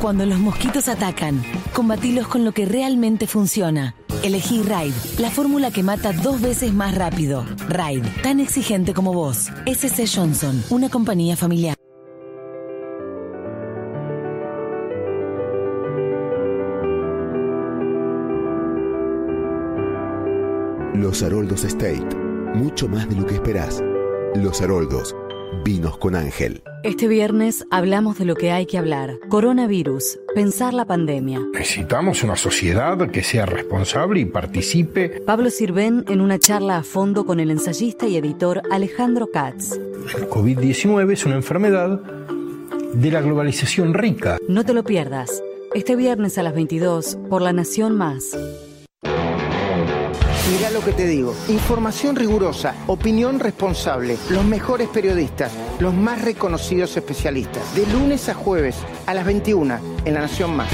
Cuando 0.00 0.26
los 0.26 0.38
mosquitos 0.38 0.88
atacan, 0.88 1.42
combatilos 1.72 2.28
con 2.28 2.44
lo 2.44 2.52
que 2.52 2.66
realmente 2.66 3.26
funciona. 3.26 3.94
Elegí 4.22 4.62
Raid, 4.62 4.92
la 5.18 5.30
fórmula 5.30 5.70
que 5.70 5.82
mata 5.82 6.12
dos 6.12 6.42
veces 6.42 6.74
más 6.74 6.94
rápido. 6.94 7.46
Raid, 7.68 8.04
tan 8.22 8.40
exigente 8.40 8.92
como 8.92 9.14
vos. 9.14 9.48
SC 9.64 10.06
Johnson, 10.14 10.62
una 10.68 10.90
compañía 10.90 11.36
familiar. 11.36 11.73
Los 21.14 21.22
Haroldos 21.22 21.62
Estate. 21.62 22.04
Mucho 22.56 22.88
más 22.88 23.08
de 23.08 23.14
lo 23.14 23.24
que 23.24 23.34
esperás. 23.34 23.80
Los 24.34 24.60
Haroldos. 24.60 25.14
Vinos 25.64 25.96
con 25.96 26.16
Ángel. 26.16 26.60
Este 26.82 27.06
viernes 27.06 27.64
hablamos 27.70 28.18
de 28.18 28.24
lo 28.24 28.34
que 28.34 28.50
hay 28.50 28.66
que 28.66 28.78
hablar. 28.78 29.20
Coronavirus. 29.28 30.18
Pensar 30.34 30.74
la 30.74 30.86
pandemia. 30.86 31.38
Necesitamos 31.52 32.24
una 32.24 32.34
sociedad 32.34 32.98
que 33.12 33.22
sea 33.22 33.46
responsable 33.46 34.18
y 34.18 34.24
participe. 34.24 35.20
Pablo 35.24 35.50
Sirven 35.50 36.04
en 36.08 36.20
una 36.20 36.40
charla 36.40 36.78
a 36.78 36.82
fondo 36.82 37.24
con 37.24 37.38
el 37.38 37.52
ensayista 37.52 38.08
y 38.08 38.16
editor 38.16 38.62
Alejandro 38.72 39.30
Katz. 39.30 39.76
El 40.16 40.28
COVID-19 40.28 41.12
es 41.12 41.24
una 41.24 41.36
enfermedad 41.36 42.00
de 42.92 43.10
la 43.12 43.20
globalización 43.20 43.94
rica. 43.94 44.38
No 44.48 44.64
te 44.64 44.74
lo 44.74 44.82
pierdas. 44.82 45.44
Este 45.76 45.94
viernes 45.94 46.38
a 46.38 46.42
las 46.42 46.56
22 46.56 47.18
por 47.30 47.40
La 47.40 47.52
Nación 47.52 47.96
Más. 47.96 48.36
Mira 50.52 50.70
lo 50.70 50.84
que 50.84 50.92
te 50.92 51.06
digo. 51.06 51.34
Información 51.48 52.16
rigurosa, 52.16 52.74
opinión 52.86 53.40
responsable, 53.40 54.18
los 54.28 54.44
mejores 54.44 54.88
periodistas, 54.88 55.50
los 55.80 55.94
más 55.94 56.20
reconocidos 56.20 56.94
especialistas. 56.98 57.74
De 57.74 57.86
lunes 57.86 58.28
a 58.28 58.34
jueves 58.34 58.76
a 59.06 59.14
las 59.14 59.24
21 59.24 59.78
en 60.04 60.14
La 60.14 60.20
Nación 60.20 60.54
Más. 60.54 60.68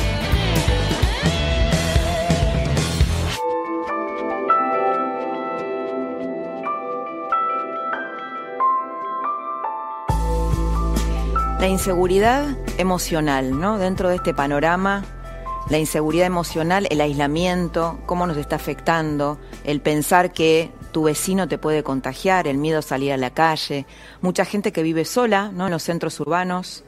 La 11.61 11.69
inseguridad 11.69 12.57
emocional, 12.77 13.61
¿no? 13.61 13.79
Dentro 13.79 14.09
de 14.09 14.17
este 14.17 14.35
panorama, 14.35 15.05
la 15.71 15.79
inseguridad 15.79 16.27
emocional, 16.27 16.89
el 16.91 17.01
aislamiento, 17.01 18.01
cómo 18.05 18.27
nos 18.27 18.37
está 18.37 18.57
afectando, 18.57 19.39
el 19.63 19.81
pensar 19.81 20.33
que 20.33 20.73
tu 20.91 21.05
vecino 21.05 21.47
te 21.47 21.59
puede 21.59 21.85
contagiar, 21.85 22.49
el 22.49 22.59
miedo 22.59 22.81
a 22.81 22.83
salir 22.83 23.13
a 23.13 23.17
la 23.17 23.31
calle, 23.31 23.87
mucha 24.21 24.45
gente 24.45 24.73
que 24.73 24.83
vive 24.83 25.05
sola, 25.05 25.53
¿no? 25.53 25.67
En 25.67 25.71
los 25.71 25.85
centros 25.85 26.19
urbanos. 26.19 26.83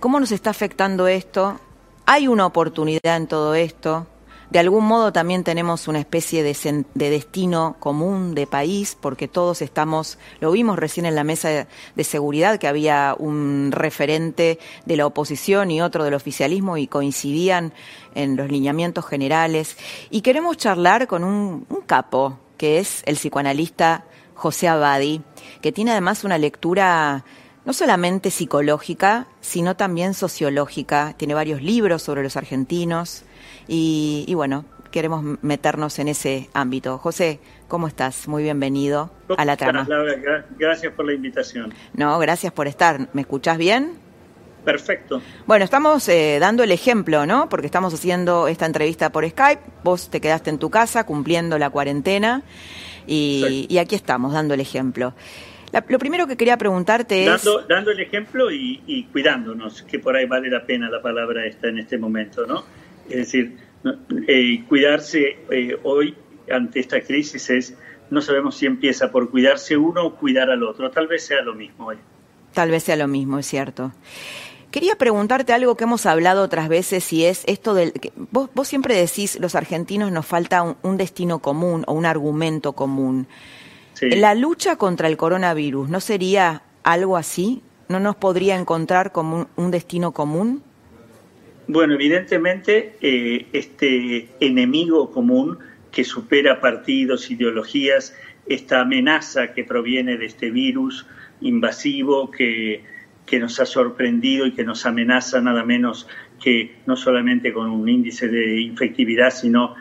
¿Cómo 0.00 0.18
nos 0.20 0.32
está 0.32 0.48
afectando 0.48 1.06
esto? 1.06 1.60
Hay 2.06 2.28
una 2.28 2.46
oportunidad 2.46 3.16
en 3.16 3.26
todo 3.26 3.54
esto. 3.54 4.06
De 4.50 4.58
algún 4.58 4.86
modo 4.86 5.12
también 5.12 5.44
tenemos 5.44 5.88
una 5.88 5.98
especie 5.98 6.42
de, 6.42 6.84
destino 6.94 7.76
común 7.78 8.34
de 8.34 8.46
país, 8.46 8.96
porque 8.98 9.28
todos 9.28 9.60
estamos, 9.60 10.18
lo 10.40 10.50
vimos 10.50 10.78
recién 10.78 11.04
en 11.04 11.14
la 11.14 11.22
mesa 11.22 11.50
de, 11.50 11.66
de 11.94 12.04
seguridad, 12.04 12.58
que 12.58 12.66
había 12.66 13.14
un 13.18 13.70
referente 13.72 14.58
de 14.86 14.96
la 14.96 15.04
oposición 15.04 15.70
y 15.70 15.82
otro 15.82 16.02
del 16.02 16.14
oficialismo 16.14 16.78
y 16.78 16.86
coincidían 16.86 17.74
en 18.14 18.36
los 18.36 18.50
lineamientos 18.50 19.04
generales. 19.04 19.76
Y 20.08 20.22
queremos 20.22 20.56
charlar 20.56 21.06
con 21.08 21.24
un, 21.24 21.66
un 21.68 21.80
capo, 21.82 22.38
que 22.56 22.78
es 22.78 23.02
el 23.04 23.16
psicoanalista 23.16 24.04
José 24.34 24.68
Abadi, 24.68 25.20
que 25.60 25.72
tiene 25.72 25.90
además 25.90 26.24
una 26.24 26.38
lectura 26.38 27.22
no 27.66 27.74
solamente 27.74 28.30
psicológica, 28.30 29.26
sino 29.42 29.76
también 29.76 30.14
sociológica. 30.14 31.12
Tiene 31.18 31.34
varios 31.34 31.60
libros 31.60 32.02
sobre 32.02 32.22
los 32.22 32.38
argentinos 32.38 33.24
y, 33.68 34.24
y 34.26 34.34
bueno, 34.34 34.64
queremos 34.90 35.22
meternos 35.42 35.98
en 35.98 36.08
ese 36.08 36.48
ámbito. 36.54 36.98
José, 36.98 37.38
¿cómo 37.68 37.86
estás? 37.86 38.26
Muy 38.26 38.42
bienvenido 38.42 39.10
a 39.36 39.44
la 39.44 39.56
trama. 39.56 39.86
Laura, 39.88 40.14
gracias 40.58 40.92
por 40.94 41.04
la 41.06 41.12
invitación. 41.12 41.72
No, 41.92 42.18
gracias 42.18 42.52
por 42.52 42.66
estar. 42.66 43.08
¿Me 43.12 43.20
escuchás 43.20 43.58
bien? 43.58 43.92
Perfecto. 44.64 45.22
Bueno, 45.46 45.64
estamos 45.64 46.08
eh, 46.08 46.38
dando 46.40 46.62
el 46.62 46.72
ejemplo, 46.72 47.24
¿no? 47.26 47.48
Porque 47.48 47.66
estamos 47.66 47.94
haciendo 47.94 48.48
esta 48.48 48.66
entrevista 48.66 49.10
por 49.10 49.28
Skype. 49.28 49.62
Vos 49.84 50.10
te 50.10 50.20
quedaste 50.20 50.50
en 50.50 50.58
tu 50.58 50.68
casa 50.68 51.04
cumpliendo 51.04 51.58
la 51.58 51.70
cuarentena 51.70 52.42
y, 53.06 53.66
y 53.68 53.78
aquí 53.78 53.94
estamos 53.94 54.32
dando 54.32 54.54
el 54.54 54.60
ejemplo. 54.60 55.14
La- 55.72 55.84
lo 55.86 55.98
primero 55.98 56.26
que 56.26 56.36
quería 56.36 56.56
preguntarte 56.56 57.24
es... 57.24 57.44
Dando, 57.44 57.62
dando 57.66 57.90
el 57.92 58.00
ejemplo 58.00 58.50
y, 58.50 58.82
y 58.86 59.04
cuidándonos, 59.04 59.82
que 59.82 59.98
por 59.98 60.16
ahí 60.16 60.26
vale 60.26 60.50
la 60.50 60.64
pena 60.66 60.90
la 60.90 61.00
palabra 61.00 61.46
esta 61.46 61.68
en 61.68 61.78
este 61.78 61.96
momento, 61.96 62.46
¿no? 62.46 62.64
Es 63.10 63.16
decir, 63.16 63.56
eh, 64.26 64.64
cuidarse 64.68 65.38
eh, 65.50 65.78
hoy 65.82 66.14
ante 66.50 66.80
esta 66.80 67.00
crisis 67.00 67.50
es, 67.50 67.74
no 68.10 68.20
sabemos 68.20 68.56
si 68.56 68.66
empieza 68.66 69.10
por 69.10 69.30
cuidarse 69.30 69.76
uno 69.76 70.06
o 70.06 70.14
cuidar 70.16 70.50
al 70.50 70.62
otro, 70.62 70.90
tal 70.90 71.06
vez 71.06 71.26
sea 71.26 71.42
lo 71.42 71.54
mismo 71.54 71.86
hoy. 71.86 71.96
Tal 72.52 72.70
vez 72.70 72.84
sea 72.84 72.96
lo 72.96 73.08
mismo, 73.08 73.38
es 73.38 73.46
cierto. 73.46 73.92
Quería 74.70 74.96
preguntarte 74.96 75.52
algo 75.52 75.76
que 75.76 75.84
hemos 75.84 76.04
hablado 76.06 76.42
otras 76.42 76.68
veces 76.68 77.10
y 77.12 77.24
es 77.24 77.42
esto 77.46 77.74
del... 77.74 77.92
que 77.92 78.12
vos, 78.16 78.50
vos 78.54 78.68
siempre 78.68 78.94
decís, 78.94 79.38
los 79.40 79.54
argentinos 79.54 80.12
nos 80.12 80.26
falta 80.26 80.62
un, 80.62 80.76
un 80.82 80.96
destino 80.96 81.38
común 81.38 81.84
o 81.86 81.94
un 81.94 82.04
argumento 82.04 82.74
común. 82.74 83.26
La 84.00 84.34
lucha 84.34 84.76
contra 84.76 85.08
el 85.08 85.16
coronavirus, 85.16 85.88
¿no 85.88 86.00
sería 86.00 86.62
algo 86.84 87.16
así? 87.16 87.62
¿No 87.88 87.98
nos 87.98 88.16
podría 88.16 88.56
encontrar 88.56 89.10
como 89.10 89.36
un, 89.36 89.48
un 89.56 89.70
destino 89.70 90.12
común? 90.12 90.62
Bueno, 91.70 91.92
evidentemente 91.92 92.96
eh, 93.02 93.46
este 93.52 94.30
enemigo 94.40 95.10
común 95.10 95.58
que 95.92 96.02
supera 96.02 96.62
partidos, 96.62 97.30
ideologías, 97.30 98.16
esta 98.46 98.80
amenaza 98.80 99.52
que 99.52 99.64
proviene 99.64 100.16
de 100.16 100.24
este 100.24 100.50
virus 100.50 101.06
invasivo 101.42 102.30
que, 102.30 102.84
que 103.26 103.38
nos 103.38 103.60
ha 103.60 103.66
sorprendido 103.66 104.46
y 104.46 104.52
que 104.52 104.64
nos 104.64 104.86
amenaza 104.86 105.42
nada 105.42 105.62
menos 105.62 106.08
que 106.42 106.76
no 106.86 106.96
solamente 106.96 107.52
con 107.52 107.68
un 107.68 107.86
índice 107.86 108.28
de 108.28 108.62
infectividad, 108.62 109.30
sino 109.30 109.74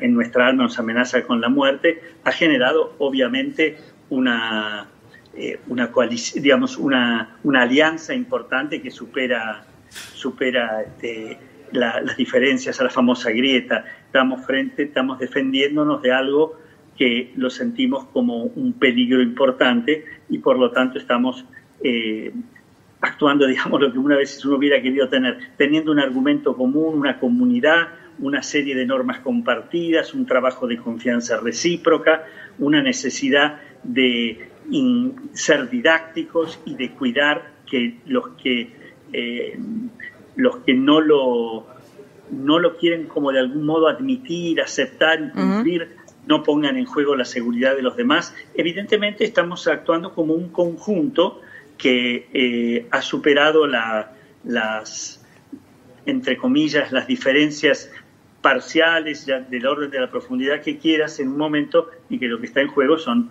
en 0.00 0.12
nuestra 0.12 0.48
alma 0.48 0.64
nos 0.64 0.76
amenaza 0.80 1.22
con 1.22 1.40
la 1.40 1.48
muerte, 1.48 2.00
ha 2.24 2.32
generado 2.32 2.96
obviamente 2.98 3.78
una, 4.10 4.88
eh, 5.36 5.60
digamos, 6.34 6.76
una, 6.76 7.38
una 7.44 7.62
alianza 7.62 8.12
importante 8.12 8.82
que 8.82 8.90
supera 8.90 9.64
supera 10.14 10.82
este, 10.82 11.38
las 11.72 12.16
diferencias, 12.16 12.80
a 12.80 12.84
la 12.84 12.90
famosa 12.90 13.30
grieta. 13.30 13.84
Estamos 14.06 14.44
frente, 14.46 14.84
estamos 14.84 15.18
defendiéndonos 15.18 16.02
de 16.02 16.12
algo 16.12 16.58
que 16.96 17.32
lo 17.36 17.50
sentimos 17.50 18.06
como 18.06 18.44
un 18.44 18.72
peligro 18.72 19.20
importante 19.20 20.04
y 20.30 20.38
por 20.38 20.58
lo 20.58 20.70
tanto 20.70 20.98
estamos 20.98 21.44
eh, 21.82 22.32
actuando, 23.00 23.46
digamos, 23.48 23.80
lo 23.80 23.92
que 23.92 23.98
una 23.98 24.16
vez 24.16 24.44
uno 24.44 24.56
hubiera 24.56 24.80
querido 24.80 25.08
tener, 25.08 25.38
teniendo 25.56 25.92
un 25.92 26.00
argumento 26.00 26.56
común, 26.56 26.98
una 26.98 27.18
comunidad, 27.18 27.88
una 28.18 28.42
serie 28.42 28.74
de 28.74 28.86
normas 28.86 29.20
compartidas, 29.20 30.14
un 30.14 30.24
trabajo 30.24 30.66
de 30.66 30.78
confianza 30.78 31.38
recíproca, 31.38 32.24
una 32.58 32.82
necesidad 32.82 33.60
de 33.82 34.48
ser 35.32 35.68
didácticos 35.68 36.58
y 36.64 36.74
de 36.74 36.92
cuidar 36.92 37.52
que 37.66 37.98
los 38.06 38.30
que 38.42 38.85
eh, 39.12 39.58
los 40.36 40.58
que 40.58 40.74
no 40.74 41.00
lo 41.00 41.66
no 42.30 42.58
lo 42.58 42.76
quieren 42.76 43.06
como 43.06 43.30
de 43.32 43.38
algún 43.38 43.64
modo 43.64 43.88
admitir, 43.88 44.60
aceptar 44.60 45.20
y 45.20 45.30
cumplir, 45.30 45.96
no 46.26 46.42
pongan 46.42 46.76
en 46.76 46.84
juego 46.84 47.14
la 47.14 47.24
seguridad 47.24 47.76
de 47.76 47.82
los 47.82 47.96
demás. 47.96 48.34
Evidentemente 48.54 49.24
estamos 49.24 49.68
actuando 49.68 50.12
como 50.12 50.34
un 50.34 50.48
conjunto 50.48 51.40
que 51.78 52.28
eh, 52.32 52.86
ha 52.90 53.02
superado 53.02 53.66
las, 53.66 55.24
entre 56.04 56.36
comillas, 56.36 56.90
las 56.90 57.06
diferencias 57.06 57.90
parciales 58.40 59.26
del 59.26 59.66
orden 59.66 59.90
de 59.90 60.00
la 60.00 60.10
profundidad 60.10 60.62
que 60.62 60.78
quieras 60.78 61.18
en 61.20 61.28
un 61.28 61.38
momento 61.38 61.90
y 62.08 62.18
que 62.18 62.26
lo 62.26 62.40
que 62.40 62.46
está 62.46 62.60
en 62.60 62.68
juego 62.68 62.98
son 62.98 63.30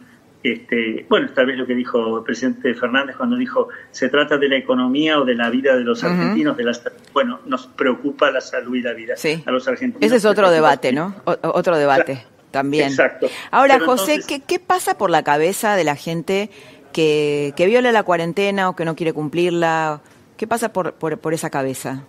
este, 0.52 1.06
bueno, 1.10 1.30
tal 1.34 1.48
vez 1.48 1.58
lo 1.58 1.66
que 1.66 1.76
dijo 1.76 2.20
el 2.20 2.24
presidente 2.24 2.74
Fernández 2.74 3.16
cuando 3.16 3.36
dijo 3.36 3.70
se 3.92 4.10
trata 4.10 4.38
de 4.38 4.50
la 4.50 4.58
economía 4.58 5.20
o 5.20 5.26
de 5.26 5.36
la 5.36 5.50
vida 5.50 5.76
de 5.76 5.84
los 5.84 6.04
argentinos, 6.04 6.56
de 6.58 6.64
las, 6.64 6.82
bueno, 7.14 7.40
nos 7.46 7.68
preocupa 7.68 8.32
la 8.32 8.42
salud 8.42 8.76
y 8.76 8.82
la 8.82 8.94
vida 8.94 9.16
a 9.46 9.52
los 9.52 9.68
argentinos. 9.68 10.06
Ese 10.06 10.18
es 10.18 10.26
otro 10.26 10.50
debate, 10.52 10.92
¿no? 10.92 11.16
otro 11.26 11.78
debate 11.78 12.24
también. 12.52 12.90
Exacto. 12.90 13.28
Ahora, 13.52 13.80
José, 13.80 14.22
¿qué, 14.28 14.40
¿qué 14.40 14.60
pasa 14.60 14.98
por 14.98 15.10
la 15.10 15.24
cabeza 15.24 15.76
de 15.76 15.84
la 15.84 15.96
gente 15.96 16.50
que, 16.94 17.54
que 17.58 17.66
viola 17.66 17.92
la 17.92 18.04
cuarentena 18.04 18.70
o 18.70 18.76
que 18.76 18.86
no 18.86 18.96
quiere 18.96 19.14
cumplirla? 19.14 20.02
¿Qué 20.38 20.48
pasa 20.48 20.72
por, 20.72 20.94
por, 20.94 21.18
por 21.18 21.34
esa 21.34 21.50
cabeza? 21.50 22.04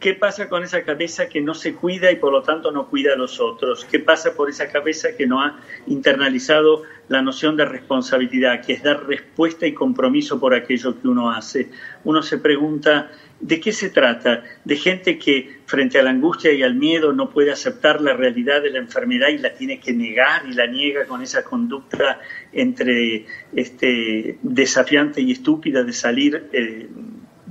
¿Qué 0.00 0.14
pasa 0.14 0.48
con 0.48 0.62
esa 0.62 0.84
cabeza 0.84 1.28
que 1.28 1.40
no 1.40 1.54
se 1.54 1.74
cuida 1.74 2.12
y 2.12 2.16
por 2.16 2.32
lo 2.32 2.42
tanto 2.42 2.70
no 2.70 2.88
cuida 2.88 3.14
a 3.14 3.16
los 3.16 3.40
otros? 3.40 3.84
¿Qué 3.84 3.98
pasa 3.98 4.32
por 4.32 4.48
esa 4.48 4.70
cabeza 4.70 5.16
que 5.16 5.26
no 5.26 5.42
ha 5.42 5.58
internalizado 5.88 6.84
la 7.08 7.20
noción 7.20 7.56
de 7.56 7.64
responsabilidad, 7.64 8.64
que 8.64 8.74
es 8.74 8.82
dar 8.84 9.08
respuesta 9.08 9.66
y 9.66 9.74
compromiso 9.74 10.38
por 10.38 10.54
aquello 10.54 11.00
que 11.00 11.08
uno 11.08 11.32
hace? 11.32 11.70
Uno 12.04 12.22
se 12.22 12.38
pregunta, 12.38 13.10
¿de 13.40 13.58
qué 13.58 13.72
se 13.72 13.90
trata? 13.90 14.44
¿De 14.64 14.76
gente 14.76 15.18
que 15.18 15.58
frente 15.66 15.98
a 15.98 16.04
la 16.04 16.10
angustia 16.10 16.52
y 16.52 16.62
al 16.62 16.76
miedo 16.76 17.12
no 17.12 17.30
puede 17.30 17.50
aceptar 17.50 18.00
la 18.00 18.14
realidad 18.14 18.62
de 18.62 18.70
la 18.70 18.78
enfermedad 18.78 19.30
y 19.30 19.38
la 19.38 19.54
tiene 19.54 19.80
que 19.80 19.92
negar 19.92 20.46
y 20.46 20.52
la 20.52 20.68
niega 20.68 21.06
con 21.06 21.22
esa 21.22 21.42
conducta 21.42 22.20
entre 22.52 23.26
este, 23.52 24.38
desafiante 24.42 25.22
y 25.22 25.32
estúpida 25.32 25.82
de 25.82 25.92
salir 25.92 26.48
eh, 26.52 26.88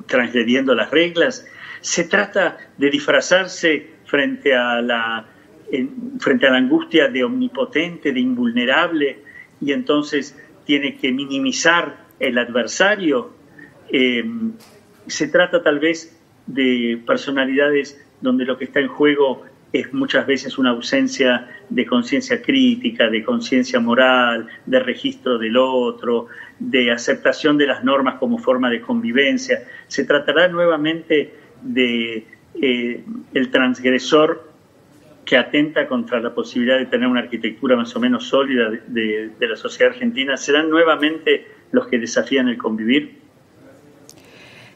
transgrediendo 0.07 0.73
las 0.73 0.89
reglas? 0.91 1.45
Se 1.81 2.05
trata 2.05 2.57
de 2.77 2.89
disfrazarse 2.89 3.97
frente 4.05 4.55
a 4.55 4.81
la, 4.81 5.25
frente 6.19 6.47
a 6.47 6.51
la 6.51 6.57
angustia 6.57 7.07
de 7.07 7.23
omnipotente, 7.23 8.11
de 8.11 8.19
invulnerable, 8.19 9.19
y 9.61 9.71
entonces 9.71 10.37
tiene 10.65 10.97
que 10.97 11.11
minimizar 11.11 12.05
el 12.19 12.37
adversario. 12.37 13.31
Em, 13.89 14.53
se 15.07 15.27
trata 15.27 15.63
tal 15.63 15.79
vez 15.79 16.19
de 16.45 17.01
personalidades 17.05 18.01
donde 18.21 18.45
lo 18.45 18.57
que 18.57 18.65
está 18.65 18.79
en 18.79 18.87
juego 18.87 19.45
es 19.73 19.93
muchas 19.93 20.25
veces 20.25 20.57
una 20.57 20.71
ausencia 20.71 21.47
de 21.69 21.85
conciencia 21.85 22.41
crítica, 22.41 23.09
de 23.09 23.23
conciencia 23.23 23.79
moral, 23.79 24.47
de 24.65 24.79
registro 24.79 25.37
del 25.37 25.57
otro, 25.57 26.27
de 26.57 26.91
aceptación 26.91 27.57
de 27.57 27.67
las 27.67 27.83
normas 27.83 28.15
como 28.15 28.37
forma 28.37 28.69
de 28.69 28.81
convivencia. 28.81 29.63
Se 29.87 30.05
tratará 30.05 30.47
nuevamente 30.47 31.33
de 31.61 32.25
eh, 32.61 33.03
el 33.33 33.51
transgresor 33.51 34.47
que 35.27 35.37
atenta 35.37 35.87
contra 35.87 36.19
la 36.21 36.33
posibilidad 36.33 36.77
de 36.77 36.85
tener 36.85 37.07
una 37.07 37.19
arquitectura 37.19 37.75
más 37.75 37.93
o 37.95 37.99
menos 37.99 38.27
sólida 38.27 38.69
de, 38.87 39.31
la 39.39 39.55
sociedad 39.57 39.91
argentina, 39.91 40.37
serán 40.37 40.69
nuevamente 40.69 41.45
los 41.71 41.87
que 41.87 41.99
desafían 41.99 42.47
el 42.47 42.57
convivir. 42.57 43.19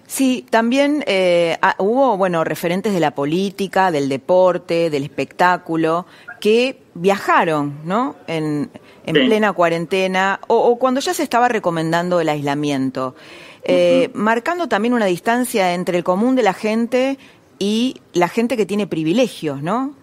Sí, 0.06 0.46
también 0.50 1.06
eh, 1.08 1.58
hubo, 1.78 2.18
bueno, 2.18 2.44
referentes 2.44 2.94
de 2.94 3.00
la 3.00 3.16
política, 3.16 3.92
del 3.92 4.10
deporte, 4.10 4.90
del 4.90 5.04
espectáculo, 5.04 6.06
que 6.42 6.82
viajaron, 6.96 7.80
¿no? 7.86 8.18
En, 8.28 8.70
plena 9.06 9.52
cuarentena 9.54 10.40
o, 10.48 10.78
cuando 10.78 11.00
ya 11.02 11.14
se 11.14 11.24
estaba 11.24 11.48
recomendando 11.48 12.22
el 12.22 12.30
aislamiento 12.30 13.16
eh, 13.64 14.10
marcando 14.14 14.68
también 14.68 14.94
una 14.94 15.06
distancia 15.06 15.74
entre 15.74 15.98
el 15.98 16.04
común 16.04 16.36
de 16.36 16.44
la 16.44 16.54
gente 16.54 17.18
y 17.60 18.02
la 18.14 18.28
gente 18.28 18.58
que 18.58 18.66
tiene 18.66 18.88
privilegios, 18.88 19.62
¿no? 19.62 19.96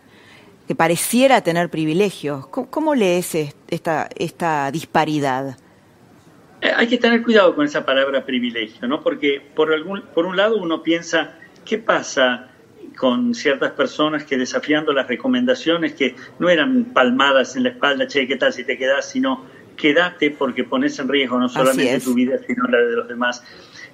Que 0.66 0.74
pareciera 0.74 1.40
tener 1.40 1.70
privilegios. 1.70 2.46
¿Cómo, 2.46 2.94
lees 2.94 3.34
esta, 3.68 4.09
esta 4.16 4.70
disparidad? 4.70 5.56
Eh, 6.61 6.72
hay 6.74 6.86
que 6.86 6.98
tener 6.98 7.22
cuidado 7.22 7.54
con 7.54 7.64
esa 7.64 7.84
palabra 7.84 8.24
privilegio, 8.24 8.86
¿no? 8.86 9.00
Porque 9.02 9.40
por, 9.54 9.72
algún, 9.72 10.02
por 10.14 10.26
un 10.26 10.36
lado 10.36 10.56
uno 10.59 10.82
piensa, 10.82 11.34
¿qué 11.64 11.78
pasa 11.78 12.48
con 12.96 13.34
ciertas 13.34 13.72
personas 13.72 14.24
que 14.24 14.36
desafiando 14.36 14.92
las 14.92 15.06
recomendaciones 15.06 15.94
que 15.94 16.16
no 16.38 16.48
eran 16.48 16.86
palmadas 16.86 17.56
en 17.56 17.62
la 17.62 17.70
espalda, 17.70 18.06
che, 18.09 18.26
¿qué 18.26 18.36
tal 18.36 18.52
si 18.52 18.64
te 18.64 18.76
quedas? 18.76 19.09
Sino 19.09 19.46
quédate 19.79 20.31
porque 20.31 20.64
pones 20.64 20.99
en 20.99 21.09
riesgo 21.09 21.39
no 21.39 21.49
solamente 21.49 22.01
tu 22.01 22.12
vida, 22.12 22.37
sino 22.47 22.64
la 22.64 22.79
de 22.79 22.93
los 22.93 23.09
demás. 23.09 23.43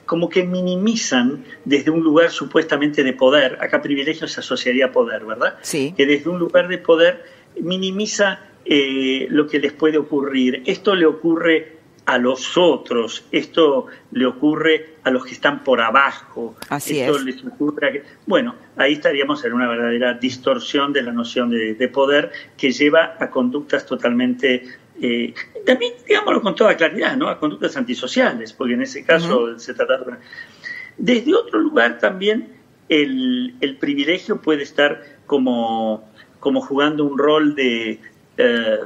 Como 0.04 0.28
que 0.28 0.42
minimizan 0.42 1.44
desde 1.64 1.90
un 1.90 2.00
lugar 2.02 2.30
supuestamente 2.30 3.04
de 3.04 3.12
poder, 3.12 3.58
acá 3.60 3.80
privilegio 3.80 4.26
se 4.26 4.40
asociaría 4.40 4.86
a 4.86 4.92
poder, 4.92 5.24
¿verdad? 5.24 5.58
Sí. 5.62 5.94
Que 5.96 6.06
desde 6.06 6.28
un 6.28 6.40
lugar 6.40 6.66
de 6.66 6.78
poder 6.78 7.24
minimiza 7.60 8.40
eh, 8.64 9.26
lo 9.30 9.46
que 9.46 9.60
les 9.60 9.72
puede 9.72 9.98
ocurrir. 9.98 10.62
Esto 10.66 10.94
le 10.94 11.06
ocurre 11.06 11.74
a 12.06 12.18
los 12.18 12.58
otros, 12.58 13.24
esto 13.32 13.86
le 14.12 14.26
ocurre 14.26 14.96
a 15.04 15.10
los 15.10 15.24
que 15.24 15.32
están 15.32 15.64
por 15.64 15.80
abajo. 15.80 16.54
Así 16.68 17.00
esto 17.00 17.16
es. 17.16 17.24
les 17.24 17.44
ocurre 17.44 18.02
Bueno, 18.26 18.56
ahí 18.76 18.94
estaríamos 18.94 19.44
en 19.44 19.54
una 19.54 19.68
verdadera 19.68 20.14
distorsión 20.14 20.92
de 20.92 21.02
la 21.02 21.12
noción 21.12 21.50
de 21.50 21.88
poder 21.88 22.30
que 22.58 22.72
lleva 22.72 23.16
a 23.18 23.30
conductas 23.30 23.86
totalmente 23.86 24.64
eh, 25.00 25.34
también, 25.66 25.94
digámoslo 26.06 26.42
con 26.42 26.54
toda 26.54 26.76
claridad, 26.76 27.16
¿no? 27.16 27.28
a 27.28 27.38
conductas 27.38 27.76
antisociales, 27.76 28.52
porque 28.52 28.74
en 28.74 28.82
ese 28.82 29.04
caso 29.04 29.58
se 29.58 29.74
trata 29.74 29.98
de... 29.98 30.16
Desde 30.96 31.34
otro 31.34 31.58
lugar 31.58 31.98
también 31.98 32.54
el, 32.88 33.56
el 33.60 33.76
privilegio 33.78 34.40
puede 34.40 34.62
estar 34.62 35.02
como, 35.26 36.08
como 36.38 36.60
jugando 36.60 37.04
un 37.04 37.18
rol 37.18 37.54
de, 37.54 38.00
eh, 38.36 38.78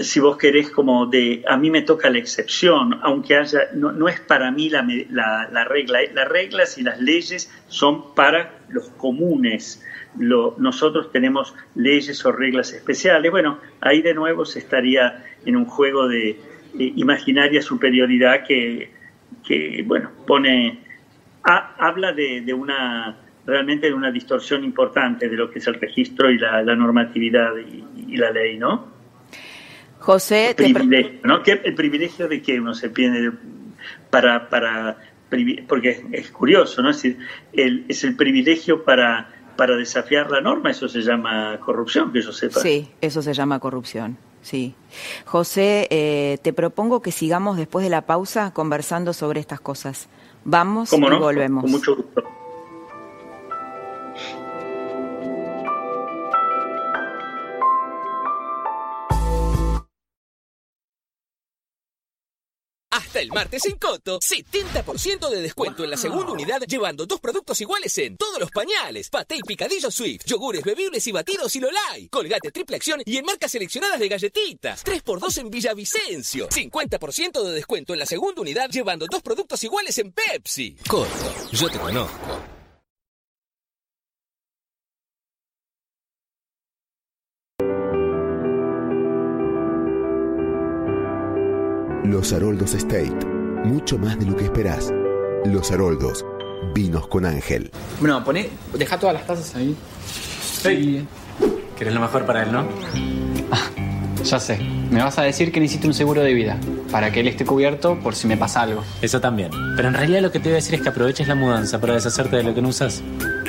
si 0.00 0.20
vos 0.20 0.38
querés, 0.38 0.70
como 0.70 1.06
de 1.06 1.44
a 1.46 1.56
mí 1.56 1.70
me 1.70 1.82
toca 1.82 2.08
la 2.10 2.18
excepción, 2.18 2.98
aunque 3.02 3.36
haya, 3.36 3.68
no, 3.74 3.92
no 3.92 4.08
es 4.08 4.20
para 4.20 4.50
mí 4.50 4.70
la, 4.70 4.86
la, 5.10 5.48
la, 5.50 5.64
regla, 5.64 6.00
las 6.14 6.28
reglas 6.28 6.78
y 6.78 6.82
las 6.82 7.00
leyes 7.00 7.50
son 7.68 8.14
para 8.14 8.58
los 8.68 8.88
comunes 8.90 9.82
nosotros 10.16 11.10
tenemos 11.10 11.54
leyes 11.74 12.24
o 12.24 12.32
reglas 12.32 12.72
especiales. 12.72 13.30
Bueno, 13.30 13.58
ahí 13.80 14.02
de 14.02 14.14
nuevo 14.14 14.44
se 14.44 14.58
estaría 14.58 15.24
en 15.44 15.56
un 15.56 15.64
juego 15.64 16.08
de 16.08 16.30
eh, 16.30 16.36
imaginaria 16.96 17.62
superioridad 17.62 18.44
que, 18.46 18.90
bueno, 19.86 20.10
pone, 20.26 20.80
habla 21.42 22.12
de, 22.12 22.54
una, 22.54 23.16
realmente 23.46 23.88
de 23.88 23.94
una 23.94 24.10
distorsión 24.10 24.64
importante 24.64 25.28
de 25.28 25.36
lo 25.36 25.50
que 25.50 25.58
es 25.58 25.66
el 25.66 25.74
registro 25.74 26.30
y 26.30 26.38
la, 26.38 26.62
normatividad 26.62 27.52
y, 27.56 28.16
la 28.16 28.30
ley, 28.30 28.58
¿no? 28.58 28.92
José, 29.98 30.50
el 30.50 30.56
privilegio, 30.56 31.20
¿no? 31.22 31.42
el 31.44 31.74
privilegio 31.74 32.26
de 32.28 32.42
que 32.42 32.58
uno 32.58 32.74
se 32.74 32.90
pierde 32.90 33.30
para, 34.10 34.48
para 34.48 34.98
porque 35.66 36.04
es, 36.12 36.30
curioso, 36.30 36.82
¿no? 36.82 36.90
Es 36.90 37.02
decir, 37.02 37.18
es 37.52 38.04
el 38.04 38.16
privilegio 38.16 38.84
para 38.84 39.28
para 39.62 39.76
desafiar 39.76 40.28
la 40.28 40.40
norma, 40.40 40.72
eso 40.72 40.88
se 40.88 41.02
llama 41.02 41.56
corrupción, 41.64 42.12
que 42.12 42.20
yo 42.20 42.32
sepa. 42.32 42.58
Sí, 42.58 42.90
eso 43.00 43.22
se 43.22 43.32
llama 43.32 43.60
corrupción. 43.60 44.18
Sí. 44.40 44.74
José, 45.24 45.86
eh, 45.88 46.38
te 46.42 46.52
propongo 46.52 47.00
que 47.00 47.12
sigamos 47.12 47.56
después 47.56 47.84
de 47.84 47.90
la 47.90 48.02
pausa 48.02 48.52
conversando 48.52 49.12
sobre 49.12 49.38
estas 49.38 49.60
cosas. 49.60 50.08
Vamos 50.44 50.92
y 50.92 51.00
volvemos. 51.00 51.62
Con 51.62 51.70
mucho 51.70 51.94
gusto. 51.94 52.24
Hasta 62.92 63.20
el 63.20 63.32
martes 63.32 63.64
en 63.64 63.78
Coto, 63.78 64.20
70% 64.20 65.30
de 65.30 65.40
descuento 65.40 65.82
en 65.82 65.88
la 65.88 65.96
segunda 65.96 66.30
unidad, 66.30 66.60
llevando 66.68 67.06
dos 67.06 67.20
productos 67.20 67.58
iguales 67.62 67.96
en 67.96 68.18
todos 68.18 68.38
los 68.38 68.50
pañales, 68.50 69.08
paté 69.08 69.36
y 69.36 69.40
picadillo 69.40 69.90
Swift, 69.90 70.26
yogures 70.26 70.62
bebibles 70.62 71.06
y 71.06 71.12
batidos 71.12 71.56
y 71.56 71.60
Lolay, 71.60 72.08
colgate 72.08 72.50
triple 72.50 72.76
acción 72.76 73.00
y 73.06 73.16
en 73.16 73.24
marcas 73.24 73.50
seleccionadas 73.50 73.98
de 73.98 74.08
galletitas, 74.08 74.84
3x2 74.84 75.38
en 75.38 75.50
Villavicencio, 75.50 76.50
50% 76.50 77.42
de 77.42 77.52
descuento 77.52 77.94
en 77.94 77.98
la 77.98 78.04
segunda 78.04 78.42
unidad, 78.42 78.68
llevando 78.68 79.06
dos 79.10 79.22
productos 79.22 79.64
iguales 79.64 79.96
en 79.96 80.12
Pepsi. 80.12 80.76
Coto, 80.86 81.08
yo 81.50 81.70
te 81.70 81.78
conozco. 81.78 82.51
Los 92.04 92.32
Haroldos 92.32 92.74
State. 92.74 93.14
Mucho 93.64 93.96
más 93.96 94.18
de 94.18 94.26
lo 94.26 94.36
que 94.36 94.44
esperás. 94.44 94.92
Los 95.44 95.70
Haroldos. 95.70 96.24
Vinos 96.74 97.06
con 97.06 97.24
Ángel. 97.24 97.70
Bueno, 98.00 98.24
poné, 98.24 98.50
deja 98.76 98.98
todas 98.98 99.14
las 99.14 99.26
tazas 99.26 99.54
ahí. 99.54 99.76
Sí. 100.62 101.06
Querés 101.78 101.94
lo 101.94 102.00
mejor 102.00 102.26
para 102.26 102.42
él, 102.42 102.52
¿no? 102.52 102.66
Ah, 103.52 103.68
ya 104.24 104.40
sé. 104.40 104.58
Me 104.90 105.02
vas 105.02 105.16
a 105.18 105.22
decir 105.22 105.52
que 105.52 105.60
necesito 105.60 105.86
un 105.86 105.94
seguro 105.94 106.22
de 106.22 106.34
vida. 106.34 106.58
Para 106.90 107.12
que 107.12 107.20
él 107.20 107.28
esté 107.28 107.44
cubierto 107.44 107.98
por 108.00 108.16
si 108.16 108.26
me 108.26 108.36
pasa 108.36 108.62
algo. 108.62 108.82
Eso 109.00 109.20
también. 109.20 109.50
Pero 109.76 109.88
en 109.88 109.94
realidad 109.94 110.22
lo 110.22 110.32
que 110.32 110.40
te 110.40 110.48
voy 110.48 110.52
a 110.52 110.56
decir 110.56 110.74
es 110.74 110.82
que 110.82 110.88
aproveches 110.88 111.28
la 111.28 111.36
mudanza 111.36 111.80
para 111.80 111.94
deshacerte 111.94 112.36
de 112.36 112.42
lo 112.42 112.54
que 112.54 112.62
no 112.62 112.68
usas. 112.68 113.00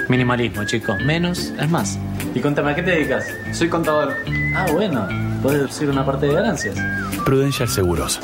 Minimalismo, 0.09 0.63
chico. 0.65 0.95
Menos 1.03 1.53
es 1.59 1.69
más. 1.69 1.97
Y 2.35 2.39
contame, 2.39 2.71
¿a 2.71 2.75
qué 2.75 2.83
te 2.83 2.91
dedicas? 2.91 3.25
Soy 3.51 3.67
contador. 3.67 4.13
Ah, 4.55 4.67
bueno. 4.71 5.32
Puedes 5.43 5.59
deducir 5.59 5.89
una 5.89 6.05
parte 6.05 6.25
de 6.27 6.33
ganancias. 6.35 6.77
Prudential 7.25 7.67
Seguros. 7.67 8.17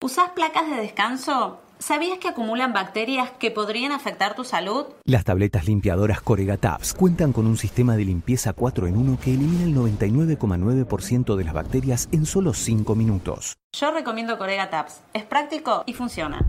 ¿Usás 0.00 0.30
placas 0.36 0.70
de 0.70 0.76
descanso? 0.76 1.60
¿Sabías 1.80 2.18
que 2.18 2.28
acumulan 2.28 2.72
bacterias 2.72 3.32
que 3.40 3.50
podrían 3.50 3.90
afectar 3.90 4.36
tu 4.36 4.44
salud? 4.44 4.86
Las 5.04 5.24
tabletas 5.24 5.66
limpiadoras 5.66 6.20
Corega 6.20 6.56
Tabs 6.58 6.94
cuentan 6.94 7.32
con 7.32 7.48
un 7.48 7.56
sistema 7.56 7.96
de 7.96 8.04
limpieza 8.04 8.52
4 8.52 8.86
en 8.86 8.96
1 8.98 9.18
que 9.20 9.34
elimina 9.34 9.64
el 9.64 9.74
99,9% 9.74 11.34
de 11.34 11.44
las 11.44 11.52
bacterias 11.52 12.08
en 12.12 12.24
solo 12.24 12.54
5 12.54 12.94
minutos. 12.94 13.54
Yo 13.76 13.90
recomiendo 13.90 14.38
Corega 14.38 14.70
Tabs. 14.70 15.00
Es 15.12 15.24
práctico 15.24 15.82
y 15.86 15.94
funciona. 15.94 16.46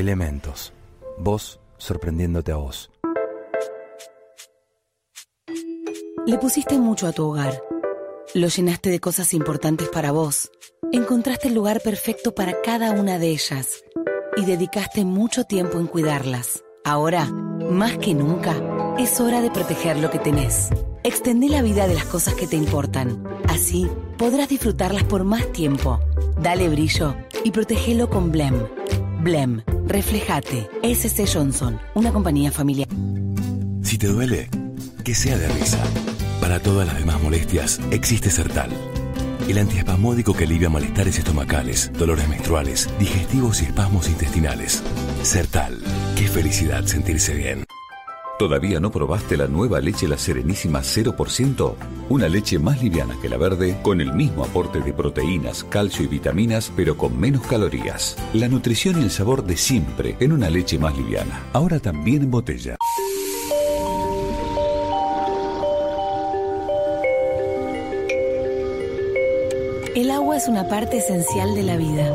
Elementos. 0.00 0.72
Vos 1.18 1.60
sorprendiéndote 1.76 2.52
a 2.52 2.56
vos. 2.56 2.90
Le 6.26 6.38
pusiste 6.38 6.78
mucho 6.78 7.06
a 7.06 7.12
tu 7.12 7.26
hogar. 7.26 7.62
Lo 8.34 8.48
llenaste 8.48 8.88
de 8.88 8.98
cosas 8.98 9.34
importantes 9.34 9.90
para 9.90 10.10
vos. 10.10 10.50
Encontraste 10.90 11.48
el 11.48 11.54
lugar 11.54 11.82
perfecto 11.82 12.34
para 12.34 12.62
cada 12.62 12.92
una 12.92 13.18
de 13.18 13.28
ellas. 13.28 13.84
Y 14.38 14.46
dedicaste 14.46 15.04
mucho 15.04 15.44
tiempo 15.44 15.78
en 15.78 15.86
cuidarlas. 15.86 16.64
Ahora, 16.82 17.26
más 17.26 17.98
que 17.98 18.14
nunca, 18.14 18.56
es 18.98 19.20
hora 19.20 19.42
de 19.42 19.50
proteger 19.50 19.98
lo 19.98 20.10
que 20.10 20.18
tenés. 20.18 20.70
Extendé 21.04 21.50
la 21.50 21.60
vida 21.60 21.86
de 21.86 21.94
las 21.94 22.06
cosas 22.06 22.32
que 22.32 22.46
te 22.46 22.56
importan. 22.56 23.22
Así 23.50 23.86
podrás 24.16 24.48
disfrutarlas 24.48 25.04
por 25.04 25.24
más 25.24 25.52
tiempo. 25.52 26.00
Dale 26.40 26.70
brillo 26.70 27.16
y 27.44 27.50
protégelo 27.50 28.08
con 28.08 28.32
Blem. 28.32 28.66
Blem, 29.22 29.62
reflejate. 29.90 30.68
SC 30.82 31.26
Johnson, 31.32 31.78
una 31.94 32.12
compañía 32.12 32.50
familiar. 32.50 32.88
Si 33.82 33.98
te 33.98 34.06
duele, 34.06 34.48
que 35.04 35.14
sea 35.14 35.36
de 35.36 35.48
risa. 35.48 35.82
Para 36.40 36.60
todas 36.60 36.86
las 36.86 36.98
demás 36.98 37.22
molestias, 37.22 37.80
existe 37.90 38.30
Sertal. 38.30 38.70
El 39.48 39.58
antiespasmódico 39.58 40.32
que 40.32 40.44
alivia 40.44 40.70
malestares 40.70 41.18
estomacales, 41.18 41.92
dolores 41.98 42.28
menstruales, 42.28 42.88
digestivos 42.98 43.62
y 43.62 43.66
espasmos 43.66 44.08
intestinales. 44.08 44.82
Sertal. 45.22 45.78
Qué 46.16 46.28
felicidad 46.28 46.84
sentirse 46.84 47.34
bien. 47.34 47.64
¿Todavía 48.40 48.80
no 48.80 48.90
probaste 48.90 49.36
la 49.36 49.48
nueva 49.48 49.82
leche 49.82 50.08
La 50.08 50.16
Serenísima 50.16 50.80
0%? 50.80 51.74
Una 52.08 52.26
leche 52.26 52.58
más 52.58 52.82
liviana 52.82 53.14
que 53.20 53.28
la 53.28 53.36
verde, 53.36 53.76
con 53.82 54.00
el 54.00 54.14
mismo 54.14 54.44
aporte 54.44 54.80
de 54.80 54.94
proteínas, 54.94 55.62
calcio 55.62 56.06
y 56.06 56.06
vitaminas, 56.06 56.72
pero 56.74 56.96
con 56.96 57.20
menos 57.20 57.42
calorías. 57.46 58.16
La 58.32 58.48
nutrición 58.48 58.98
y 58.98 59.04
el 59.04 59.10
sabor 59.10 59.44
de 59.44 59.58
siempre 59.58 60.16
en 60.20 60.32
una 60.32 60.48
leche 60.48 60.78
más 60.78 60.96
liviana. 60.96 61.38
Ahora 61.52 61.80
también 61.80 62.22
en 62.22 62.30
botella. 62.30 62.78
El 69.94 70.10
agua 70.10 70.38
es 70.38 70.48
una 70.48 70.66
parte 70.66 70.96
esencial 70.96 71.54
de 71.54 71.62
la 71.62 71.76
vida. 71.76 72.10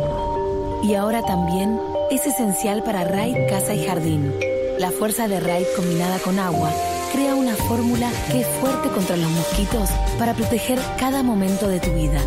Y 0.83 0.95
ahora 0.95 1.21
también 1.21 1.79
es 2.09 2.25
esencial 2.25 2.81
para 2.81 3.03
Raid 3.03 3.47
Casa 3.47 3.75
y 3.75 3.85
Jardín. 3.85 4.33
La 4.79 4.91
fuerza 4.91 5.29
de 5.29 5.39
Raid 5.39 5.67
combinada 5.75 6.19
con 6.19 6.37
agua 6.37 6.69
crea 7.13 7.33
una 7.33 7.55
fórmula 7.55 8.11
que 8.29 8.41
es 8.41 8.47
fuerte 8.59 8.89
contra 8.89 9.15
los 9.15 9.29
mosquitos 9.31 9.89
para 10.19 10.33
proteger 10.33 10.77
cada 10.99 11.23
momento 11.23 11.69
de 11.69 11.79
tu 11.79 11.91
vida. 11.93 12.19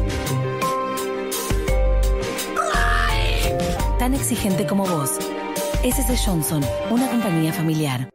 Tan 3.98 4.14
exigente 4.14 4.66
como 4.66 4.86
vos. 4.86 5.18
SC 5.84 6.16
Johnson, 6.24 6.64
una 6.90 7.08
compañía 7.08 7.52
familiar. 7.52 8.08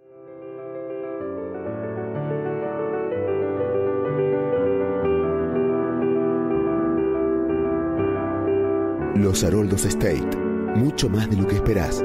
Los 9.15 9.43
Haroldos 9.43 9.86
State. 9.86 10.38
Mucho 10.75 11.07
más 11.07 11.29
de 11.29 11.38
lo 11.38 11.47
que 11.47 11.55
esperás. 11.55 12.03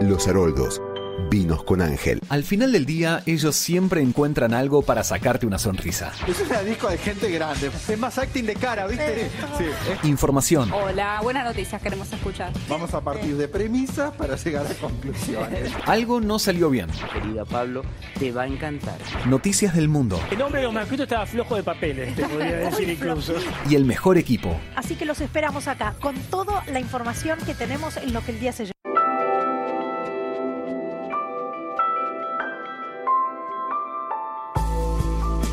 Los 0.00 0.26
Haroldos. 0.26 0.82
Vinos 1.30 1.62
con 1.64 1.82
Ángel. 1.82 2.20
Al 2.30 2.42
final 2.42 2.72
del 2.72 2.86
día, 2.86 3.22
ellos 3.26 3.54
siempre 3.54 4.00
encuentran 4.00 4.54
algo 4.54 4.80
para 4.80 5.04
sacarte 5.04 5.46
una 5.46 5.58
sonrisa. 5.58 6.12
Es 6.26 6.40
una 6.40 6.62
disco 6.62 6.88
de 6.88 6.96
gente 6.96 7.30
grande. 7.30 7.70
Es 7.88 7.98
más 7.98 8.16
acting 8.16 8.44
de 8.46 8.54
cara, 8.54 8.86
¿viste? 8.86 9.28
Sí. 9.58 10.08
Información, 10.08 10.72
Hola, 10.72 11.20
buenas 11.22 11.44
noticias 11.44 11.82
queremos 11.82 12.10
escuchar. 12.10 12.50
Vamos 12.68 12.94
a 12.94 13.02
partir 13.02 13.36
de 13.36 13.46
premisas 13.46 14.12
para 14.14 14.36
llegar 14.36 14.66
a 14.66 14.74
conclusiones. 14.74 15.70
algo 15.86 16.20
no 16.20 16.38
salió 16.38 16.70
bien. 16.70 16.88
Querida 17.12 17.44
Pablo, 17.44 17.82
te 18.18 18.32
va 18.32 18.42
a 18.42 18.46
encantar. 18.46 18.96
Noticias 19.26 19.74
del 19.74 19.88
mundo 19.88 20.18
El 20.30 20.38
nombre 20.38 20.60
de 20.60 20.64
los 20.66 20.72
manuscritos 20.74 21.04
estaba 21.04 21.26
flojo 21.26 21.56
de 21.56 21.62
papeles, 21.62 22.14
te 22.16 22.22
podría 22.26 22.56
decir 22.70 22.88
incluso. 22.88 23.34
y 23.68 23.74
el 23.74 23.84
mejor 23.84 24.16
equipo. 24.16 24.58
Así 24.76 24.94
que 24.94 25.04
los 25.04 25.20
esperamos 25.20 25.68
acá, 25.68 25.94
con 26.00 26.14
toda 26.30 26.64
la 26.72 26.80
información 26.80 27.38
que 27.44 27.54
tenemos 27.54 27.96
en 27.98 28.14
lo 28.14 28.24
que 28.24 28.32
el 28.32 28.40
día 28.40 28.52
se 28.52 28.64
lleva. 28.64 28.77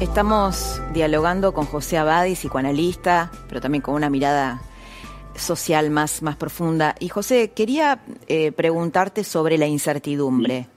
Estamos 0.06 0.82
dialogando 0.93 1.51
con 1.51 1.66
José 1.66 1.97
Abadi, 1.97 2.36
psicoanalista, 2.36 3.32
pero 3.49 3.60
también 3.60 3.82
con 3.82 3.95
una 3.95 4.10
mirada 4.10 4.62
social 5.36 5.89
más, 5.89 6.22
más 6.22 6.38
profunda. 6.38 6.95
Y 6.99 7.10
José, 7.10 7.51
quería 7.53 7.99
eh, 8.28 8.51
preguntarte 8.51 9.24
sobre 9.24 9.58
la 9.58 9.66
incertidumbre. 9.66 10.68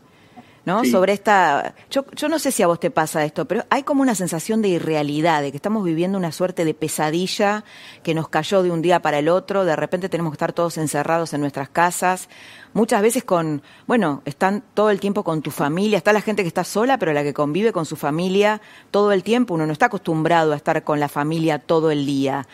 ¿No? 0.69 0.85
Sí. 0.85 0.91
Sobre 0.91 1.15
esta. 1.15 1.75
Yo, 1.91 2.05
yo 2.15 2.29
no 2.29 2.39
sé 2.39 2.53
si 2.53 2.63
a 2.63 2.67
vos 2.67 2.79
te 2.79 2.91
pasa 2.91 3.25
esto, 3.25 3.47
pero 3.47 3.65
hay 3.71 3.85
como 3.85 4.03
una 4.03 4.15
sensación 4.15 4.61
de 4.61 4.69
irrealidad, 4.69 5.41
de 5.41 5.51
que 5.51 5.57
estamos 5.57 5.83
viviendo 5.83 6.19
una 6.19 6.31
suerte 6.31 6.67
de 6.67 6.75
pesadilla 6.75 7.65
que 8.03 8.13
nos 8.13 8.29
cayó 8.29 8.63
de 8.63 8.71
un 8.71 8.83
día 8.83 9.01
para 9.01 9.19
el 9.19 9.31
otro. 9.31 9.65
De 9.65 9.75
repente 9.77 10.11
tenemos 10.11 10.31
que 10.31 10.35
estar 10.35 10.53
todos 10.53 10.77
encerrados 10.77 11.33
en 11.33 11.41
nuestras 11.41 11.71
casas. 11.71 12.29
Muchas 12.75 13.01
veces 13.01 13.25
con. 13.25 13.63
Bueno, 13.87 14.21
están 14.27 14.63
todo 14.75 14.91
el 14.91 15.01
tiempo 15.01 15.25
con 15.25 15.41
tu 15.41 15.51
familia. 15.51 15.97
Está 15.97 16.13
la 16.13 16.21
gente 16.21 16.43
que 16.43 16.49
está 16.49 16.65
sola, 16.65 16.99
pero 16.99 17.15
la 17.15 17.23
que 17.23 17.33
convive 17.33 17.73
con 17.73 17.87
su 17.87 17.97
familia 17.97 18.61
todo 18.91 19.13
el 19.13 19.23
tiempo. 19.23 19.55
Uno 19.55 19.65
no 19.65 19.73
está 19.73 19.87
acostumbrado 19.87 20.53
a 20.53 20.57
estar 20.57 20.85
con 20.85 21.01
la 21.01 21.09
familia 21.09 21.59
todo 21.59 21.91
el 21.91 22.05
día. 22.05 22.47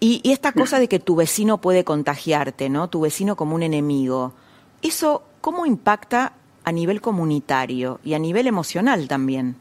Y, 0.00 0.20
y 0.24 0.32
esta 0.32 0.50
cosa 0.50 0.80
de 0.80 0.88
que 0.88 0.98
tu 0.98 1.14
vecino 1.14 1.60
puede 1.60 1.84
contagiarte, 1.84 2.68
¿no? 2.68 2.90
Tu 2.90 3.00
vecino 3.00 3.36
como 3.36 3.54
un 3.54 3.62
enemigo. 3.62 4.34
¿Eso 4.82 5.22
cómo 5.40 5.66
impacta 5.66 6.32
a 6.64 6.72
nivel 6.72 7.00
comunitario 7.00 8.00
y 8.04 8.14
a 8.14 8.18
nivel 8.18 8.46
emocional 8.46 9.06
también? 9.08 9.56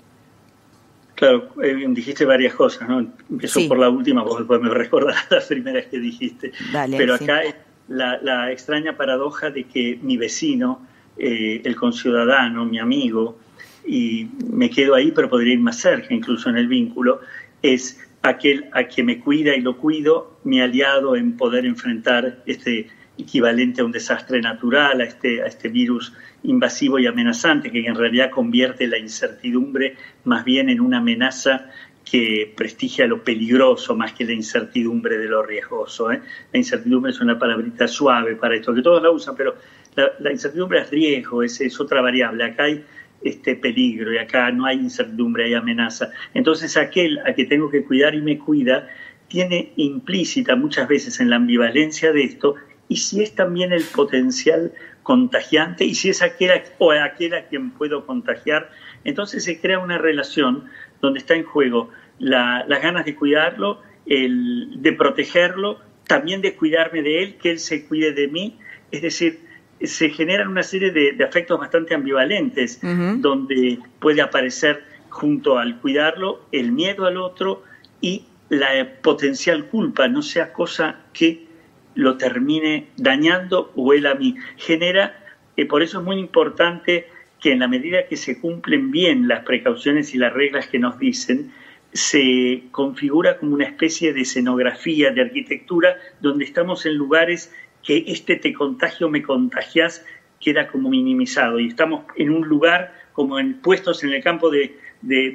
Claro, 1.15 1.49
eh, 1.61 1.85
dijiste 1.89 2.25
varias 2.25 2.55
cosas, 2.55 2.89
¿no? 2.89 2.99
Empezó 3.29 3.67
por 3.67 3.77
la 3.77 3.89
última, 3.89 4.23
vos 4.23 4.39
después 4.39 4.59
me 4.61 4.69
recordarás 4.73 5.27
las 5.29 5.45
primeras 5.45 5.85
que 5.85 5.99
dijiste. 5.99 6.51
Pero 6.97 7.15
acá 7.15 7.43
es 7.43 7.55
la, 7.87 8.19
la, 8.21 8.51
extraña 8.51 8.97
paradoja 8.97 9.49
de 9.49 9.65
que 9.65 9.99
mi 10.01 10.17
vecino, 10.17 10.85
eh, 11.17 11.61
el 11.63 11.75
conciudadano, 11.75 12.65
mi 12.65 12.79
amigo, 12.79 13.37
y 13.85 14.27
me 14.49 14.69
quedo 14.69 14.95
ahí, 14.95 15.11
pero 15.11 15.29
podría 15.29 15.53
ir 15.53 15.59
más 15.59 15.79
cerca, 15.79 16.13
incluso 16.13 16.49
en 16.49 16.57
el 16.57 16.67
vínculo, 16.67 17.21
es 17.61 17.99
aquel 18.23 18.69
a 18.71 18.85
que 18.85 19.03
me 19.03 19.19
cuida 19.19 19.55
y 19.55 19.61
lo 19.61 19.77
cuido, 19.77 20.39
mi 20.43 20.61
aliado 20.61 21.15
en 21.15 21.37
poder 21.37 21.65
enfrentar 21.65 22.41
este 22.45 22.87
equivalente 23.17 23.81
a 23.81 23.85
un 23.85 23.91
desastre 23.91 24.41
natural, 24.41 25.01
a 25.01 25.03
este, 25.03 25.41
a 25.43 25.45
este 25.45 25.69
virus 25.69 26.13
invasivo 26.43 26.99
y 26.99 27.07
amenazante, 27.07 27.71
que 27.71 27.85
en 27.85 27.95
realidad 27.95 28.31
convierte 28.31 28.87
la 28.87 28.97
incertidumbre 28.97 29.95
más 30.25 30.43
bien 30.43 30.69
en 30.69 30.81
una 30.81 30.97
amenaza 30.97 31.69
que 32.03 32.53
prestigia 32.55 33.07
lo 33.07 33.23
peligroso 33.23 33.95
más 33.95 34.13
que 34.13 34.25
la 34.25 34.33
incertidumbre 34.33 35.17
de 35.17 35.27
lo 35.27 35.43
riesgoso. 35.43 36.11
¿eh? 36.11 36.21
La 36.51 36.59
incertidumbre 36.59 37.11
es 37.11 37.21
una 37.21 37.39
palabrita 37.39 37.87
suave 37.87 38.35
para 38.35 38.55
esto, 38.55 38.73
que 38.73 38.81
todos 38.81 39.01
la 39.01 39.09
usan, 39.09 39.35
pero 39.35 39.55
la, 39.95 40.31
incertidumbre 40.31 40.81
es 40.81 40.89
riesgo, 40.89 41.43
es, 41.43 41.61
es, 41.61 41.79
otra 41.79 42.01
variable. 42.01 42.43
Acá 42.43 42.63
hay 42.63 42.83
este 43.21 43.55
peligro 43.55 44.13
y 44.13 44.17
acá 44.17 44.51
no 44.51 44.65
hay 44.65 44.77
incertidumbre, 44.77 45.45
hay 45.45 45.53
amenaza. 45.53 46.09
Entonces 46.33 46.75
aquel 46.75 47.19
a 47.19 47.33
que 47.33 47.45
tengo 47.45 47.69
que 47.69 47.83
cuidar 47.83 48.15
y 48.15 48.21
me 48.21 48.37
cuida 48.37 48.89
tiene 49.27 49.71
implícita 49.77 50.55
muchas 50.55 50.87
veces 50.87 51.19
en 51.19 51.29
la 51.29 51.37
ambivalencia 51.37 52.11
de 52.11 52.23
esto 52.23 52.55
y 52.87 52.97
si 52.97 53.23
es 53.23 53.35
también 53.35 53.71
el 53.71 53.83
potencial 53.83 54.73
contagiante 55.03 55.85
y 55.85 55.95
si 55.95 56.09
es 56.09 56.21
aquel 56.21 56.51
o 56.77 56.91
aquel 56.91 57.33
a 57.33 57.45
quien 57.47 57.71
puedo 57.71 58.05
contagiar, 58.05 58.71
entonces 59.03 59.43
se 59.43 59.59
crea 59.59 59.79
una 59.79 59.97
relación 59.97 60.65
donde 61.01 61.19
está 61.19 61.35
en 61.35 61.43
juego 61.43 61.89
las 62.19 62.81
ganas 62.81 63.05
de 63.05 63.15
cuidarlo, 63.15 63.81
el, 64.05 64.81
de 64.81 64.93
protegerlo, 64.93 65.79
también 66.07 66.41
de 66.41 66.55
cuidarme 66.55 67.01
de 67.01 67.23
él, 67.23 67.35
que 67.35 67.51
él 67.51 67.59
se 67.59 67.85
cuide 67.85 68.13
de 68.13 68.27
mí, 68.27 68.57
es 68.91 69.01
decir, 69.01 69.39
se 69.81 70.09
generan 70.09 70.47
una 70.47 70.63
serie 70.63 70.91
de, 70.91 71.21
afectos 71.23 71.59
bastante 71.59 71.93
ambivalentes, 71.93 72.79
donde 72.81 73.79
puede 73.99 74.21
aparecer 74.21 74.83
junto 75.09 75.57
al 75.57 75.79
cuidarlo 75.79 76.45
el 76.51 76.71
miedo 76.71 77.05
al 77.05 77.17
otro 77.17 77.63
y 77.99 78.25
la 78.49 78.67
potencial 79.01 79.65
culpa, 79.65 80.07
no 80.07 80.21
sea 80.21 80.53
cosa 80.53 80.99
que 81.11 81.47
lo 81.95 82.17
termine 82.17 82.87
dañando 82.97 83.71
o 83.75 83.93
él 83.93 84.05
a 84.05 84.15
mí. 84.15 84.35
Genera, 84.57 85.23
y 85.55 85.65
por 85.65 85.83
eso 85.83 85.99
es 85.99 86.05
muy 86.05 86.17
importante 86.17 87.07
que 87.39 87.51
en 87.51 87.59
la 87.59 87.67
medida 87.67 88.07
que 88.07 88.17
se 88.17 88.39
cumplen 88.39 88.91
bien 88.91 89.27
las 89.27 89.43
precauciones 89.43 90.13
y 90.13 90.17
las 90.17 90.33
reglas 90.33 90.67
que 90.67 90.79
nos 90.79 90.97
dicen, 90.97 91.51
se 91.91 92.63
configura 92.71 93.37
como 93.37 93.53
una 93.53 93.65
especie 93.65 94.13
de 94.13 94.21
escenografía, 94.21 95.11
de 95.11 95.21
arquitectura, 95.21 95.97
donde 96.21 96.45
estamos 96.45 96.85
en 96.85 96.95
lugares 96.95 97.53
que 97.83 98.05
este 98.07 98.37
te 98.37 98.53
contagio, 98.53 99.09
me 99.09 99.21
contagias, 99.21 100.05
queda 100.39 100.67
como 100.67 100.89
minimizado. 100.89 101.59
Y 101.59 101.67
estamos 101.67 102.05
en 102.15 102.31
un 102.31 102.47
lugar, 102.47 102.93
como 103.13 103.39
en, 103.39 103.55
puestos 103.61 104.03
en 104.03 104.13
el 104.13 104.23
campo 104.23 104.49
de, 104.49 104.79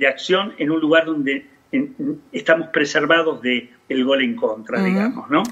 acción, 0.09 0.55
en 0.59 0.71
un 0.71 0.81
lugar 0.81 1.05
donde 1.05 1.47
estamos 2.33 2.69
preservados 2.69 3.43
del 3.43 3.71
el 3.89 4.05
gol 4.05 4.23
en 4.23 4.35
contra, 4.35 4.83
digamos, 4.83 5.29
¿no? 5.31 5.43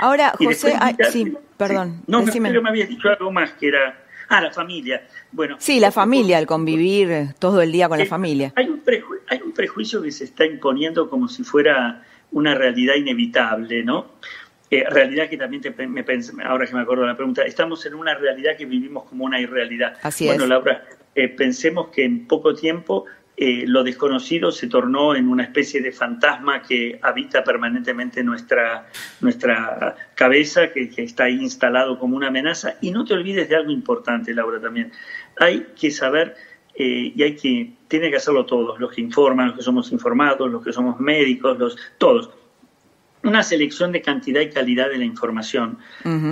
Ahora, 0.00 0.32
José, 0.38 0.74
sí, 1.10 1.34
perdón. 1.56 2.02
No, 2.06 2.24
pero 2.24 2.62
me 2.62 2.68
habías 2.68 2.88
dicho 2.88 3.08
algo 3.08 3.30
más 3.32 3.52
que 3.52 3.68
era. 3.68 4.02
Ah, 4.28 4.40
la 4.40 4.50
familia. 4.50 5.06
Bueno. 5.30 5.56
Sí, 5.60 5.78
la 5.78 5.92
familia, 5.92 6.40
el 6.40 6.46
convivir 6.46 7.34
todo 7.38 7.62
el 7.62 7.70
día 7.70 7.88
con 7.88 7.98
la 7.98 8.04
eh, 8.04 8.08
familia. 8.08 8.52
Hay 8.56 8.68
un, 8.68 8.82
hay 9.28 9.40
un 9.40 9.52
prejuicio 9.52 10.02
que 10.02 10.10
se 10.10 10.24
está 10.24 10.44
imponiendo 10.44 11.08
como 11.08 11.28
si 11.28 11.44
fuera 11.44 12.02
una 12.32 12.54
realidad 12.54 12.96
inevitable, 12.96 13.84
¿no? 13.84 14.16
Eh, 14.68 14.84
realidad 14.90 15.28
que 15.28 15.36
también 15.36 15.62
te, 15.62 15.70
me 15.86 16.04
ahora 16.44 16.66
que 16.66 16.74
me 16.74 16.80
acuerdo 16.80 17.02
de 17.02 17.08
la 17.08 17.16
pregunta, 17.16 17.42
estamos 17.42 17.86
en 17.86 17.94
una 17.94 18.14
realidad 18.14 18.56
que 18.56 18.66
vivimos 18.66 19.04
como 19.04 19.24
una 19.24 19.40
irrealidad. 19.40 19.96
Así 20.02 20.26
bueno, 20.26 20.44
Laura, 20.44 20.82
eh, 21.14 21.28
pensemos 21.28 21.88
que 21.88 22.04
en 22.04 22.26
poco 22.26 22.52
tiempo 22.52 23.04
eh, 23.36 23.64
lo 23.66 23.84
desconocido 23.84 24.50
se 24.50 24.66
tornó 24.66 25.14
en 25.14 25.28
una 25.28 25.42
especie 25.42 25.80
de 25.82 25.92
fantasma 25.92 26.62
que 26.62 26.98
habita 27.02 27.44
permanentemente 27.44 28.22
nuestra, 28.24 28.88
nuestra 29.20 29.94
cabeza, 30.14 30.72
que, 30.72 30.90
está 30.96 31.24
ahí 31.24 31.34
instalado 31.34 31.98
como 31.98 32.16
una 32.16 32.28
amenaza. 32.28 32.76
Y 32.80 32.90
no 32.90 33.04
te 33.04 33.14
olvides 33.14 33.48
de 33.48 33.56
algo 33.56 33.70
importante, 33.70 34.32
Laura, 34.34 34.60
también. 34.60 34.92
Hay 35.38 35.66
que 35.78 35.90
saber 35.90 36.34
y 36.78 37.22
hay 37.22 37.36
que, 37.36 37.72
tiene 37.88 38.10
que 38.10 38.16
hacerlo 38.16 38.44
todos, 38.44 38.78
los 38.78 38.92
que 38.92 39.00
informan, 39.00 39.48
los 39.48 39.56
que 39.56 39.62
somos 39.62 39.90
informados, 39.92 40.50
los 40.50 40.62
que 40.62 40.74
somos 40.74 41.00
médicos, 41.00 41.58
los, 41.58 41.76
todos 41.96 42.30
una 43.26 43.42
selección 43.42 43.92
de 43.92 44.02
cantidad 44.02 44.40
y 44.40 44.50
calidad 44.50 44.88
de 44.88 44.98
la 44.98 45.04
información, 45.04 45.78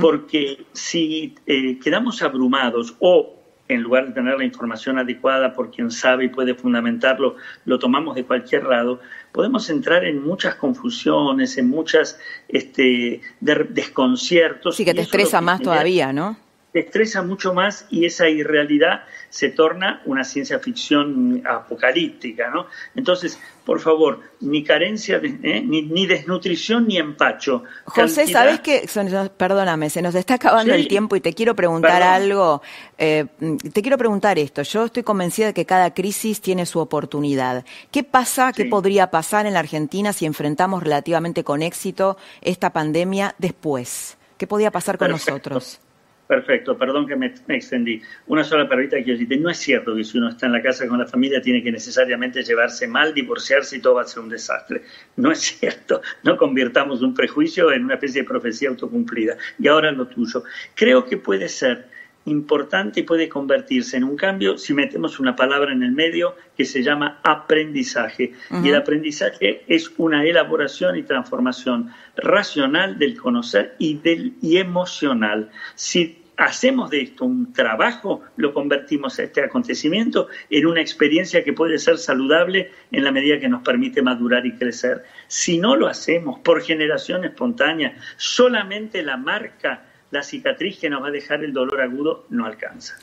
porque 0.01 0.65
si 0.73 1.35
eh, 1.47 1.79
quedamos 1.81 2.23
abrumados 2.23 2.95
o 3.01 3.34
en 3.69 3.83
lugar 3.83 4.07
de 4.07 4.13
tener 4.13 4.37
la 4.37 4.45
información 4.45 4.99
adecuada 4.99 5.55
por 5.55 5.71
quien 5.71 5.91
sabe 5.91 6.27
y 6.27 6.29
puede 6.29 6.55
fundamentarlo, 6.55 7.37
lo 7.65 7.79
tomamos 7.79 8.15
de 8.15 8.25
cualquier 8.25 8.65
lado, 8.65 9.01
podemos 9.33 9.71
entrar 9.71 10.05
en 10.05 10.23
muchas 10.23 10.57
confusiones, 10.57 11.57
en 11.57 11.69
muchas 11.69 12.19
este, 12.49 13.23
desconciertos. 13.41 14.77
Sí, 14.77 14.85
que 14.85 14.95
te 14.95 15.01
estresa 15.01 15.41
más 15.41 15.63
todavía, 15.63 16.13
¿no? 16.13 16.37
Te 16.75 16.81
estresa 16.81 17.23
mucho 17.23 17.55
más 17.55 17.87
y 17.89 18.05
esa 18.05 18.29
irrealidad 18.29 19.05
se 19.31 19.49
torna 19.51 20.03
una 20.07 20.25
ciencia 20.25 20.59
ficción 20.59 21.41
apocalíptica, 21.49 22.51
¿no? 22.51 22.67
Entonces, 22.97 23.39
por 23.65 23.79
favor, 23.79 24.23
ni 24.41 24.65
carencia, 24.65 25.21
¿eh? 25.23 25.63
ni, 25.65 26.07
desnutrición 26.09 26.89
ni 26.89 26.99
empacho. 26.99 27.63
José, 27.85 28.27
¿sabes 28.27 28.59
qué? 28.59 28.89
Perdóname, 29.37 29.89
se 29.89 30.03
nos 30.03 30.17
está 30.17 30.35
acabando 30.35 30.75
el 30.75 30.89
tiempo 30.89 31.15
y 31.15 31.21
te 31.21 31.33
quiero 31.33 31.55
preguntar 31.55 32.03
algo. 32.03 32.61
Eh, 32.99 33.27
te 33.73 33.81
quiero 33.81 33.97
preguntar 33.97 34.41
esto. 34.41 34.63
Yo 34.63 34.87
estoy 34.87 35.05
convencida 35.05 35.47
de 35.47 35.55
que 35.55 35.67
cada 35.67 35.95
crisis 35.95 36.41
tiene 36.41 36.67
su 36.67 36.81
oportunidad. 36.81 37.65
¿Qué 37.93 38.03
pasa, 38.03 38.53
qué 38.53 38.65
podría 38.65 39.13
pasar 39.13 39.47
en 39.47 39.53
la 39.53 39.61
Argentina 39.61 40.13
si 40.13 40.27
enfrentamos 40.27 40.83
relativamente 40.83 41.45
con 41.45 41.63
éxito 41.63 42.17
esta 42.41 42.73
pandemia 42.73 43.37
después? 43.39 44.19
¿Qué 44.37 44.49
podría 44.49 44.73
pasar 44.73 44.99
con 44.99 45.13
nosotros? 45.13 45.79
Perfecto, 46.27 46.79
perdón 46.79 47.07
que 47.07 47.17
me, 47.17 47.35
extendí. 47.49 48.01
Una 48.27 48.45
sola 48.45 48.67
perrita 48.67 48.97
que 49.03 49.13
decirte, 49.13 49.37
no 49.37 49.51
es 49.51 49.59
cierto 49.59 49.95
que 49.95 50.05
si 50.05 50.17
uno 50.17 50.31
está 50.31 50.47
en 50.47 50.53
la 50.53 50.63
casa 50.63 50.89
con 50.89 50.99
la 50.99 51.07
familia 51.07 51.43
tiene 51.43 51.63
que 51.63 51.71
necesariamente 51.71 52.43
llevarse 52.43 52.89
mal, 52.89 53.13
divorciarse 53.13 53.77
y 53.77 53.81
todo 53.81 53.95
va 53.95 54.03
a 54.03 54.07
ser 54.07 54.21
un 54.21 54.31
desastre. 54.31 54.83
No 55.17 55.31
es 55.31 55.39
cierto, 55.61 56.01
no 56.23 56.37
convirtamos 56.39 57.03
un 57.03 57.13
prejuicio 57.13 57.71
en 57.73 57.85
una 57.85 57.95
especie 57.95 58.23
de 58.23 58.29
profecía 58.29 58.71
autocumplida. 58.71 59.37
Y 59.59 59.69
ahora 59.69 59.93
lo 59.93 60.07
tuyo. 60.07 60.45
Creo 60.75 61.05
que 61.05 61.19
puede 61.19 61.49
ser 61.49 61.89
importante 62.27 63.01
y 63.01 63.03
puede 63.03 63.29
convertirse 63.29 63.97
en 63.97 64.05
un 64.05 64.17
cambio 64.17 64.57
si 64.57 64.75
metemos 64.75 65.21
una 65.21 65.37
palabra 65.37 65.73
en 65.73 65.83
el 65.83 65.93
medio 65.93 66.37
que 66.57 66.65
se 66.65 66.83
llama 66.83 67.21
aprendizaje. 67.23 68.33
Y 68.63 68.69
el 68.69 68.77
aprendizaje 68.77 69.65
es 69.67 69.93
una 69.97 70.25
elaboración 70.25 70.97
y 70.97 71.03
transformación 71.03 71.91
racional 72.17 72.99
del 72.99 73.21
conocer 73.21 73.75
y, 73.79 73.99
del, 73.99 74.35
y 74.41 74.57
emocional. 74.57 75.51
Si 75.75 76.25
hacemos 76.37 76.91
de 76.91 77.03
esto 77.03 77.25
un 77.25 77.53
trabajo, 77.53 78.23
lo 78.37 78.53
convertimos 78.53 79.19
a 79.19 79.25
este 79.25 79.43
acontecimiento 79.43 80.29
en 80.51 80.67
una 80.67 80.81
experiencia 80.81 81.45
que 81.45 81.53
puede 81.53 81.79
ser 81.79 81.99
saludable 81.99 82.71
en 82.91 83.05
la 83.05 83.13
medida 83.13 83.39
que 83.39 83.49
nos 83.49 83.63
permite 83.63 84.03
madurar 84.03 84.45
y 84.47 84.55
crecer. 84.55 85.05
Si 85.29 85.59
no 85.59 85.77
lo 85.77 85.87
hacemos 85.87 86.41
por 86.41 86.63
generación 86.63 87.25
espontánea, 87.25 87.97
solamente 88.17 89.03
la 89.03 89.17
marca 89.17 89.85
la 90.15 90.23
cicatriz 90.23 90.79
que 90.79 90.89
nos 90.89 91.03
va 91.03 91.09
a 91.09 91.11
dejar 91.11 91.45
el 91.45 91.53
dolor 91.53 91.83
agudo 91.83 92.25
no 92.31 92.47
alcanza. 92.47 92.95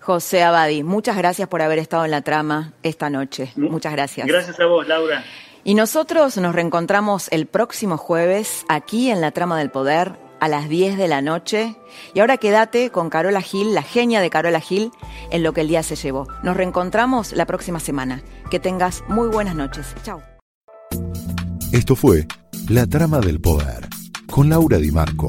José 0.00 0.44
Abadi, 0.44 0.84
muchas 0.84 1.16
gracias 1.16 1.48
por 1.48 1.60
haber 1.62 1.78
estado 1.78 2.04
en 2.04 2.12
la 2.12 2.22
trama 2.22 2.74
esta 2.82 3.10
noche. 3.10 3.52
Muchas 3.56 3.92
gracias. 3.92 4.26
Gracias 4.26 4.60
a 4.60 4.66
vos, 4.66 4.86
Laura. 4.86 5.24
Y 5.64 5.74
nosotros 5.74 6.36
nos 6.36 6.54
reencontramos 6.54 7.28
el 7.32 7.46
próximo 7.46 7.96
jueves 7.96 8.64
aquí 8.68 9.10
en 9.10 9.20
la 9.20 9.32
trama 9.32 9.58
del 9.58 9.70
poder 9.70 10.12
a 10.40 10.48
las 10.48 10.68
10 10.68 10.96
de 10.96 11.08
la 11.08 11.20
noche. 11.20 11.74
Y 12.14 12.20
ahora 12.20 12.36
quédate 12.36 12.90
con 12.90 13.10
Carola 13.10 13.40
Gil, 13.40 13.74
la 13.74 13.82
genia 13.82 14.20
de 14.20 14.30
Carola 14.30 14.60
Gil, 14.60 14.92
en 15.30 15.42
lo 15.42 15.52
que 15.52 15.62
el 15.62 15.68
día 15.68 15.82
se 15.82 15.96
llevó. 15.96 16.28
Nos 16.42 16.56
reencontramos 16.56 17.32
la 17.32 17.46
próxima 17.46 17.80
semana. 17.80 18.22
Que 18.50 18.60
tengas 18.60 19.02
muy 19.08 19.28
buenas 19.28 19.56
noches. 19.56 19.94
Chao. 20.04 20.22
Esto 21.72 21.96
fue 21.96 22.26
La 22.68 22.86
trama 22.86 23.20
del 23.20 23.40
poder 23.40 23.88
con 24.30 24.48
Laura 24.48 24.78
Di 24.78 24.90
Marco 24.90 25.28